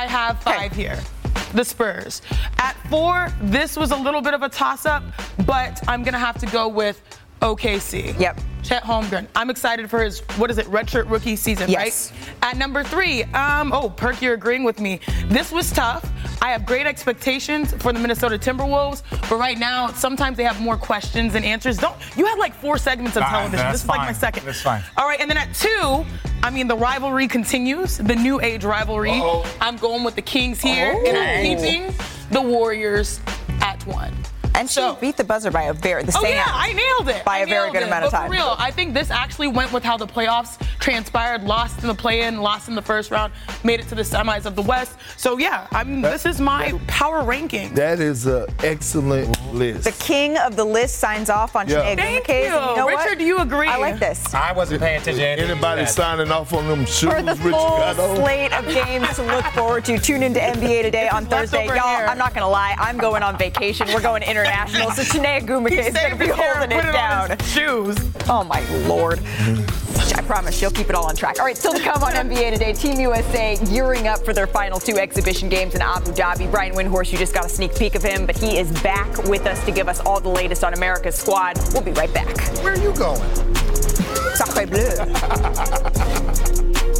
I 0.00 0.06
have 0.06 0.42
five 0.42 0.72
here. 0.72 0.98
The 1.52 1.62
Spurs. 1.62 2.22
At 2.56 2.72
four, 2.88 3.28
this 3.42 3.76
was 3.76 3.90
a 3.90 3.96
little 3.96 4.22
bit 4.22 4.32
of 4.32 4.40
a 4.42 4.48
toss 4.48 4.86
up, 4.86 5.02
but 5.44 5.78
I'm 5.88 6.02
going 6.02 6.14
to 6.14 6.18
have 6.18 6.38
to 6.38 6.46
go 6.46 6.68
with 6.68 7.02
OKC. 7.42 8.18
Yep. 8.18 8.40
Chet 8.62 8.82
Holmgren. 8.82 9.26
I'm 9.36 9.50
excited 9.50 9.90
for 9.90 10.02
his, 10.02 10.20
what 10.38 10.50
is 10.50 10.56
it, 10.56 10.64
redshirt 10.68 11.10
rookie 11.10 11.36
season, 11.36 11.68
Yes. 11.68 12.12
right? 12.12 12.52
At 12.52 12.56
number 12.56 12.82
three, 12.82 13.24
um, 13.34 13.74
oh, 13.74 13.90
Perk, 13.90 14.22
you're 14.22 14.32
agreeing 14.32 14.64
with 14.64 14.80
me. 14.80 15.00
This 15.26 15.52
was 15.52 15.70
tough. 15.70 16.10
I 16.40 16.50
have 16.50 16.64
great 16.64 16.86
expectations 16.86 17.74
for 17.74 17.92
the 17.92 17.98
Minnesota 17.98 18.38
Timberwolves, 18.38 19.02
but 19.28 19.36
right 19.38 19.58
now, 19.58 19.88
sometimes 19.88 20.38
they 20.38 20.44
have 20.44 20.62
more 20.62 20.78
questions 20.78 21.34
than 21.34 21.44
answers. 21.44 21.76
Don't 21.76 21.96
you 22.16 22.24
had 22.24 22.38
like 22.38 22.54
four 22.54 22.78
segments 22.78 23.18
of 23.18 23.24
television? 23.24 23.58
that's 23.58 23.72
This 23.72 23.82
is 23.82 23.88
like 23.88 23.98
my 24.00 24.12
second. 24.14 24.46
That's 24.46 24.62
fine. 24.62 24.82
All 24.96 25.06
right, 25.06 25.20
and 25.20 25.28
then 25.30 25.36
at 25.36 25.52
two, 25.54 26.06
I 26.42 26.50
mean 26.50 26.68
the 26.68 26.76
rivalry 26.76 27.28
continues, 27.28 27.98
the 27.98 28.16
new 28.16 28.40
age 28.40 28.64
rivalry. 28.64 29.20
I'm 29.60 29.76
going 29.76 30.04
with 30.04 30.14
the 30.16 30.22
Kings 30.22 30.60
here, 30.60 30.92
and 31.06 31.16
I'm 31.16 31.38
Oh. 31.38 31.42
keeping 31.42 31.94
the 32.30 32.40
Warriors 32.40 33.20
at 33.60 33.84
one. 33.86 34.14
And 34.60 34.68
she 34.70 34.92
beat 35.00 35.16
the 35.16 35.24
buzzer 35.24 35.50
by 35.50 35.62
a 35.64 35.72
very 35.72 36.02
the 36.02 36.14
Oh 36.16 36.22
yeah, 36.26 36.44
I 36.46 36.72
nailed 36.74 37.08
it. 37.08 37.24
by 37.24 37.36
I 37.36 37.38
a 37.40 37.46
very 37.46 37.70
good 37.72 37.82
it. 37.82 37.86
amount 37.86 38.04
of 38.04 38.10
but 38.12 38.18
time. 38.18 38.26
For 38.28 38.32
real, 38.34 38.56
I 38.58 38.70
think 38.70 38.92
this 38.92 39.10
actually 39.10 39.48
went 39.48 39.72
with 39.72 39.82
how 39.82 39.96
the 39.96 40.06
playoffs 40.06 40.60
transpired. 40.78 41.42
Lost 41.44 41.80
in 41.80 41.88
the 41.88 41.94
play-in, 41.94 42.40
lost 42.42 42.68
in 42.68 42.74
the 42.74 42.82
first 42.82 43.10
round, 43.10 43.32
made 43.64 43.80
it 43.80 43.88
to 43.88 43.94
the 43.94 44.02
semis 44.02 44.44
of 44.44 44.56
the 44.56 44.62
West. 44.62 44.96
So 45.16 45.38
yeah, 45.38 45.66
I 45.72 45.84
mean, 45.84 46.02
this 46.02 46.26
is 46.26 46.40
my 46.42 46.78
power 46.88 47.24
ranking. 47.24 47.72
That 47.74 48.00
is 48.00 48.26
an 48.26 48.46
excellent 48.62 49.40
list. 49.54 49.84
The 49.84 49.92
king 50.04 50.36
of 50.36 50.56
the 50.56 50.64
list 50.64 50.98
signs 50.98 51.30
off 51.30 51.56
on 51.56 51.66
Yeah. 51.66 51.82
Chiney 51.82 51.96
Thank 52.02 52.26
Ogwumike's, 52.26 52.28
you. 52.50 52.56
and 52.58 52.70
you 52.70 52.76
know 52.76 52.84
what? 52.86 53.04
Richard, 53.04 53.18
do 53.18 53.24
you 53.24 53.38
agree? 53.38 53.68
I 53.68 53.76
like 53.78 53.98
this. 53.98 54.34
I 54.34 54.52
wasn't 54.52 54.82
paying 54.82 55.00
attention. 55.00 55.24
Anybody 55.24 55.82
you 55.82 55.86
signing 55.86 56.30
off 56.30 56.52
on 56.52 56.68
them 56.68 56.84
shoes 56.84 57.12
For 57.12 57.22
the 57.22 57.34
Richard 57.36 57.96
full 57.96 58.16
slate 58.16 58.52
of 58.52 58.66
games 58.66 59.08
to 59.16 59.22
look 59.22 59.44
forward 59.46 59.86
to, 59.86 59.98
tune 59.98 60.22
into 60.22 60.38
NBA 60.40 60.82
Today 60.82 61.08
on 61.08 61.24
Thursday. 61.26 61.66
Y'all, 61.66 61.76
hair. 61.78 62.06
I'm 62.08 62.18
not 62.18 62.34
going 62.34 62.42
to 62.42 62.48
lie, 62.48 62.74
I'm 62.78 62.98
going 62.98 63.22
on 63.22 63.38
vacation. 63.38 63.86
We're 63.94 64.00
going 64.02 64.22
international, 64.30 64.49
so 64.92 65.02
Chiney 65.04 65.40
Ogwumike 65.40 65.86
is 65.88 65.94
going 65.94 66.12
to 66.12 66.18
be 66.18 66.28
holding 66.28 66.72
it 66.72 66.82
down. 66.92 67.38
shoes. 67.38 67.96
Oh, 68.28 68.44
my 68.44 68.60
Lord. 68.86 69.20
I 70.16 70.22
promise 70.22 70.56
she'll 70.56 70.70
keep 70.72 70.88
it 70.88 70.94
all 70.94 71.06
on 71.06 71.14
track. 71.14 71.38
All 71.38 71.44
right, 71.44 71.56
still 71.56 71.72
to 71.72 71.80
come 71.80 72.02
on 72.02 72.12
NBA 72.12 72.52
Today. 72.52 72.72
Team 72.72 72.98
USA 73.00 73.56
gearing 73.70 74.08
up 74.08 74.24
for 74.24 74.32
their 74.32 74.46
final 74.46 74.80
two 74.80 74.96
exhibition 74.96 75.48
games 75.48 75.74
in 75.74 75.82
Abu 75.82 76.10
Dhabi. 76.12 76.50
Brian 76.50 76.74
Windhorst, 76.74 77.12
you 77.12 77.18
just 77.18 77.32
got 77.32 77.46
a 77.46 77.48
sneak 77.48 77.76
peek 77.76 77.94
of 77.94 78.02
him, 78.02 78.26
but 78.26 78.36
he 78.36 78.58
is 78.58 78.70
back 78.82 79.16
with 79.24 79.46
us 79.46 79.64
to 79.64 79.70
give 79.70 79.88
us 79.88 80.00
all 80.00 80.20
the 80.20 80.28
latest 80.28 80.64
on 80.64 80.74
America's 80.74 81.14
squad. 81.14 81.58
We'll 81.72 81.82
be 81.82 81.92
right 81.92 82.12
back. 82.12 82.36
Where 82.64 82.74
are 82.74 82.78
you 82.78 82.92
going? 82.94 83.20
Sacre 84.34 84.66
bleu. 84.66 84.96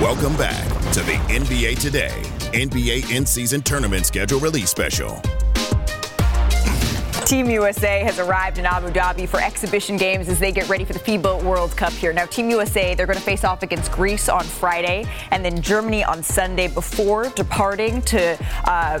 Welcome 0.00 0.36
back 0.36 0.64
to 0.92 1.00
the 1.00 1.18
NBA 1.26 1.80
Today 1.80 2.22
NBA 2.52 3.12
in 3.12 3.26
season 3.26 3.62
tournament 3.62 4.06
schedule 4.06 4.38
release 4.38 4.70
special. 4.70 5.20
Team 7.28 7.50
USA 7.50 8.00
has 8.04 8.18
arrived 8.18 8.56
in 8.56 8.64
Abu 8.64 8.88
Dhabi 8.88 9.28
for 9.28 9.38
exhibition 9.38 9.98
games 9.98 10.30
as 10.30 10.38
they 10.38 10.50
get 10.50 10.66
ready 10.66 10.82
for 10.82 10.94
the 10.94 10.98
FIBA 10.98 11.42
World 11.42 11.76
Cup 11.76 11.92
here. 11.92 12.10
Now, 12.10 12.24
Team 12.24 12.48
USA, 12.48 12.94
they're 12.94 13.04
going 13.04 13.18
to 13.18 13.22
face 13.22 13.44
off 13.44 13.62
against 13.62 13.92
Greece 13.92 14.30
on 14.30 14.44
Friday 14.44 15.04
and 15.30 15.44
then 15.44 15.60
Germany 15.60 16.02
on 16.02 16.22
Sunday 16.22 16.68
before 16.68 17.28
departing 17.36 18.00
to, 18.00 18.38
uh, 18.64 18.98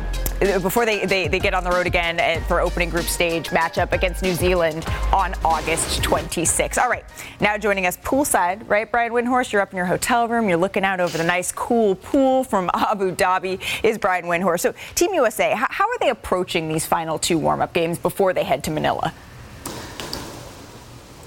before 0.60 0.84
they, 0.84 1.06
they, 1.06 1.26
they 1.26 1.38
get 1.38 1.54
on 1.54 1.64
the 1.64 1.70
road 1.70 1.86
again 1.86 2.20
uh, 2.20 2.44
for 2.46 2.60
opening 2.60 2.90
group 2.90 3.06
stage 3.06 3.48
matchup 3.48 3.92
against 3.92 4.22
New 4.22 4.34
Zealand 4.34 4.84
on 5.10 5.32
August 5.42 6.02
26. 6.02 6.76
All 6.76 6.90
right, 6.90 7.06
now 7.40 7.56
joining 7.56 7.86
us 7.86 7.96
poolside, 7.96 8.68
right, 8.68 8.92
Brian 8.92 9.12
Windhorst? 9.12 9.54
You're 9.54 9.62
up 9.62 9.70
in 9.70 9.78
your 9.78 9.86
hotel 9.86 10.28
room, 10.28 10.50
you're 10.50 10.58
looking 10.58 10.84
out 10.84 11.00
over 11.00 11.16
the 11.16 11.24
nice, 11.24 11.50
cool 11.50 11.94
pool 11.94 12.44
from 12.44 12.70
Abu 12.74 13.16
Dhabi, 13.16 13.58
is 13.82 13.96
Brian 13.96 14.26
Windhorst. 14.26 14.60
So, 14.60 14.74
Team 14.94 15.14
USA, 15.14 15.54
how, 15.56 15.88
are 15.88 15.98
they 15.98 16.10
approaching 16.10 16.68
these 16.68 16.84
final 16.84 17.18
two 17.18 17.38
warm 17.38 17.62
up 17.62 17.72
games 17.72 17.96
before 17.96 18.17
they 18.32 18.44
head 18.44 18.64
to 18.64 18.70
Manila? 18.70 19.12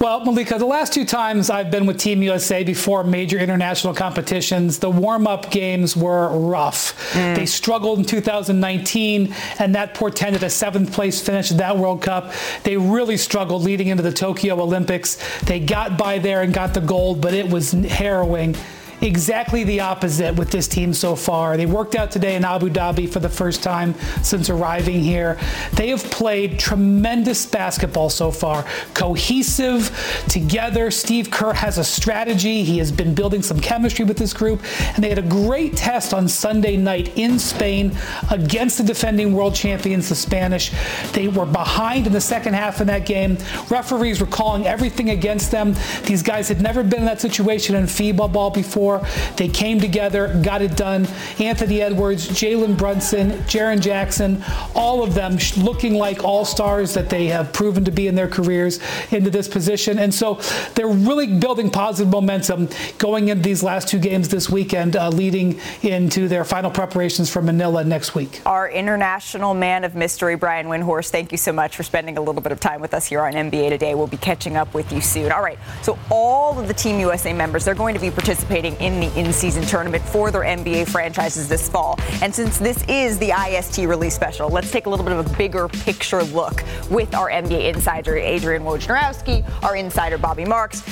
Well, 0.02 0.24
Malika, 0.24 0.58
the 0.58 0.66
last 0.66 0.92
two 0.92 1.04
times 1.04 1.48
I've 1.48 1.70
been 1.70 1.86
with 1.86 1.96
Team 1.96 2.24
USA 2.24 2.64
before 2.64 3.04
major 3.04 3.38
international 3.38 3.94
competitions, 3.94 4.80
the 4.80 4.90
warm 4.90 5.28
up 5.28 5.52
games 5.52 5.96
were 5.96 6.28
rough. 6.36 7.12
Mm. 7.12 7.36
They 7.36 7.46
struggled 7.46 8.00
in 8.00 8.04
2019, 8.04 9.32
and 9.60 9.74
that 9.76 9.94
portended 9.94 10.42
a 10.42 10.50
seventh 10.50 10.92
place 10.92 11.20
finish 11.20 11.52
at 11.52 11.58
that 11.58 11.78
World 11.78 12.02
Cup. 12.02 12.32
They 12.64 12.76
really 12.76 13.16
struggled 13.16 13.62
leading 13.62 13.86
into 13.86 14.02
the 14.02 14.10
Tokyo 14.10 14.60
Olympics. 14.60 15.18
They 15.42 15.60
got 15.60 15.96
by 15.96 16.18
there 16.18 16.42
and 16.42 16.52
got 16.52 16.74
the 16.74 16.80
gold, 16.80 17.20
but 17.20 17.32
it 17.32 17.48
was 17.48 17.70
harrowing. 17.70 18.56
Exactly 19.02 19.64
the 19.64 19.80
opposite 19.80 20.36
with 20.36 20.52
this 20.52 20.68
team 20.68 20.94
so 20.94 21.16
far. 21.16 21.56
They 21.56 21.66
worked 21.66 21.96
out 21.96 22.12
today 22.12 22.36
in 22.36 22.44
Abu 22.44 22.70
Dhabi 22.70 23.12
for 23.12 23.18
the 23.18 23.28
first 23.28 23.60
time 23.60 23.96
since 24.22 24.48
arriving 24.48 25.00
here. 25.00 25.38
They 25.72 25.88
have 25.88 26.04
played 26.04 26.60
tremendous 26.60 27.44
basketball 27.44 28.10
so 28.10 28.30
far, 28.30 28.64
cohesive, 28.94 29.90
together. 30.28 30.92
Steve 30.92 31.32
Kerr 31.32 31.52
has 31.52 31.78
a 31.78 31.84
strategy. 31.84 32.62
He 32.62 32.78
has 32.78 32.92
been 32.92 33.12
building 33.12 33.42
some 33.42 33.58
chemistry 33.58 34.04
with 34.04 34.18
this 34.18 34.32
group, 34.32 34.62
and 34.94 35.02
they 35.02 35.08
had 35.08 35.18
a 35.18 35.22
great 35.22 35.76
test 35.76 36.14
on 36.14 36.28
Sunday 36.28 36.76
night 36.76 37.18
in 37.18 37.40
Spain 37.40 37.90
against 38.30 38.78
the 38.78 38.84
defending 38.84 39.32
world 39.32 39.56
champions, 39.56 40.10
the 40.10 40.14
Spanish. 40.14 40.70
They 41.12 41.26
were 41.26 41.46
behind 41.46 42.06
in 42.06 42.12
the 42.12 42.20
second 42.20 42.54
half 42.54 42.80
in 42.80 42.86
that 42.86 43.04
game. 43.04 43.36
Referees 43.68 44.20
were 44.20 44.28
calling 44.28 44.64
everything 44.64 45.10
against 45.10 45.50
them. 45.50 45.74
These 46.04 46.22
guys 46.22 46.46
had 46.46 46.60
never 46.60 46.84
been 46.84 47.00
in 47.00 47.06
that 47.06 47.20
situation 47.20 47.74
in 47.74 47.86
FIBA 47.86 48.32
ball 48.32 48.50
before. 48.50 48.91
They 49.36 49.48
came 49.48 49.80
together, 49.80 50.40
got 50.42 50.62
it 50.62 50.76
done. 50.76 51.06
Anthony 51.38 51.80
Edwards, 51.82 52.28
Jalen 52.28 52.76
Brunson, 52.76 53.30
Jaren 53.42 53.80
Jackson, 53.80 54.42
all 54.74 55.02
of 55.02 55.14
them 55.14 55.38
looking 55.56 55.94
like 55.94 56.24
all 56.24 56.44
stars 56.44 56.94
that 56.94 57.08
they 57.08 57.26
have 57.26 57.52
proven 57.52 57.84
to 57.84 57.90
be 57.90 58.08
in 58.08 58.14
their 58.14 58.28
careers 58.28 58.80
into 59.10 59.30
this 59.30 59.48
position. 59.48 59.98
And 59.98 60.12
so 60.12 60.40
they're 60.74 60.88
really 60.88 61.38
building 61.38 61.70
positive 61.70 62.12
momentum 62.12 62.68
going 62.98 63.28
into 63.28 63.42
these 63.42 63.62
last 63.62 63.88
two 63.88 63.98
games 63.98 64.28
this 64.28 64.48
weekend, 64.48 64.96
uh, 64.96 65.08
leading 65.08 65.60
into 65.82 66.28
their 66.28 66.44
final 66.44 66.70
preparations 66.70 67.30
for 67.30 67.42
Manila 67.42 67.84
next 67.84 68.14
week. 68.14 68.40
Our 68.46 68.70
international 68.70 69.54
man 69.54 69.84
of 69.84 69.94
mystery, 69.94 70.36
Brian 70.36 70.66
Windhorst, 70.66 71.10
thank 71.10 71.32
you 71.32 71.38
so 71.38 71.52
much 71.52 71.76
for 71.76 71.82
spending 71.82 72.18
a 72.18 72.20
little 72.20 72.40
bit 72.40 72.52
of 72.52 72.60
time 72.60 72.80
with 72.80 72.94
us 72.94 73.06
here 73.06 73.20
on 73.20 73.32
NBA 73.32 73.70
Today. 73.70 73.94
We'll 73.94 74.06
be 74.06 74.16
catching 74.16 74.56
up 74.56 74.72
with 74.74 74.92
you 74.92 75.00
soon. 75.00 75.32
All 75.32 75.42
right, 75.42 75.58
so 75.82 75.98
all 76.10 76.58
of 76.58 76.68
the 76.68 76.74
Team 76.74 76.98
USA 77.00 77.32
members, 77.32 77.64
they're 77.64 77.74
going 77.74 77.94
to 77.94 78.00
be 78.00 78.10
participating 78.10 78.74
in 78.82 79.00
the 79.00 79.18
in-season 79.18 79.64
tournament 79.64 80.02
for 80.04 80.30
their 80.30 80.42
NBA 80.42 80.88
franchises 80.88 81.48
this 81.48 81.68
fall. 81.68 81.98
And 82.20 82.34
since 82.34 82.58
this 82.58 82.82
is 82.88 83.18
the 83.18 83.30
IST 83.30 83.78
release 83.78 84.14
special, 84.14 84.48
let's 84.48 84.70
take 84.70 84.86
a 84.86 84.90
little 84.90 85.04
bit 85.04 85.16
of 85.16 85.26
a 85.26 85.36
bigger 85.36 85.68
picture 85.68 86.22
look 86.24 86.64
with 86.90 87.14
our 87.14 87.30
NBA 87.30 87.74
insider, 87.74 88.16
Adrian 88.16 88.62
Wojnarowski, 88.62 89.48
our 89.62 89.76
insider, 89.76 90.18
Bobby 90.18 90.44
Marks, 90.44 90.82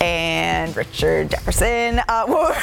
and 0.00 0.74
Richard 0.76 1.30
Jefferson. 1.30 1.98
Uh, 2.00 2.04
I 2.08 2.24
want 2.24 2.54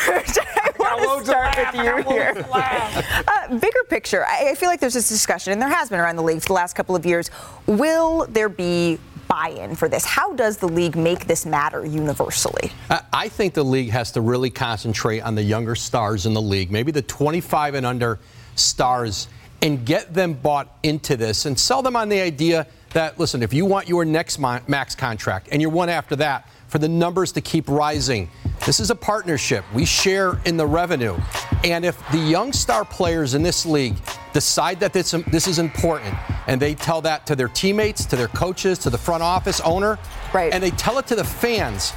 to 1.20 1.26
start 1.26 1.58
with 1.58 1.76
you 1.76 2.12
here. 2.12 2.46
Uh, 2.54 3.58
bigger 3.60 3.84
picture, 3.90 4.26
I, 4.26 4.50
I 4.52 4.56
feel 4.56 4.70
like 4.70 4.80
there's 4.80 4.94
this 4.94 5.10
discussion, 5.10 5.54
and 5.54 5.62
there 5.62 5.70
has 5.70 5.90
been 5.90 6.00
around 6.00 6.16
the 6.16 6.24
league 6.24 6.42
for 6.42 6.48
the 6.48 6.54
last 6.54 6.74
couple 6.74 6.96
of 6.96 7.06
years. 7.06 7.30
Will 7.68 8.26
there 8.28 8.50
be 8.50 9.00
buy-in 9.28 9.76
for 9.76 9.88
this? 9.90 10.06
How 10.06 10.34
does 10.34 10.58
the 10.58 10.68
league 10.68 10.96
make 10.96 11.28
this 11.28 11.46
matter 11.46 11.86
universally? 11.86 12.72
I- 12.90 13.02
I 13.14 13.30
think 13.30 13.54
the 13.54 13.64
league 13.64 13.92
has 13.92 14.12
to 14.12 14.22
really 14.22 14.50
concentrate 14.50 15.22
on 15.22 15.36
the 15.36 15.44
younger 15.44 15.76
stars 15.76 16.26
in 16.26 16.34
the 16.34 16.42
league, 16.42 16.72
maybe 16.72 16.92
the 16.92 17.02
25 17.02 17.76
and 17.76 17.86
under 17.86 18.20
stars, 18.56 19.28
and 19.62 19.86
get 19.86 20.14
them 20.14 20.34
bought 20.34 20.78
into 20.84 21.16
this 21.16 21.46
and 21.46 21.58
sell 21.58 21.82
them 21.82 21.96
on 21.96 22.10
the 22.10 22.20
idea 22.20 22.68
that, 22.92 23.20
listen, 23.20 23.42
if 23.42 23.54
you 23.54 23.66
want 23.66 23.88
your 23.88 24.06
next 24.06 24.38
max 24.40 24.94
contract 24.96 25.48
and 25.52 25.62
your 25.62 25.72
one 25.72 25.90
after 25.90 26.16
that, 26.18 26.48
for 26.74 26.80
the 26.80 26.90
numbers 26.90 27.32
to 27.32 27.40
keep 27.40 27.70
rising. 27.70 28.28
This 28.66 28.80
is 28.80 28.90
a 28.90 28.96
partnership. 28.96 29.64
We 29.76 29.86
share 29.86 30.40
in 30.46 30.58
the 30.58 30.66
revenue. 30.66 31.16
And 31.64 31.86
if 31.86 31.96
the 32.10 32.18
young 32.18 32.52
star 32.52 32.84
players 32.84 33.36
in 33.36 33.44
this 33.44 33.64
league 33.64 33.96
decide 34.34 34.80
that 34.80 34.94
this, 34.94 35.12
this 35.28 35.48
is 35.48 35.60
important 35.60 36.14
and 36.48 36.62
they 36.62 36.76
tell 36.76 37.02
that 37.02 37.26
to 37.28 37.36
their 37.36 37.48
teammates, 37.48 38.06
to 38.06 38.16
their 38.16 38.28
coaches, 38.30 38.80
to 38.80 38.90
the 38.90 38.98
front 38.98 39.24
office 39.24 39.62
owner, 39.62 39.98
right. 40.34 40.52
and 40.54 40.62
they 40.62 40.72
tell 40.72 40.98
it 40.98 41.08
to 41.08 41.16
the 41.16 41.24
fans, 41.24 41.94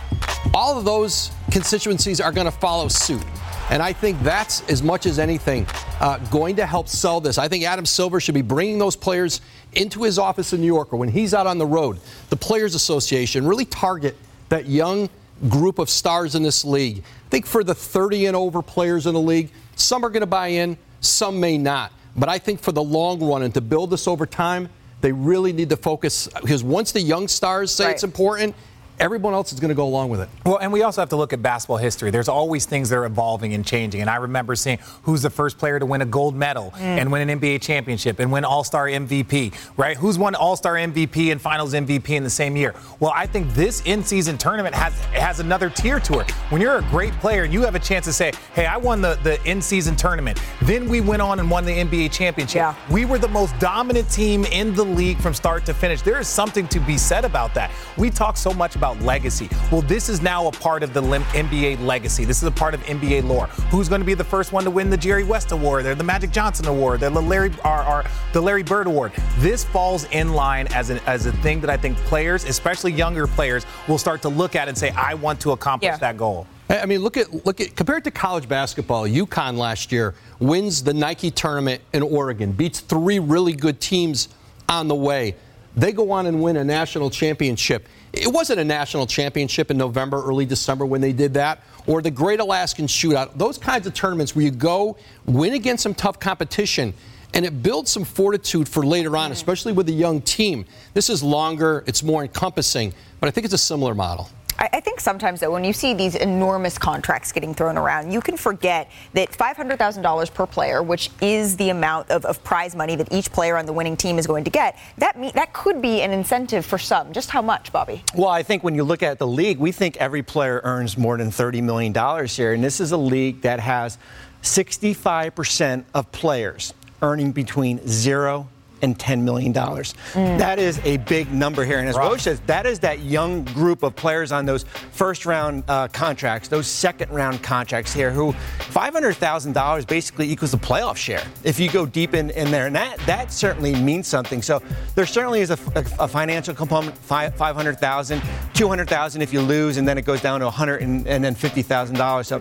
all 0.55 0.79
of 0.79 0.85
those 0.85 1.31
constituencies 1.51 2.21
are 2.21 2.33
going 2.33 2.45
to 2.45 2.51
follow 2.51 2.89
suit. 2.89 3.25
And 3.69 3.83
I 3.83 3.93
think 3.93 4.21
that's 4.23 4.63
as 4.71 4.83
much 4.83 5.07
as 5.07 5.19
anything 5.19 5.67
uh, 6.01 6.19
going 6.31 6.55
to 6.57 6.67
help 6.67 6.89
sell 6.89 7.21
this. 7.21 7.37
I 7.37 7.49
think 7.49 7.65
Adam 7.65 7.85
Silver 7.85 8.21
should 8.21 8.35
be 8.35 8.43
bringing 8.43 8.79
those 8.79 8.95
players 8.95 9.41
into 9.73 10.05
his 10.05 10.19
office 10.19 10.53
in 10.53 10.61
New 10.61 10.67
York 10.67 10.93
or 10.93 10.99
when 10.99 11.09
he's 11.09 11.35
out 11.35 11.49
on 11.49 11.59
the 11.59 11.67
road. 11.67 11.99
The 12.31 12.37
Players 12.37 12.77
Association 12.77 13.45
really 13.45 13.65
target 13.65 14.17
that 14.51 14.67
young 14.67 15.11
group 15.49 15.79
of 15.81 15.91
stars 15.91 16.35
in 16.35 16.43
this 16.43 16.65
league. 16.65 16.99
I 16.99 17.29
think 17.29 17.47
for 17.47 17.65
the 17.65 17.75
30 17.75 18.27
and 18.27 18.37
over 18.37 18.63
players 18.63 19.07
in 19.07 19.15
the 19.15 19.21
league, 19.21 19.51
some 19.75 20.05
are 20.05 20.11
going 20.11 20.21
to 20.21 20.27
buy 20.27 20.49
in, 20.49 20.79
some 21.01 21.41
may 21.41 21.59
not. 21.59 21.93
But 22.17 22.29
I 22.29 22.39
think 22.39 22.61
for 22.61 22.73
the 22.73 22.83
long 22.83 23.23
run 23.23 23.43
and 23.43 23.53
to 23.55 23.61
build 23.61 23.91
this 23.91 24.09
over 24.09 24.27
time, 24.27 24.69
they 25.03 25.13
really 25.13 25.53
need 25.53 25.69
to 25.71 25.77
focus 25.77 26.29
because 26.41 26.65
once 26.65 26.93
the 26.93 27.01
young 27.01 27.29
stars 27.29 27.71
say 27.71 27.85
Right. 27.85 27.95
it's 27.95 28.05
important, 28.05 28.55
everyone 28.99 29.35
else 29.35 29.53
is 29.53 29.61
going 29.61 29.69
to 29.69 29.75
go 29.75 29.87
along 29.87 30.09
with 30.09 30.21
it. 30.21 30.29
Well, 30.45 30.59
and 30.59 30.73
we 30.73 30.83
also 30.83 31.01
have 31.01 31.09
to 31.11 31.17
look 31.17 31.33
at 31.33 31.43
basketball 31.43 31.77
history. 31.77 32.11
There's 32.11 32.29
always 32.29 32.67
things 32.67 32.89
that 32.91 32.97
are 32.97 33.05
evolving 33.05 33.55
and 33.55 33.65
changing. 33.67 34.01
And 34.01 34.11
I 34.11 34.17
remember 34.17 34.55
seeing 34.57 34.79
who's 35.03 35.23
the 35.23 35.31
first 35.31 35.59
player 35.59 35.79
to 35.79 35.87
win 35.87 36.03
a 36.03 36.07
gold 36.07 36.35
medal 36.35 36.73
mm. 36.77 36.81
and 36.81 37.11
win 37.11 37.29
an 37.29 37.41
NBA 37.41 37.63
championship 37.63 38.19
and 38.21 38.31
win 38.31 38.45
All 38.45 38.65
Star 38.65 38.87
MVP, 38.87 39.55
right? 39.77 39.97
Who's 39.97 40.19
won 40.19 40.35
All 40.35 40.57
Star 40.57 40.75
MVP 40.75 41.33
and 41.33 41.41
Finals 41.41 41.75
MVP 41.75 42.11
in 42.11 42.23
the 42.23 42.31
same 42.31 42.57
year? 42.57 42.75
Well, 43.01 43.13
I 43.15 43.27
think 43.27 43.53
this 43.55 43.83
in 43.85 44.03
season 44.03 44.39
tournament 44.39 44.75
has 44.75 44.95
has 45.07 45.41
another 45.41 45.71
tier 45.71 46.01
to 46.01 46.21
it. 46.21 46.31
When 46.51 46.61
you're 46.61 46.79
a 46.79 46.83
great 46.91 47.13
player, 47.15 47.45
and 47.45 47.53
you 47.53 47.63
have 47.63 47.75
a 47.75 47.81
chance 47.81 48.05
to 48.07 48.13
say, 48.13 48.33
hey, 48.55 48.67
I 48.67 48.77
won 48.77 49.01
the, 49.01 49.19
the 49.23 49.43
in 49.49 49.61
season 49.61 49.97
tournament. 49.97 50.41
Then 50.63 50.89
we 50.89 51.01
went 51.01 51.23
on 51.23 51.39
and 51.41 51.51
won 51.51 51.65
the 51.65 51.73
NBA 51.73 52.13
championship. 52.13 52.57
Yeah. 52.57 52.75
We 52.91 53.05
were 53.05 53.19
the 53.19 53.29
most 53.29 53.59
dominant 53.59 54.11
team 54.11 54.45
in 54.47 54.75
the 54.75 54.85
league 54.85 55.19
from 55.19 55.35
start 55.35 55.67
to 55.67 55.75
finish. 55.75 56.03
There 56.03 56.19
is 56.19 56.29
something 56.29 56.67
to 56.69 56.81
be 56.81 56.99
said 56.99 57.25
about 57.25 57.55
that. 57.55 57.71
We 57.97 58.11
talk 58.11 58.37
so 58.37 58.53
much 58.53 58.77
about 58.77 58.86
legacy. 58.95 59.49
Well, 59.71 59.83
this 59.83 60.09
is 60.09 60.23
now 60.23 60.47
a 60.47 60.53
part 60.53 60.83
of 60.83 60.93
the 60.93 61.03
NBA 61.03 61.85
legacy. 61.85 62.25
This 62.25 62.39
is 62.39 62.49
a 62.49 62.51
part 62.51 62.75
of 62.75 62.81
NBA 62.85 63.25
lore. 63.25 63.47
Who's 63.71 63.89
going 63.89 64.01
to 64.01 64.07
be 64.07 64.15
the 64.15 64.25
first 64.25 64.53
one 64.53 64.65
to 64.65 64.71
win 64.71 64.91
the 64.91 64.97
Jerry 64.97 65.25
West 65.25 65.53
Award 65.53 65.87
or 65.87 65.95
the 65.95 66.05
Magic 66.05 66.31
Johnson 66.31 66.67
Award 66.67 67.03
or 67.03 67.11
the 67.11 67.23
Larry, 67.23 67.53
or, 67.65 67.85
or 67.85 68.05
the 68.33 68.41
Larry 68.41 68.63
Bird 68.63 68.87
Award? 68.87 69.13
This 69.39 69.65
falls 69.65 70.05
in 70.11 70.33
line 70.33 70.67
as, 70.69 70.91
an, 70.91 71.01
as 71.07 71.27
a 71.27 71.33
thing 71.33 71.61
that 71.61 71.71
I 71.71 71.77
think 71.77 71.97
players, 71.99 72.45
especially 72.45 72.93
younger 72.93 73.27
players, 73.27 73.67
will 73.89 73.99
start 73.99 74.23
to 74.23 74.29
look 74.29 74.57
at 74.57 74.69
and 74.69 74.77
say, 74.77 74.91
I 74.91 75.15
want 75.15 75.41
to 75.41 75.53
accomplish 75.53 75.89
yeah. 75.89 75.97
that 75.99 76.17
goal. 76.17 76.47
I 76.69 76.85
mean, 76.87 77.01
look 77.01 77.17
at 77.17 77.47
look 77.47 77.61
at 77.61 77.77
compared 77.77 78.03
to 78.05 78.11
college 78.11 78.49
basketball. 78.49 79.05
UConn 79.05 79.57
last 79.57 79.93
year 79.93 80.15
wins 80.41 80.83
the 80.83 80.93
Nike 80.93 81.31
tournament 81.31 81.81
in 81.93 82.03
Oregon, 82.03 82.51
beats 82.51 82.81
three 82.81 83.21
really 83.21 83.53
good 83.53 83.81
teams 83.81 84.29
on 84.69 84.89
the 84.89 84.95
way. 84.95 85.37
They 85.77 85.93
go 85.93 86.11
on 86.11 86.27
and 86.27 86.43
win 86.43 86.57
a 86.57 86.65
national 86.65 87.11
championship. 87.11 87.87
It 88.13 88.33
wasn't 88.33 88.61
a 88.61 88.65
national 88.65 89.07
championship 89.07 89.71
in 89.71 89.77
November, 89.77 90.23
early 90.25 90.47
December 90.47 90.87
when 90.87 91.01
they 91.01 91.13
did 91.13 91.35
that, 91.35 91.63
or 91.87 92.03
the 92.03 92.11
Great 92.11 92.41
Alaskan 92.41 92.87
Shootout. 92.87 93.37
Those 93.37 93.59
kinds 93.59 93.87
of 93.87 93.95
tournaments 93.95 94.35
where 94.35 94.45
you 94.45 94.51
go 94.51 94.97
win 95.27 95.53
against 95.55 95.83
some 95.83 95.95
tough 95.95 96.19
competition 96.19 96.95
and 97.35 97.45
it 97.45 97.63
builds 97.63 97.91
some 97.91 98.05
fortitude 98.05 98.69
for 98.69 98.87
later 98.87 99.17
on, 99.17 99.33
especially 99.33 99.73
with 99.73 99.89
a 99.89 99.93
young 99.93 100.23
team. 100.23 100.65
This 100.95 101.11
is 101.11 101.23
longer, 101.23 101.85
it's 101.87 102.03
more 102.03 102.23
encompassing, 102.23 102.95
but 103.21 103.29
I 103.29 103.31
think 103.31 103.45
it's 103.45 103.55
a 103.55 103.59
similar 103.59 103.95
model. 103.95 104.31
I, 104.59 104.81
think 104.81 105.01
sometimes 105.01 105.41
though, 105.41 105.51
when 105.51 105.65
you 105.65 105.73
see 105.73 105.95
these 105.95 106.15
enormous 106.15 106.79
contracts 106.79 107.33
getting 107.33 107.55
thrown 107.55 107.77
around, 107.77 108.13
you 108.13 108.21
can 108.21 108.37
forget 108.37 108.91
that 109.13 109.31
$500,000 109.33 110.35
per 110.35 110.47
player, 110.47 110.83
which 110.83 111.11
is 111.21 111.57
the 111.57 111.71
amount 111.71 112.11
of, 112.11 112.25
of, 112.25 112.43
prize 112.45 112.77
money 112.77 112.97
that 112.97 113.13
each 113.13 113.33
player 113.33 113.57
on 113.57 113.67
the 113.67 113.73
winning 113.73 113.97
team 113.97 114.19
is 114.19 114.27
going 114.27 114.45
to 114.45 114.51
get, 114.51 114.79
that 114.99 115.19
me, 115.19 115.31
that 115.35 115.53
could 115.53 115.83
be 115.83 116.03
an 116.03 116.13
incentive 116.13 116.65
for 116.65 116.79
some. 116.79 117.13
Just 117.13 117.31
how 117.31 117.43
much, 117.43 117.73
Bobby? 117.73 118.03
Well, 118.15 118.29
I 118.29 118.43
think 118.43 118.63
when 118.63 118.75
you 118.75 118.85
look 118.85 119.03
at 119.03 119.19
the 119.19 119.27
league, 119.27 119.59
we 119.59 119.73
think 119.73 119.97
every 119.97 120.23
player 120.23 120.61
earns 120.65 120.97
more 120.97 121.17
than 121.17 121.31
$30 121.31 121.63
million 121.63 122.27
here, 122.27 122.53
and 122.53 122.63
this 122.63 122.81
is 122.81 122.93
a 122.93 122.97
league 122.97 123.43
that 123.43 123.61
has 123.61 123.99
65% 124.43 125.85
of 125.95 126.11
players 126.13 126.73
earning 127.03 127.33
between 127.33 127.87
zero 127.87 128.49
and 128.87 128.99
$10 128.99 129.23
million. 129.23 129.53
Mm. 129.53 130.39
That 130.39 130.59
is 130.59 130.81
a 130.85 130.97
big 130.99 131.33
number 131.33 131.65
here. 131.65 131.81
And 131.81 131.89
as 131.89 131.97
Woj 131.97 132.21
says, 132.21 132.41
that 132.47 132.65
is 132.65 132.79
that 132.79 133.01
young 133.01 133.45
group 133.45 133.83
of 133.83 133.95
players 133.97 134.33
on 134.33 134.47
those 134.47 134.65
first 134.93 135.27
round 135.27 135.65
uh, 135.69 135.89
contracts, 135.89 136.49
those 136.49 136.67
second 136.69 137.11
round 137.11 137.43
contracts 137.43 137.93
here, 137.93 138.11
who 138.11 138.33
$500,000 138.33 139.87
basically 139.87 140.31
equals 140.31 140.53
the 140.53 140.57
playoff 140.57 140.97
share 140.97 141.25
if 141.45 141.59
you 141.59 141.69
go 141.71 141.85
deep 141.85 142.15
in, 142.15 142.31
in 142.31 142.51
there. 142.51 142.67
And 142.67 142.77
that, 142.77 142.99
that 143.01 143.33
certainly 143.33 143.75
means 143.75 144.07
something. 144.07 144.41
So 144.41 144.63
there 144.95 145.07
certainly 145.07 145.41
is 145.41 145.51
a, 145.51 145.59
a, 145.75 146.05
a 146.05 146.09
financial 146.09 146.55
component 146.55 146.97
500,000, 146.97 148.23
200,000 148.55 149.23
if 149.23 149.33
you 149.33 149.41
lose, 149.41 149.77
and 149.77 149.87
then 149.87 149.99
it 149.99 150.05
goes 150.05 150.23
down 150.23 150.41
to 150.41 150.49
$150,000. 150.49 152.25
So 152.25 152.39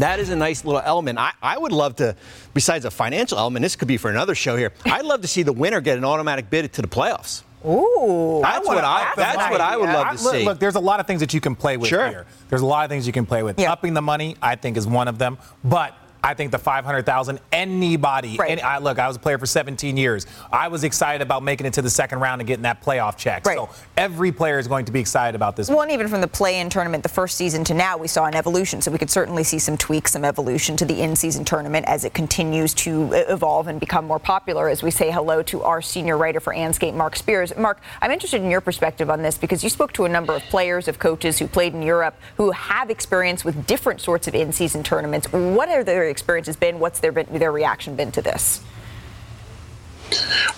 that 0.00 0.18
is 0.18 0.30
a 0.30 0.36
nice 0.36 0.64
little 0.64 0.82
element. 0.84 1.18
I, 1.18 1.32
I 1.42 1.56
would 1.56 1.72
love 1.72 1.96
to, 1.96 2.16
besides 2.54 2.84
a 2.84 2.90
financial 2.90 3.38
element, 3.38 3.62
this 3.62 3.76
could 3.76 3.88
be 3.88 3.96
for 3.96 4.10
another 4.10 4.34
show 4.34 4.56
here. 4.56 4.72
I'd 4.84 5.04
love 5.04 5.22
to 5.22 5.28
see 5.28 5.42
the 5.42 5.52
winner 5.52 5.80
get 5.80 5.98
an 5.98 6.04
automatic 6.04 6.50
bid 6.50 6.72
to 6.74 6.82
the 6.82 6.88
playoffs. 6.88 7.42
Ooh, 7.64 8.40
that's 8.42 8.66
what 8.66 8.84
I. 8.84 9.12
That's, 9.16 9.36
that's 9.36 9.50
what 9.50 9.60
I 9.60 9.76
would 9.76 9.90
love 9.90 10.16
to 10.16 10.24
look, 10.24 10.34
see. 10.34 10.44
Look, 10.44 10.58
there's 10.58 10.76
a 10.76 10.80
lot 10.80 10.98
of 10.98 11.06
things 11.06 11.20
that 11.20 11.34
you 11.34 11.42
can 11.42 11.54
play 11.54 11.76
with 11.76 11.90
sure. 11.90 12.08
here. 12.08 12.26
There's 12.48 12.62
a 12.62 12.66
lot 12.66 12.84
of 12.84 12.90
things 12.90 13.06
you 13.06 13.12
can 13.12 13.26
play 13.26 13.42
with. 13.42 13.60
Yeah. 13.60 13.70
Upping 13.70 13.92
the 13.92 14.00
money, 14.00 14.36
I 14.40 14.56
think, 14.56 14.78
is 14.78 14.86
one 14.86 15.08
of 15.08 15.18
them. 15.18 15.36
But 15.62 15.94
I 16.22 16.34
think 16.34 16.50
the 16.50 16.58
500,000, 16.58 17.40
anybody, 17.52 18.36
right. 18.36 18.50
any, 18.50 18.62
I, 18.62 18.78
look, 18.78 18.98
I 18.98 19.06
was 19.08 19.16
a 19.16 19.20
player 19.20 19.38
for 19.38 19.46
17 19.46 19.96
years. 19.96 20.26
I 20.52 20.68
was 20.68 20.84
excited 20.84 21.22
about 21.22 21.42
making 21.42 21.66
it 21.66 21.74
to 21.74 21.82
the 21.82 21.90
second 21.90 22.20
round 22.20 22.40
and 22.40 22.46
getting 22.48 22.62
that 22.62 22.82
playoff 22.82 23.16
check. 23.16 23.46
Right. 23.46 23.56
So 23.56 23.70
every 23.96 24.32
player 24.32 24.58
is 24.58 24.68
going 24.68 24.84
to 24.84 24.92
be 24.92 25.00
excited 25.00 25.34
about 25.34 25.56
this. 25.56 25.68
Well, 25.68 25.82
and 25.82 25.90
even 25.90 26.08
from 26.08 26.20
the 26.20 26.28
play-in 26.28 26.68
tournament, 26.70 27.02
the 27.02 27.08
first 27.08 27.36
season 27.36 27.64
to 27.64 27.74
now, 27.74 27.96
we 27.96 28.08
saw 28.08 28.26
an 28.26 28.34
evolution. 28.34 28.82
So 28.82 28.90
we 28.90 28.98
could 28.98 29.10
certainly 29.10 29.44
see 29.44 29.58
some 29.58 29.76
tweaks, 29.76 30.12
some 30.12 30.24
evolution 30.24 30.76
to 30.76 30.84
the 30.84 31.00
in-season 31.00 31.44
tournament 31.44 31.86
as 31.86 32.04
it 32.04 32.12
continues 32.12 32.74
to 32.74 33.12
evolve 33.12 33.68
and 33.68 33.80
become 33.80 34.06
more 34.06 34.18
popular. 34.18 34.68
As 34.68 34.82
we 34.82 34.90
say 34.90 35.10
hello 35.10 35.42
to 35.44 35.62
our 35.62 35.80
senior 35.80 36.18
writer 36.18 36.40
for 36.40 36.54
Andscape, 36.54 36.94
Mark 36.94 37.16
Spears. 37.16 37.56
Mark, 37.56 37.80
I'm 38.02 38.10
interested 38.10 38.42
in 38.42 38.50
your 38.50 38.60
perspective 38.60 39.08
on 39.08 39.22
this 39.22 39.38
because 39.38 39.64
you 39.64 39.70
spoke 39.70 39.92
to 39.92 40.04
a 40.04 40.08
number 40.08 40.34
of 40.34 40.42
players, 40.44 40.88
of 40.88 40.98
coaches 40.98 41.38
who 41.38 41.46
played 41.46 41.74
in 41.74 41.82
Europe 41.82 42.14
who 42.36 42.50
have 42.50 42.90
experience 42.90 43.44
with 43.44 43.66
different 43.66 44.00
sorts 44.00 44.28
of 44.28 44.34
in-season 44.34 44.82
tournaments. 44.82 45.32
What 45.32 45.68
are 45.68 45.82
their 45.82 46.09
experiences 46.10 46.56
been? 46.56 46.78
What's 46.78 47.00
their 47.00 47.12
their 47.12 47.52
reaction 47.52 47.96
been 47.96 48.12
to 48.12 48.22
this? 48.22 48.62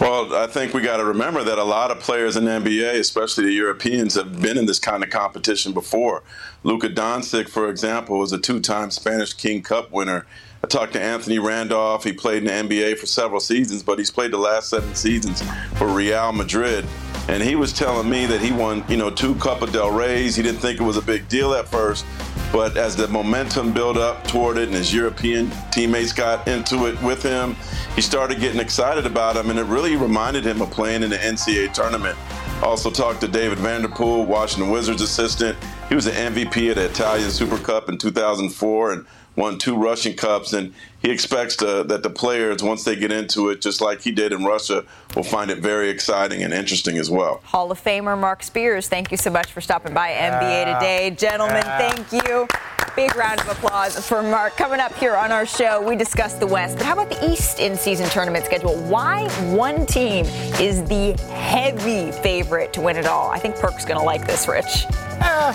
Well, 0.01 0.35
I 0.35 0.47
think 0.47 0.73
we 0.73 0.81
got 0.81 0.97
to 0.97 1.05
remember 1.05 1.45
that 1.45 1.59
a 1.59 1.65
lot 1.65 1.91
of 1.91 2.01
players 2.01 2.37
in 2.37 2.45
the 2.45 2.51
NBA, 2.51 2.95
especially 2.95 3.45
the 3.45 3.53
Europeans, 3.53 4.15
have 4.15 4.41
been 4.41 4.57
in 4.57 4.67
this 4.67 4.79
kind 4.79 5.03
of 5.03 5.11
competition 5.11 5.73
before. 5.73 6.23
Luka 6.63 6.89
Doncic, 6.89 7.49
for 7.49 7.69
example, 7.69 8.19
was 8.19 8.33
a 8.33 8.39
two-time 8.39 8.91
Spanish 8.91 9.35
King 9.35 9.63
Cup 9.63 9.93
winner. 9.93 10.27
I 10.65 10.69
talked 10.69 10.93
to 10.95 11.03
Anthony 11.03 11.39
Randolph. 11.39 12.05
He 12.05 12.13
played 12.13 12.45
in 12.45 12.69
the 12.69 12.75
NBA 12.75 12.99
for 12.99 13.07
several 13.07 13.41
seasons, 13.41 13.83
but 13.83 13.99
he's 13.99 14.11
played 14.11 14.31
the 14.31 14.39
last 14.39 14.71
seven 14.71 14.95
seasons 14.95 15.43
for 15.77 15.89
Real 15.89 16.33
Madrid. 16.33 16.87
And 17.29 17.43
he 17.43 17.57
was 17.57 17.73
telling 17.73 18.09
me 18.09 18.27
that 18.27 18.41
he 18.41 18.53
won, 18.53 18.85
you 18.89 18.97
know, 18.97 19.11
two 19.11 19.35
Copa 19.37 19.67
del 19.67 19.91
Reys. 19.91 20.37
He 20.37 20.43
didn't 20.43 20.61
think 20.61 20.81
it 20.81 20.85
was 20.85 20.97
a 20.97 21.03
big 21.03 21.29
deal 21.29 21.55
at 21.55 21.69
first, 21.69 22.05
but 22.53 22.77
as 22.77 22.95
the 22.95 23.09
momentum 23.09 23.73
built 23.73 23.97
up 23.97 24.27
toward 24.27 24.59
it 24.59 24.69
and 24.69 24.77
his 24.77 24.93
European 24.93 25.51
teammates 25.71 26.13
got 26.13 26.47
into 26.47 26.87
it 26.87 27.01
with 27.03 27.23
him, 27.23 27.57
he 27.97 28.03
started 28.03 28.41
getting 28.41 28.61
excited 28.61 29.07
about 29.07 29.37
him, 29.37 29.49
and 29.49 29.59
it 29.59 29.65
really 29.65 29.97
reminded 29.97 30.45
him 30.45 30.61
of 30.61 30.71
playing 30.71 31.03
in 31.03 31.11
the 31.11 31.17
NCAA 31.17 31.73
tournament. 31.73 32.17
Also 32.63 32.91
talked 32.91 33.21
to 33.23 33.29
David 33.29 33.59
Vanterpool, 33.59 34.27
Washington 34.27 34.71
Wizards 34.71 35.03
assistant. 35.03 35.57
He 35.89 35.95
was 35.95 36.05
the 36.05 36.13
MVP 36.13 36.71
of 36.71 36.77
the 36.77 36.85
Italian 36.85 37.31
Super 37.31 37.59
Cup 37.59 37.89
in 37.89 37.99
2004 37.99 38.93
and 38.93 39.07
won 39.37 39.59
two 39.59 39.77
Russian 39.77 40.15
Cups, 40.15 40.53
and 40.53 40.75
he 41.01 41.11
expects 41.11 41.57
to, 41.57 41.85
that 41.85 42.03
the 42.03 42.11
players, 42.11 42.63
once 42.63 42.85
they 42.85 42.97
get 42.97 43.11
into 43.11 43.49
it, 43.51 43.61
just 43.61 43.81
like 43.81 44.03
he 44.03 44.11
did 44.11 44.33
in 44.33 44.45
Russia, 44.45 44.85
will 45.17 45.23
find 45.23 45.51
it 45.51 45.59
very 45.59 45.89
exciting 45.91 46.43
and 46.43 46.53
interesting 46.53 46.99
as 46.99 47.11
well. 47.11 47.41
Hall 47.45 47.71
of 47.71 47.83
Famer 47.83 48.19
Mark 48.19 48.43
Spears, 48.43 48.89
thank 48.89 49.11
you 49.11 49.17
so 49.17 49.31
much 49.31 49.53
for 49.53 49.61
stopping 49.61 49.95
by 49.95 50.11
NBA 50.11 50.75
Today. 50.75 51.11
Gentlemen, 51.11 51.63
thank 51.63 52.13
you. 52.13 52.47
Big 52.95 53.17
round 53.17 53.41
of 53.41 53.49
applause 53.49 54.07
for 54.07 54.23
Mark. 54.23 54.55
Coming 54.59 54.79
up 54.79 54.95
here 54.97 55.17
on 55.17 55.33
our 55.33 55.47
show, 55.47 55.81
we 55.81 55.97
discuss 55.97 56.35
the 56.35 56.47
West, 56.47 56.77
but 56.77 56.85
how 56.85 56.93
about 56.93 57.09
the 57.09 57.33
East 57.33 57.59
in 57.59 57.75
season 57.75 58.07
tournament 58.11 58.45
schedule? 58.45 58.77
Why 58.83 59.29
one 59.55 59.87
team 59.87 60.27
is 60.61 60.85
the 60.85 61.13
heavy 61.33 62.13
favorite 62.13 62.75
to 62.75 62.83
win 62.83 62.99
it 62.99 63.07
all? 63.07 63.31
I 63.31 63.39
think 63.39 63.57
Perk's 63.57 63.87
going 63.87 63.99
to 63.99 64.05
like 64.05 64.27
this, 64.27 64.47
Rich. 64.47 64.85
Uh, 65.23 65.53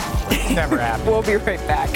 never 0.51 0.79
happened. 0.79 1.07
we'll 1.11 1.21
be 1.21 1.35
right 1.35 1.59
back. 1.67 1.89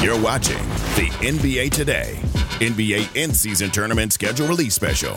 You're 0.00 0.18
watching 0.18 0.56
the 0.96 1.10
NBA 1.20 1.72
Today, 1.72 2.18
NBA 2.60 3.14
in 3.16 3.34
season 3.34 3.70
tournament 3.70 4.14
schedule 4.14 4.46
release 4.46 4.74
special. 4.74 5.14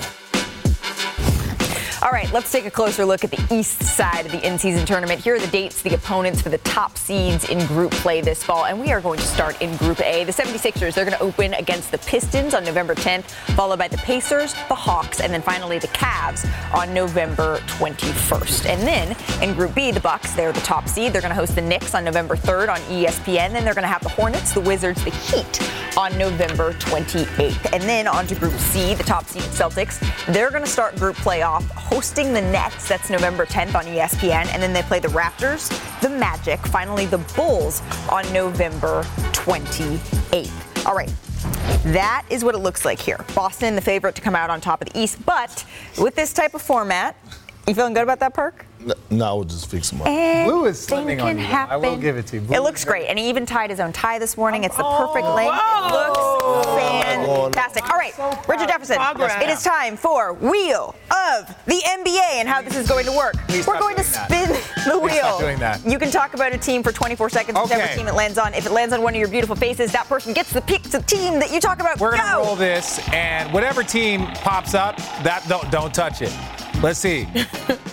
All 2.04 2.12
right, 2.12 2.30
let's 2.34 2.52
take 2.52 2.66
a 2.66 2.72
closer 2.72 3.06
look 3.06 3.24
at 3.24 3.32
the 3.32 3.42
east 3.50 3.82
side 3.82 4.26
of 4.26 4.34
the 4.34 4.46
in-season 4.46 4.86
tournament. 4.86 5.22
Here 5.22 5.36
are 5.36 5.40
the 5.40 5.48
dates, 5.48 5.82
the 5.84 5.94
opponents 5.94 6.42
for 6.42 6.50
the 6.50 6.58
top 6.58 6.98
seeds 6.98 7.48
in 7.48 7.66
group 7.66 7.92
play 7.92 8.20
this 8.20 8.44
fall, 8.44 8.66
and 8.66 8.78
we 8.78 8.92
are 8.92 9.00
going 9.00 9.20
to 9.20 9.26
start 9.26 9.62
in 9.62 9.78
Group 9.78 10.02
A. 10.02 10.26
The 10.26 10.34
76ers, 10.34 10.96
they're 10.96 11.06
going 11.06 11.18
to 11.18 11.24
open 11.24 11.54
against 11.54 11.92
the 11.92 11.98
Pistons 12.00 12.54
on 12.54 12.66
November 12.66 12.94
10th, 12.94 13.24
followed 13.56 13.80
by 13.80 13.88
the 13.88 13.96
Pacers, 14.00 14.54
the 14.68 14.76
Hawks, 14.76 15.22
and 15.22 15.32
then 15.32 15.42
finally 15.42 15.80
the 15.80 15.88
Cavs 15.88 16.46
on 16.74 16.94
November 16.94 17.60
21st. 17.68 18.66
And 18.66 18.82
then 18.82 19.16
in 19.42 19.56
Group 19.56 19.74
B, 19.74 19.92
the 19.92 20.02
Bucks, 20.02 20.34
they're 20.34 20.52
the 20.52 20.60
top 20.60 20.90
seed. 20.90 21.14
They're 21.14 21.22
going 21.22 21.32
to 21.32 21.36
host 21.36 21.56
the 21.56 21.62
Knicks 21.62 21.96
on 21.96 22.04
November 22.04 22.36
3rd 22.36 22.68
on 22.68 22.80
ESPN. 22.82 23.54
Then 23.54 23.64
they're 23.64 23.74
going 23.74 23.84
to 23.84 23.88
have 23.88 24.04
the 24.04 24.10
Hornets, 24.10 24.54
the 24.54 24.60
Wizards, 24.60 25.02
the 25.06 25.12
Heat 25.12 25.98
on 25.98 26.18
November 26.18 26.74
28th. 26.74 27.72
And 27.72 27.84
then 27.84 28.08
on 28.08 28.28
to 28.28 28.36
Group 28.36 28.56
C, 28.56 28.94
the 28.94 29.04
top 29.04 29.24
seed 29.24 29.44
Celtics. 29.44 30.00
They're 30.34 30.50
going 30.50 30.64
to 30.64 30.70
start 30.70 30.98
group 30.98 31.16
playoff 31.16 31.64
hosting 31.94 32.34
the 32.34 32.42
Nets. 32.42 32.88
That's 32.90 33.12
November 33.12 33.46
10th 33.46 33.76
on 33.76 33.86
ESPN. 33.86 34.48
And 34.52 34.64
then 34.64 34.74
they 34.74 34.82
play 34.82 34.98
the 34.98 35.10
Raptors, 35.10 35.70
the 36.02 36.10
Magic, 36.10 36.60
finally 36.60 37.06
the 37.06 37.20
Bulls 37.36 37.84
on 38.10 38.24
November 38.34 39.04
28th. 39.32 40.88
All 40.88 40.96
right, 40.96 41.14
That 41.94 42.26
is 42.32 42.44
what 42.44 42.56
it 42.56 42.60
looks 42.60 42.84
like 42.84 43.00
here. 43.00 43.24
Boston, 43.36 43.76
the 43.76 43.82
favorite 43.82 44.16
to 44.16 44.22
come 44.22 44.36
out 44.36 44.50
on 44.50 44.60
top 44.60 44.82
of 44.82 44.90
the 44.92 45.00
East. 45.00 45.24
But 45.24 45.64
with 46.00 46.16
this 46.16 46.34
type 46.34 46.56
of 46.56 46.64
format, 46.64 47.16
you 47.68 47.76
feeling 47.76 47.94
good 47.94 48.02
about 48.02 48.20
that 48.22 48.34
perk? 48.34 48.66
No, 49.10 49.26
I 49.30 49.34
would 49.34 49.50
just 49.50 49.70
fix 49.70 49.90
them 49.92 50.02
up. 50.02 50.06
Blue 50.08 50.66
is 50.66 50.92
Anything 50.92 51.22
on 51.22 51.38
you. 51.38 51.44
though. 51.46 51.50
I 51.54 51.78
will 51.78 51.98
give 51.98 52.18
it 52.18 52.28
to 52.28 52.38
you. 52.38 52.42
Blue 52.42 52.56
It 52.56 52.58
is 52.60 52.64
looks 52.64 52.84
great, 52.86 53.08
and 53.08 53.18
he 53.20 53.30
even 53.30 53.46
tied 53.46 53.70
his 53.70 53.80
own 53.80 53.94
tie 53.94 54.18
this 54.20 54.36
morning. 54.38 54.64
It's 54.64 54.76
the 54.76 54.84
perfect 54.84 55.26
Oh, 55.26 55.36
length. 55.36 55.56
It 55.56 55.94
looks 55.94 56.68
fantastic. 56.82 57.90
All 57.90 57.98
right, 57.98 58.14
Richard 58.48 58.68
Jefferson, 58.68 58.96
Progress. 58.98 59.42
it 59.42 59.50
is 59.50 59.64
time 59.64 59.98
for 59.98 60.34
Wheel 60.34 60.96
of 61.12 61.48
the 61.66 61.82
NBA 61.86 62.20
and 62.40 62.48
how 62.48 62.62
this 62.62 62.76
is 62.76 62.88
going 62.88 63.06
to 63.06 63.12
work. 63.12 63.36
Please 63.48 63.66
We're 63.68 63.80
going 63.80 63.96
to 63.96 64.02
doing 64.04 64.14
that. 64.14 64.58
spin 64.64 64.84
the 64.92 65.00
wheel. 65.00 65.14
stop 65.16 65.40
doing 65.40 65.60
that. 65.60 65.86
You 65.88 66.00
can 66.00 66.10
talk 66.12 66.34
about 66.34 66.52
a 66.54 66.58
team 66.58 66.82
for 66.84 66.92
24 66.92 67.30
seconds, 67.30 67.58
whichever 67.62 67.94
team 67.96 68.08
it 68.08 68.16
lands 68.16 68.38
on. 68.38 68.54
If 68.54 68.66
it 68.66 68.72
lands 68.72 68.94
on 68.94 69.02
one 69.04 69.14
of 69.14 69.20
your 69.20 69.30
beautiful 69.30 69.56
faces, 69.56 69.92
that 69.92 70.08
person 70.08 70.34
gets 70.34 70.52
the 70.52 70.62
pick 70.62 70.82
the 70.84 71.02
team 71.04 71.40
that 71.40 71.52
you 71.52 71.60
talk 71.60 71.80
about. 71.80 72.00
We're 72.00 72.18
gonna 72.18 72.44
roll 72.44 72.56
this, 72.56 73.00
and 73.10 73.52
whatever 73.54 73.84
team 73.84 74.26
pops 74.36 74.74
up, 74.74 74.98
that 75.24 75.46
don't 75.48 75.70
don't 75.72 75.94
touch 75.94 76.22
it. 76.22 76.34
Let's 76.82 77.00
see. 77.00 77.28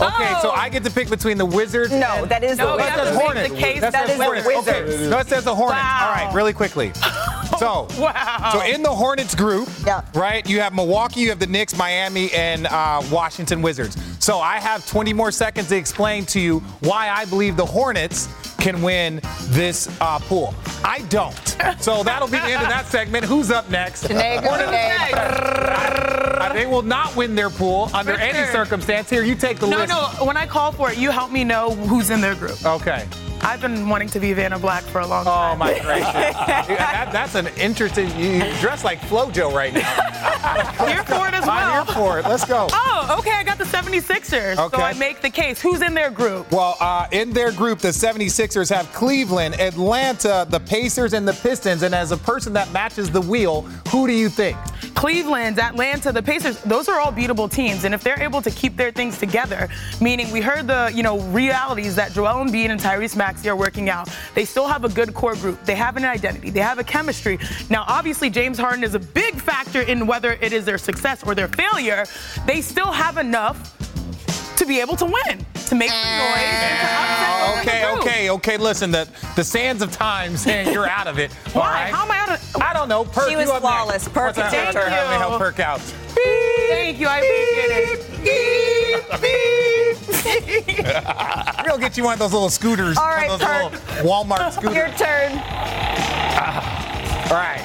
Okay, 0.00 0.34
so 0.42 0.50
I 0.50 0.68
get 0.68 0.84
to 0.84 0.90
pick 0.90 1.08
between 1.08 1.38
the 1.38 1.46
Wizards. 1.46 1.90
No, 1.92 2.22
and- 2.22 2.30
that 2.30 2.44
is 2.44 2.58
the 2.58 2.64
no, 2.64 2.76
that 2.76 2.96
Wizards. 2.96 3.08
says 3.08 3.16
Make 3.16 3.24
Hornets. 3.24 3.48
the 3.54 3.56
case 3.60 3.80
that 3.80 3.92
that 3.92 4.06
says 4.08 4.18
the 4.18 4.24
Hornets. 4.24 4.46
Wizards. 4.46 4.94
Okay, 4.94 5.08
no, 5.10 5.18
it 5.18 5.26
says 5.28 5.44
the 5.44 5.54
Hornets. 5.54 5.82
Wow. 5.82 6.06
All 6.18 6.24
right, 6.26 6.34
really 6.34 6.52
quickly. 6.52 6.92
So, 7.60 7.86
Wow. 7.98 8.50
so 8.52 8.60
in 8.66 8.82
the 8.82 8.90
Hornets 8.90 9.34
group, 9.34 9.68
Yeah. 9.86 10.02
right? 10.14 10.46
You 10.46 10.60
have 10.60 10.74
Milwaukee, 10.74 11.20
you 11.20 11.28
have 11.30 11.38
the 11.38 11.46
Knicks, 11.46 11.74
Miami, 11.78 12.30
and 12.32 12.66
uh, 12.66 13.00
Washington 13.10 13.62
Wizards. 13.62 13.96
So 14.18 14.40
I 14.40 14.58
have 14.58 14.84
20 14.86 15.12
more 15.14 15.30
seconds 15.30 15.68
to 15.68 15.76
explain 15.76 16.26
to 16.26 16.40
you 16.40 16.58
why 16.80 17.08
I 17.08 17.24
believe 17.24 17.56
the 17.56 17.64
Hornets 17.64 18.26
can 18.66 18.82
win 18.82 19.20
this 19.50 19.88
uh, 20.00 20.18
pool. 20.18 20.52
I 20.82 21.02
don't. 21.08 21.56
So 21.78 22.02
that'll 22.02 22.26
be 22.26 22.38
the 22.38 22.46
end 22.46 22.62
of 22.64 22.68
that 22.68 22.86
segment. 22.86 23.24
Who's 23.24 23.52
up 23.52 23.70
next? 23.70 24.08
Janae, 24.08 24.42
go 24.42 24.48
Janae. 24.48 25.12
Uh, 25.12 26.52
they 26.52 26.66
will 26.66 26.82
not 26.82 27.14
win 27.14 27.36
their 27.36 27.48
pool 27.48 27.88
under 27.94 28.14
any 28.14 28.50
circumstance. 28.50 29.08
Here, 29.08 29.22
you 29.22 29.36
take 29.36 29.60
the 29.60 29.68
No, 29.68 29.76
list. 29.78 29.90
No, 29.90 30.10
no. 30.18 30.24
When 30.24 30.36
I 30.36 30.46
call 30.46 30.72
for 30.72 30.90
it, 30.90 30.98
you 30.98 31.12
help 31.12 31.30
me 31.30 31.44
know 31.44 31.76
who's 31.76 32.10
in 32.10 32.20
their 32.20 32.34
group. 32.34 32.64
Okay. 32.66 33.06
I've 33.40 33.60
been 33.60 33.88
wanting 33.88 34.08
to 34.08 34.20
be 34.20 34.32
Vanna 34.32 34.58
Black 34.58 34.82
for 34.84 35.00
a 35.00 35.06
long 35.06 35.24
time. 35.24 35.54
Oh 35.54 35.56
my 35.56 35.78
gracious! 35.80 36.04
that, 36.12 37.10
that's 37.12 37.34
an 37.34 37.48
interesting. 37.58 38.08
You 38.18 38.40
dress 38.60 38.84
like 38.84 39.00
FloJo 39.00 39.52
right 39.52 39.72
now. 39.72 39.80
Here 40.86 41.02
for 41.04 41.28
it 41.28 41.34
as 41.34 41.46
well. 41.46 41.50
I'm 41.50 41.86
here 41.86 41.94
for 41.94 42.18
it. 42.18 42.24
Let's 42.24 42.44
go. 42.44 42.68
Oh, 42.70 43.16
okay. 43.18 43.32
I 43.32 43.42
got 43.42 43.58
the 43.58 43.64
76ers. 43.64 44.58
Okay. 44.58 44.76
So 44.76 44.82
I 44.82 44.92
make 44.94 45.20
the 45.20 45.30
case. 45.30 45.60
Who's 45.60 45.82
in 45.82 45.94
their 45.94 46.10
group? 46.10 46.50
Well, 46.52 46.76
uh, 46.80 47.08
in 47.10 47.32
their 47.32 47.50
group, 47.52 47.80
the 47.80 47.88
76ers 47.88 48.72
have 48.74 48.90
Cleveland, 48.92 49.60
Atlanta, 49.60 50.46
the 50.48 50.60
Pacers, 50.60 51.12
and 51.12 51.26
the 51.26 51.32
Pistons. 51.32 51.82
And 51.82 51.94
as 51.94 52.12
a 52.12 52.16
person 52.16 52.52
that 52.52 52.70
matches 52.72 53.10
the 53.10 53.20
wheel, 53.20 53.62
who 53.90 54.06
do 54.06 54.12
you 54.12 54.28
think? 54.28 54.56
Cleveland, 54.94 55.58
Atlanta, 55.58 56.12
the 56.12 56.22
Pacers, 56.22 56.60
those 56.62 56.88
are 56.88 57.00
all 57.00 57.12
beatable 57.12 57.50
teams. 57.50 57.84
And 57.84 57.94
if 57.94 58.02
they're 58.02 58.22
able 58.22 58.40
to 58.42 58.50
keep 58.50 58.76
their 58.76 58.92
things 58.92 59.18
together, 59.18 59.68
meaning 60.00 60.30
we 60.30 60.40
heard 60.40 60.66
the, 60.66 60.90
you 60.94 61.02
know, 61.02 61.20
realities 61.30 61.96
that 61.96 62.12
Joel 62.12 62.44
Embiid 62.44 62.70
and 62.70 62.80
Tyrese 62.80 63.16
Maxey 63.16 63.35
are 63.44 63.56
working 63.56 63.90
out. 63.90 64.08
They 64.34 64.44
still 64.44 64.66
have 64.66 64.84
a 64.84 64.88
good 64.88 65.12
core 65.14 65.34
group. 65.34 65.64
They 65.64 65.74
have 65.74 65.96
an 65.96 66.04
identity. 66.04 66.50
They 66.50 66.60
have 66.60 66.78
a 66.78 66.84
chemistry. 66.84 67.38
Now, 67.70 67.84
obviously, 67.86 68.30
James 68.30 68.58
Harden 68.58 68.82
is 68.84 68.94
a 68.94 68.98
big 69.00 69.34
factor 69.34 69.82
in 69.82 70.06
whether 70.06 70.32
it 70.40 70.52
is 70.52 70.64
their 70.64 70.78
success 70.78 71.22
or 71.24 71.34
their 71.34 71.48
failure. 71.48 72.04
They 72.46 72.60
still 72.62 72.92
have 72.92 73.18
enough 73.18 73.74
to 74.56 74.64
be 74.64 74.80
able 74.80 74.96
to 74.96 75.04
win, 75.04 75.44
to 75.66 75.74
make 75.74 75.90
some 75.90 76.18
noise, 76.18 76.38
and 76.38 76.78
to 76.80 76.86
upset 76.86 77.28
ah, 77.28 77.60
Okay, 77.60 77.82
group. 77.84 78.00
okay, 78.00 78.30
okay. 78.30 78.56
Listen, 78.56 78.90
the 78.90 79.06
the 79.36 79.44
sands 79.44 79.82
of 79.82 79.92
time 79.92 80.34
saying 80.46 80.72
you're 80.72 80.88
out 80.88 81.06
of 81.06 81.18
it. 81.18 81.30
all 81.54 81.60
Why? 81.60 81.70
right? 81.84 81.92
How 81.94 82.04
am 82.04 82.10
I 82.10 82.18
out 82.20 82.30
of? 82.30 82.56
I 82.62 82.72
don't 82.72 82.88
know. 82.88 83.04
Perk, 83.04 83.28
She 83.28 83.36
was 83.36 83.48
you 83.50 83.60
flawless. 83.60 84.04
Next. 84.04 84.14
Perk, 84.14 84.36
What's 84.36 84.38
it's 84.38 84.52
your 84.54 84.62
up? 84.68 84.72
turn. 84.72 84.90
Let 84.90 85.10
me 85.10 85.16
help 85.16 85.38
Perk 85.38 85.60
out. 85.60 85.80
Thank 85.80 86.98
you. 86.98 87.06
I 87.06 87.18
appreciate 87.18 88.00
it. 88.22 89.75
We'll 91.66 91.78
get 91.78 91.96
you 91.96 92.04
one 92.04 92.12
of 92.14 92.18
those 92.18 92.32
little 92.32 92.48
scooters. 92.50 92.96
All 92.96 93.08
right, 93.08 93.28
one 93.28 93.40
of 93.40 93.40
those 93.40 93.80
Perk. 93.80 94.02
little 94.02 94.10
Walmart 94.10 94.52
scooters. 94.54 94.74
Your 94.76 94.88
turn. 94.90 95.32
All 97.30 97.36
right. 97.36 97.62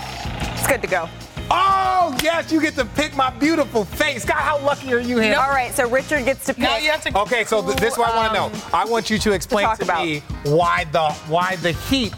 It's 0.53 0.67
good 0.67 0.81
to 0.81 0.87
go. 0.87 1.07
Oh, 1.53 2.17
yes, 2.23 2.51
you 2.51 2.61
get 2.61 2.75
to 2.75 2.85
pick 2.85 3.15
my 3.15 3.29
beautiful 3.29 3.83
face. 3.85 4.23
God, 4.25 4.37
how 4.37 4.57
lucky 4.59 4.93
are 4.93 4.99
you, 4.99 5.17
Hannah? 5.17 5.37
All 5.41 5.49
right, 5.49 5.73
so 5.73 5.89
Richard 5.89 6.23
gets 6.25 6.45
to 6.45 6.53
pick. 6.53 6.63
Now 6.63 6.77
you 6.77 6.89
have 6.91 7.03
to. 7.03 7.17
Okay, 7.21 7.43
so 7.43 7.61
th- 7.61 7.75
this 7.77 7.93
is 7.93 7.99
what 7.99 8.09
I 8.11 8.15
want 8.15 8.33
to 8.33 8.41
Um, 8.41 8.51
know. 8.53 8.59
I 8.73 8.85
want 8.85 9.09
you 9.09 9.17
to 9.19 9.31
explain 9.33 9.65
talk 9.65 9.77
to, 9.79 9.83
about. 9.83 10.05
me 10.05 10.19
why 10.45 10.85
the 10.91 11.09
why 11.27 11.57
the 11.57 11.73
Heat 11.73 12.15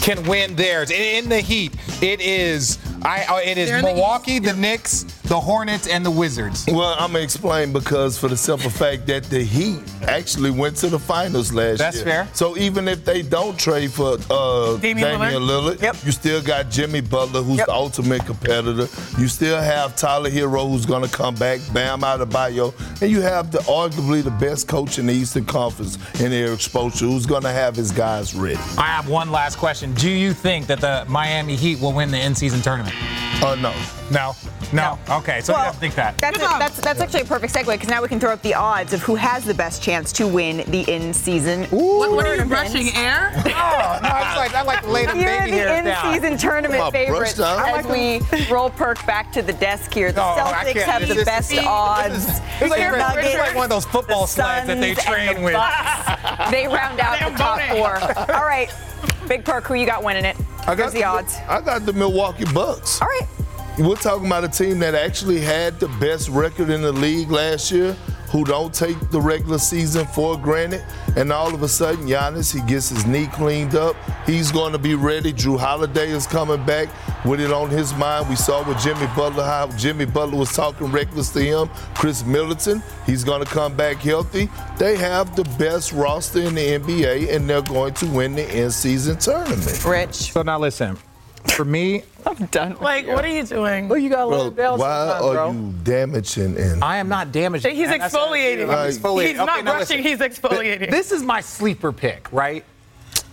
can 0.00 0.22
win 0.26 0.56
theirs. 0.56 0.90
In, 0.90 1.24
in 1.24 1.28
the 1.28 1.40
Heat, 1.40 1.76
it 2.02 2.20
is 2.22 2.78
I 3.02 3.24
uh, 3.24 3.36
it 3.38 3.58
is 3.58 3.68
They're 3.68 3.78
in 3.78 3.84
the 3.84 3.92
Milwaukee, 3.92 4.38
the, 4.38 4.52
Knicks, 4.54 5.04
the 5.24 5.38
Hornets, 5.38 5.86
and 5.86 6.04
the 6.04 6.10
Wizards. 6.10 6.66
Well, 6.66 6.96
I'm 6.98 7.12
gonna 7.12 7.20
explain 7.24 7.72
because 7.72 8.18
for 8.18 8.28
the 8.28 8.36
simple 8.36 8.70
fact 8.70 9.06
that 9.06 9.24
the 9.24 9.42
Heat 9.42 9.80
actually 10.02 10.50
went 10.50 10.76
to 10.78 10.88
the 10.88 10.98
finals 10.98 11.52
last 11.52 11.78
That's 11.78 11.96
year. 11.96 12.04
fair. 12.04 12.28
So 12.34 12.56
even 12.56 12.88
if 12.88 13.04
they 13.04 13.22
don't 13.22 13.58
trade 13.58 13.92
for 13.92 14.18
uh, 14.30 14.76
Damian 14.78 15.20
Damian, 15.20 15.42
Lillard, 15.42 15.80
Yep. 15.82 15.96
you 16.04 16.12
still 16.12 16.42
got 16.42 16.70
Jimmy 16.70 17.00
Butler, 17.00 17.42
who's 17.42 17.58
Yep. 17.58 17.66
the 17.66 17.72
ultimate 17.74 18.24
competitor. 18.26 18.88
You 19.20 19.28
still 19.28 19.60
have 19.60 19.94
Tyler 19.96 20.30
Herro, 20.30 20.68
who's 20.68 20.86
gonna 20.86 21.08
come 21.08 21.34
back. 21.34 21.60
Bam 21.72 22.00
Adebayo, 22.00 22.72
and 23.02 23.10
you 23.10 23.20
have 23.20 23.50
the 23.50 23.58
arguably 23.60 24.22
the 24.24 24.30
best 24.30 24.66
coach 24.68 24.98
in 24.98 25.06
the 25.06 25.12
Eastern 25.12 25.44
Conference 25.44 25.98
in 26.20 26.32
Erik 26.32 26.60
Spoelstra, 26.60 27.00
who's 27.08 27.26
gonna 27.26 27.52
have 27.52 27.76
his 27.76 27.92
guys 27.92 28.34
ready. 28.34 28.58
I 28.76 28.86
have 28.86 29.08
one 29.08 29.30
last 29.30 29.56
question. 29.58 29.92
Do 29.94 30.10
you 30.10 30.32
think 30.32 30.66
that 30.66 30.80
the 30.80 31.04
Miami 31.08 31.54
Heat 31.56 31.80
will 31.80 31.92
win 31.92 32.10
the 32.10 32.18
in-season 32.20 32.60
tournament? 32.62 32.87
Uh, 33.40 33.54
no. 33.60 33.72
No. 34.10 34.34
No. 34.72 34.98
Okay, 35.08 35.40
so 35.40 35.52
you 35.52 35.56
Well, 35.56 35.64
have 35.66 35.74
to 35.74 35.80
think 35.80 35.94
that. 35.94 36.18
That's, 36.18 36.36
a, 36.36 36.40
that's, 36.40 36.80
that's 36.80 37.00
actually 37.00 37.20
a 37.22 37.24
perfect 37.24 37.54
segue 37.54 37.66
because 37.72 37.88
now 37.88 38.02
we 38.02 38.08
can 38.08 38.18
throw 38.20 38.32
up 38.32 38.42
the 38.42 38.52
odds 38.54 38.92
of 38.92 39.00
who 39.02 39.14
has 39.14 39.44
the 39.44 39.54
best 39.54 39.82
chance 39.82 40.12
to 40.14 40.26
win 40.26 40.58
the 40.70 40.80
in-season. 40.92 41.64
What, 41.66 42.10
what 42.12 42.26
are 42.26 42.34
you 42.34 42.40
tournament. 42.42 42.48
brushing 42.72 42.88
air? 42.96 43.32
Oh, 43.60 43.98
no, 44.02 44.08
I 44.08 44.22
just 44.22 44.36
like 44.36 44.54
I 44.54 44.62
like 44.62 44.82
to 44.82 44.90
lay 44.90 45.06
the 45.06 45.16
You're 45.16 45.46
the 45.46 45.78
in-season 45.78 46.36
tournament 46.38 46.80
My 46.80 46.90
brush 46.90 47.32
favorites 47.34 47.40
as 47.40 47.86
we 47.86 48.20
roll 48.52 48.70
Perk 48.70 49.04
back 49.06 49.32
to 49.32 49.42
the 49.42 49.52
desk 49.54 49.92
here. 49.92 50.10
The 50.12 50.20
No, 50.20 50.42
Celtics 50.42 50.82
have 50.82 51.00
This 51.02 51.10
the 51.10 51.18
is- 51.20 51.24
best 51.24 51.50
this 51.50 51.58
is- 51.60 51.64
odds. 51.66 52.26
It's 52.60 52.70
like, 52.70 52.80
The 52.80 53.20
it's 53.28 53.38
like 53.38 53.54
one 53.54 53.64
of 53.64 53.70
those 53.70 53.84
football 53.86 54.22
the 54.22 54.26
sleds 54.28 54.66
that 54.66 54.80
they 54.80 54.94
train 54.94 55.36
the 55.36 55.42
with. 55.42 56.50
They 56.50 56.66
round 56.66 57.00
out 57.00 57.18
Damn 57.20 57.32
the 57.32 57.38
top 57.38 57.60
four. 57.70 58.34
All 58.36 58.44
right, 58.44 58.70
Big 59.28 59.44
Perk, 59.44 59.64
who 59.64 59.74
you 59.74 59.86
got 59.86 60.02
winning 60.02 60.24
it? 60.24 60.36
Here's 60.76 60.92
the 60.92 61.04
odds. 61.04 61.36
I 61.48 61.60
got 61.60 61.86
the 61.86 61.92
Milwaukee 61.92 62.44
Bucks. 62.52 63.00
All 63.00 63.08
right. 63.08 63.26
We're 63.78 63.94
talking 63.96 64.26
about 64.26 64.44
a 64.44 64.48
team 64.48 64.78
that 64.80 64.94
actually 64.94 65.40
had 65.40 65.78
the 65.80 65.88
best 66.00 66.28
record 66.28 66.68
in 66.68 66.82
the 66.82 66.92
league 66.92 67.30
last 67.30 67.70
year, 67.70 67.96
who 68.30 68.44
don't 68.44 68.72
take 68.72 68.98
the 69.10 69.20
regular 69.20 69.58
season 69.58 70.06
for 70.06 70.36
granted. 70.36 70.84
And 71.16 71.32
all 71.32 71.54
of 71.54 71.62
a 71.62 71.68
sudden, 71.68 72.06
Giannis, 72.06 72.52
he 72.52 72.60
gets 72.70 72.90
his 72.90 73.06
knee 73.06 73.26
cleaned 73.26 73.74
up. 73.74 73.96
He's 74.26 74.52
going 74.52 74.72
to 74.72 74.78
be 74.78 74.94
ready. 74.94 75.32
Jrue 75.32 75.58
Holiday 75.58 76.10
is 76.10 76.26
coming 76.26 76.64
back 76.64 76.88
with 77.24 77.40
it 77.40 77.52
on 77.52 77.70
his 77.70 77.94
mind. 77.94 78.28
We 78.28 78.36
saw 78.36 78.66
with 78.66 78.80
Jimmy 78.80 79.06
Butler 79.16 79.44
how 79.44 79.68
Jimmy 79.76 80.04
Butler 80.04 80.38
was 80.38 80.52
talking 80.52 80.88
reckless 80.88 81.30
to 81.30 81.40
him. 81.40 81.68
Khris 81.94 82.24
Middleton, 82.24 82.82
he's 83.06 83.24
going 83.24 83.44
to 83.44 83.50
come 83.50 83.76
back 83.76 83.96
healthy. 83.96 84.48
They 84.78 84.96
have 84.96 85.34
the 85.34 85.44
best 85.58 85.92
roster 85.92 86.40
in 86.40 86.54
the 86.54 86.78
NBA, 86.78 87.34
and 87.34 87.48
they're 87.48 87.62
going 87.62 87.94
to 87.94 88.06
win 88.06 88.34
the 88.34 88.44
end 88.44 88.72
season 88.72 89.18
tournament. 89.18 89.84
Rich. 89.84 90.32
So 90.32 90.42
now 90.42 90.58
listen. 90.58 90.98
For 91.50 91.64
me, 91.64 92.02
I'm 92.24 92.46
done. 92.46 92.76
Like, 92.80 93.06
what 93.06 93.24
are 93.24 93.28
you 93.28 93.42
doing? 93.42 93.88
Well, 93.88 93.98
you 93.98 94.10
got 94.10 94.20
a 94.20 94.26
little 94.26 94.50
Bro, 94.50 94.76
why 94.76 95.18
are 95.20 95.52
you 95.52 95.74
damaging 95.82 96.56
and 96.56 96.84
I 96.84 96.98
am 96.98 97.08
not 97.08 97.32
damaging. 97.32 97.74
He's 97.74 97.88
And 97.88 98.00
that's- 98.00 98.14
exfoliating. 98.14 98.68
Like- 98.68 98.86
He's 98.86 98.98
Exfoliate. 98.98 99.36
not 99.36 99.48
Okay, 99.48 99.62
now 99.62 99.76
brushing, 99.76 100.02
listen. 100.04 100.18
he's 100.28 100.38
exfoliating. 100.38 100.90
This 100.90 101.10
is 101.10 101.22
my 101.22 101.40
sleeper 101.40 101.90
pick, 101.92 102.28
right? 102.32 102.64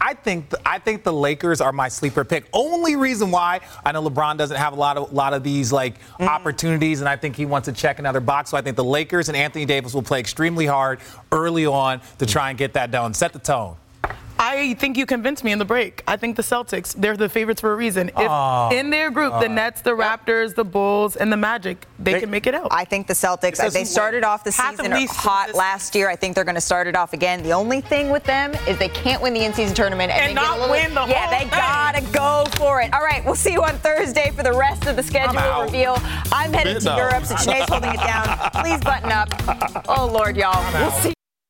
I 0.01 0.13
think 0.13 0.49
th- 0.49 0.61
I 0.65 0.79
think 0.79 1.03
the 1.03 1.13
Lakers 1.13 1.61
are 1.61 1.71
my 1.71 1.87
sleeper 1.87 2.23
pick. 2.23 2.45
Only 2.53 2.95
reason 2.95 3.31
why 3.31 3.61
I 3.85 3.91
know 3.91 4.03
LeBron 4.07 4.37
doesn't 4.37 4.57
have 4.57 4.73
a 4.73 4.75
lot 4.75 4.97
of 4.97 5.13
lot 5.13 5.33
of 5.33 5.43
these 5.43 5.71
like 5.71 5.95
mm. 6.19 6.27
opportunities, 6.27 6.99
and 6.99 7.09
I 7.09 7.15
think 7.15 7.35
he 7.35 7.45
wants 7.45 7.65
to 7.67 7.71
check 7.73 7.97
another 7.99 8.19
box. 8.19 8.51
So 8.51 8.57
I 8.57 8.61
think 8.61 8.75
the 8.75 8.83
Lakers 8.83 9.29
and 9.29 9.37
Anthony 9.37 9.65
Davis 9.65 9.93
will 9.93 10.03
play 10.03 10.19
extremely 10.19 10.65
hard 10.65 10.99
early 11.31 11.65
on 11.65 12.01
to 12.19 12.25
try 12.25 12.49
and 12.49 12.57
get 12.57 12.73
that 12.73 12.91
done, 12.91 13.13
set 13.13 13.33
the 13.33 13.39
tone. 13.39 13.77
I 14.37 14.73
think 14.75 14.97
you 14.97 15.05
convinced 15.05 15.43
me 15.43 15.51
in 15.51 15.59
the 15.59 15.65
break. 15.65 16.03
I 16.07 16.17
think 16.17 16.35
the 16.35 16.41
Celtics, 16.43 16.93
they're 16.97 17.15
the 17.15 17.29
favorites 17.29 17.61
for 17.61 17.71
a 17.71 17.75
reason. 17.75 18.09
If 18.09 18.15
Oh. 18.17 18.69
in 18.71 18.89
their 18.89 19.09
group, 19.09 19.39
the 19.39 19.47
Nets, 19.47 19.81
the 19.81 19.91
Raptors, 19.91 20.55
the 20.55 20.63
Bulls, 20.65 21.15
and 21.15 21.31
the 21.31 21.37
Magic, 21.37 21.85
they, 21.99 22.13
They- 22.13 22.19
can 22.21 22.29
make 22.29 22.45
it 22.45 22.53
out. 22.53 22.67
I 22.71 22.83
think 22.85 23.07
the 23.07 23.13
Celtics, 23.13 23.57
they 23.71 23.83
started 23.85 24.23
off 24.23 24.43
the 24.43 24.51
season 24.51 24.91
at 24.91 25.07
hot 25.09 25.53
last 25.55 25.95
year. 25.95 26.09
I 26.09 26.15
think 26.17 26.35
they're 26.35 26.43
going 26.43 26.55
to 26.55 26.61
start 26.61 26.87
it 26.87 26.95
off 26.95 27.13
again. 27.13 27.43
The 27.43 27.53
only 27.53 27.79
thing 27.81 28.09
with 28.09 28.23
them 28.25 28.53
is 28.67 28.77
they 28.77 28.89
can't 28.89 29.21
win 29.21 29.33
the 29.33 29.43
in-season 29.45 29.73
tournament 29.75 30.11
and, 30.11 30.21
And 30.21 30.29
they 30.37 30.41
get 30.41 30.47
not 30.47 30.57
a 30.57 30.61
little, 30.61 30.75
win 30.75 30.93
the 30.93 31.05
Yeah, 31.07 31.27
whole 31.27 31.39
they 31.39 31.45
gotta 31.49 32.01
go 32.11 32.45
for 32.57 32.81
it. 32.81 32.93
All 32.93 33.01
right, 33.03 33.23
we'll 33.25 33.35
see 33.35 33.53
you 33.53 33.63
on 33.63 33.77
Thursday 33.79 34.31
for 34.35 34.43
the 34.43 34.53
rest 34.53 34.85
of 34.85 34.95
the 34.97 35.03
schedule 35.03 35.39
out. 35.39 35.63
reveal. 35.65 35.97
I'm 36.31 36.51
headed 36.51 36.79
to 36.81 36.89
Been. 36.89 36.97
Europe, 36.97 37.25
so 37.25 37.35
Janae's 37.35 37.69
holding 37.69 37.91
it 37.91 37.97
down. 38.01 38.37
Please 38.61 38.81
button 38.81 39.11
up. 39.11 39.29
Oh 39.87 40.07
Lord, 40.07 40.35
y'all. 40.35 40.63
We'll 40.73 40.91
see. 40.91 41.14